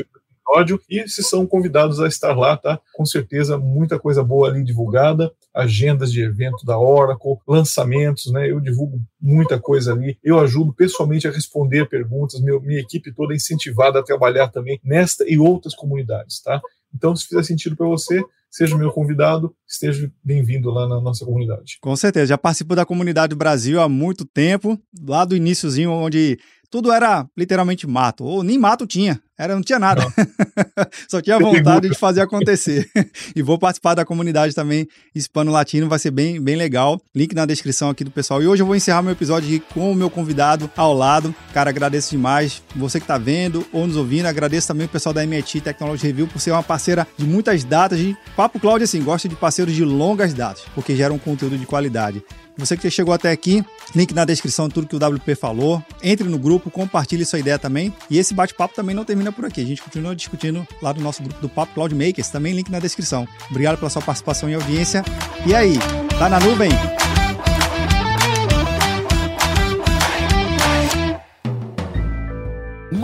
Episódio, 0.44 0.80
e 0.88 1.08
se 1.08 1.22
são 1.22 1.46
convidados 1.46 2.00
a 2.00 2.08
estar 2.08 2.36
lá, 2.36 2.56
tá? 2.56 2.78
Com 2.94 3.06
certeza, 3.06 3.56
muita 3.56 3.98
coisa 3.98 4.22
boa 4.22 4.48
ali 4.48 4.62
divulgada, 4.64 5.32
agendas 5.54 6.12
de 6.12 6.22
evento 6.22 6.66
da 6.66 6.78
Oracle, 6.78 7.36
lançamentos, 7.46 8.30
né? 8.32 8.50
Eu 8.50 8.60
divulgo 8.60 9.00
muita 9.20 9.58
coisa 9.58 9.92
ali. 9.92 10.18
Eu 10.22 10.38
ajudo 10.40 10.72
pessoalmente 10.74 11.26
a 11.28 11.30
responder 11.30 11.88
perguntas, 11.88 12.40
meu, 12.40 12.60
minha 12.60 12.80
equipe 12.80 13.12
toda 13.14 13.32
é 13.32 13.36
incentivada 13.36 13.98
a 13.98 14.02
trabalhar 14.02 14.48
também 14.48 14.80
nesta 14.84 15.24
e 15.28 15.38
outras 15.38 15.74
comunidades, 15.74 16.42
tá? 16.42 16.60
Então, 16.94 17.14
se 17.16 17.26
fizer 17.26 17.42
sentido 17.42 17.76
para 17.76 17.86
você, 17.86 18.22
seja 18.50 18.76
meu 18.76 18.90
convidado, 18.92 19.54
esteja 19.66 20.12
bem-vindo 20.22 20.70
lá 20.70 20.86
na 20.86 21.00
nossa 21.00 21.24
comunidade. 21.24 21.78
Com 21.80 21.96
certeza, 21.96 22.26
já 22.26 22.38
participo 22.38 22.74
da 22.74 22.84
comunidade 22.84 23.34
Brasil 23.34 23.80
há 23.80 23.88
muito 23.88 24.24
tempo, 24.24 24.78
lá 25.02 25.24
do 25.24 25.34
iníciozinho, 25.34 25.90
onde 25.90 26.38
tudo 26.72 26.90
era 26.90 27.26
literalmente 27.36 27.86
mato, 27.86 28.24
ou 28.24 28.42
nem 28.42 28.58
mato 28.58 28.86
tinha. 28.86 29.20
Era, 29.38 29.54
não 29.54 29.62
tinha 29.62 29.78
nada. 29.78 30.02
Não. 30.02 30.12
Só 31.08 31.20
tinha 31.20 31.38
vontade 31.38 31.88
de 31.88 31.98
fazer 31.98 32.22
acontecer. 32.22 32.88
e 33.36 33.42
vou 33.42 33.58
participar 33.58 33.94
da 33.94 34.04
comunidade 34.06 34.54
também 34.54 34.86
hispano-latino, 35.14 35.88
vai 35.88 35.98
ser 35.98 36.10
bem, 36.10 36.40
bem 36.40 36.56
legal. 36.56 36.98
Link 37.14 37.34
na 37.34 37.44
descrição 37.44 37.90
aqui 37.90 38.04
do 38.04 38.10
pessoal. 38.10 38.42
E 38.42 38.46
hoje 38.46 38.62
eu 38.62 38.66
vou 38.66 38.76
encerrar 38.76 39.02
meu 39.02 39.12
episódio 39.12 39.60
com 39.74 39.92
o 39.92 39.94
meu 39.94 40.08
convidado 40.08 40.70
ao 40.74 40.94
lado. 40.94 41.34
Cara, 41.52 41.68
agradeço 41.68 42.10
demais 42.10 42.62
você 42.74 42.98
que 42.98 43.04
está 43.04 43.18
vendo 43.18 43.66
ou 43.72 43.86
nos 43.86 43.96
ouvindo. 43.96 44.26
Agradeço 44.26 44.68
também 44.68 44.86
o 44.86 44.90
pessoal 44.90 45.12
da 45.12 45.24
MIT 45.24 45.60
Technology 45.60 46.06
Review 46.06 46.28
por 46.28 46.40
ser 46.40 46.52
uma 46.52 46.62
parceira 46.62 47.06
de 47.18 47.26
muitas 47.26 47.64
datas. 47.64 47.98
E 47.98 48.16
Papo 48.34 48.60
Cláudio, 48.60 48.84
assim, 48.84 49.02
gosta 49.02 49.28
de 49.28 49.36
parceiros 49.36 49.74
de 49.74 49.84
longas 49.84 50.32
datas, 50.32 50.62
porque 50.74 50.96
geram 50.96 51.18
conteúdo 51.18 51.58
de 51.58 51.66
qualidade. 51.66 52.22
Você 52.56 52.76
que 52.76 52.90
chegou 52.90 53.14
até 53.14 53.30
aqui, 53.30 53.64
link 53.94 54.12
na 54.12 54.24
descrição 54.24 54.68
de 54.68 54.74
tudo 54.74 54.86
que 54.86 54.96
o 54.96 54.98
WP 54.98 55.34
falou. 55.34 55.82
Entre 56.02 56.28
no 56.28 56.38
grupo, 56.38 56.70
compartilhe 56.70 57.24
sua 57.24 57.38
ideia 57.38 57.58
também. 57.58 57.92
E 58.10 58.18
esse 58.18 58.34
bate-papo 58.34 58.74
também 58.74 58.94
não 58.94 59.04
termina 59.04 59.32
por 59.32 59.44
aqui. 59.44 59.62
A 59.62 59.66
gente 59.66 59.82
continua 59.82 60.14
discutindo 60.14 60.66
lá 60.80 60.92
do 60.92 61.00
nosso 61.00 61.22
grupo 61.22 61.40
do 61.40 61.48
Papo 61.48 61.74
Cloud 61.74 61.94
Makers, 61.94 62.28
também 62.28 62.54
link 62.54 62.70
na 62.70 62.78
descrição. 62.78 63.26
Obrigado 63.50 63.78
pela 63.78 63.90
sua 63.90 64.02
participação 64.02 64.48
e 64.50 64.54
audiência. 64.54 65.02
E 65.46 65.54
aí, 65.54 65.74
tá 66.18 66.28
na 66.28 66.38
nuvem? 66.38 66.70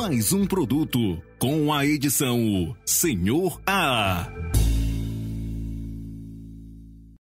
mais 0.09 0.33
um 0.33 0.47
produto 0.47 1.23
com 1.39 1.71
a 1.71 1.85
edição 1.85 2.75
Senhor 2.83 3.61
A. 3.67 4.27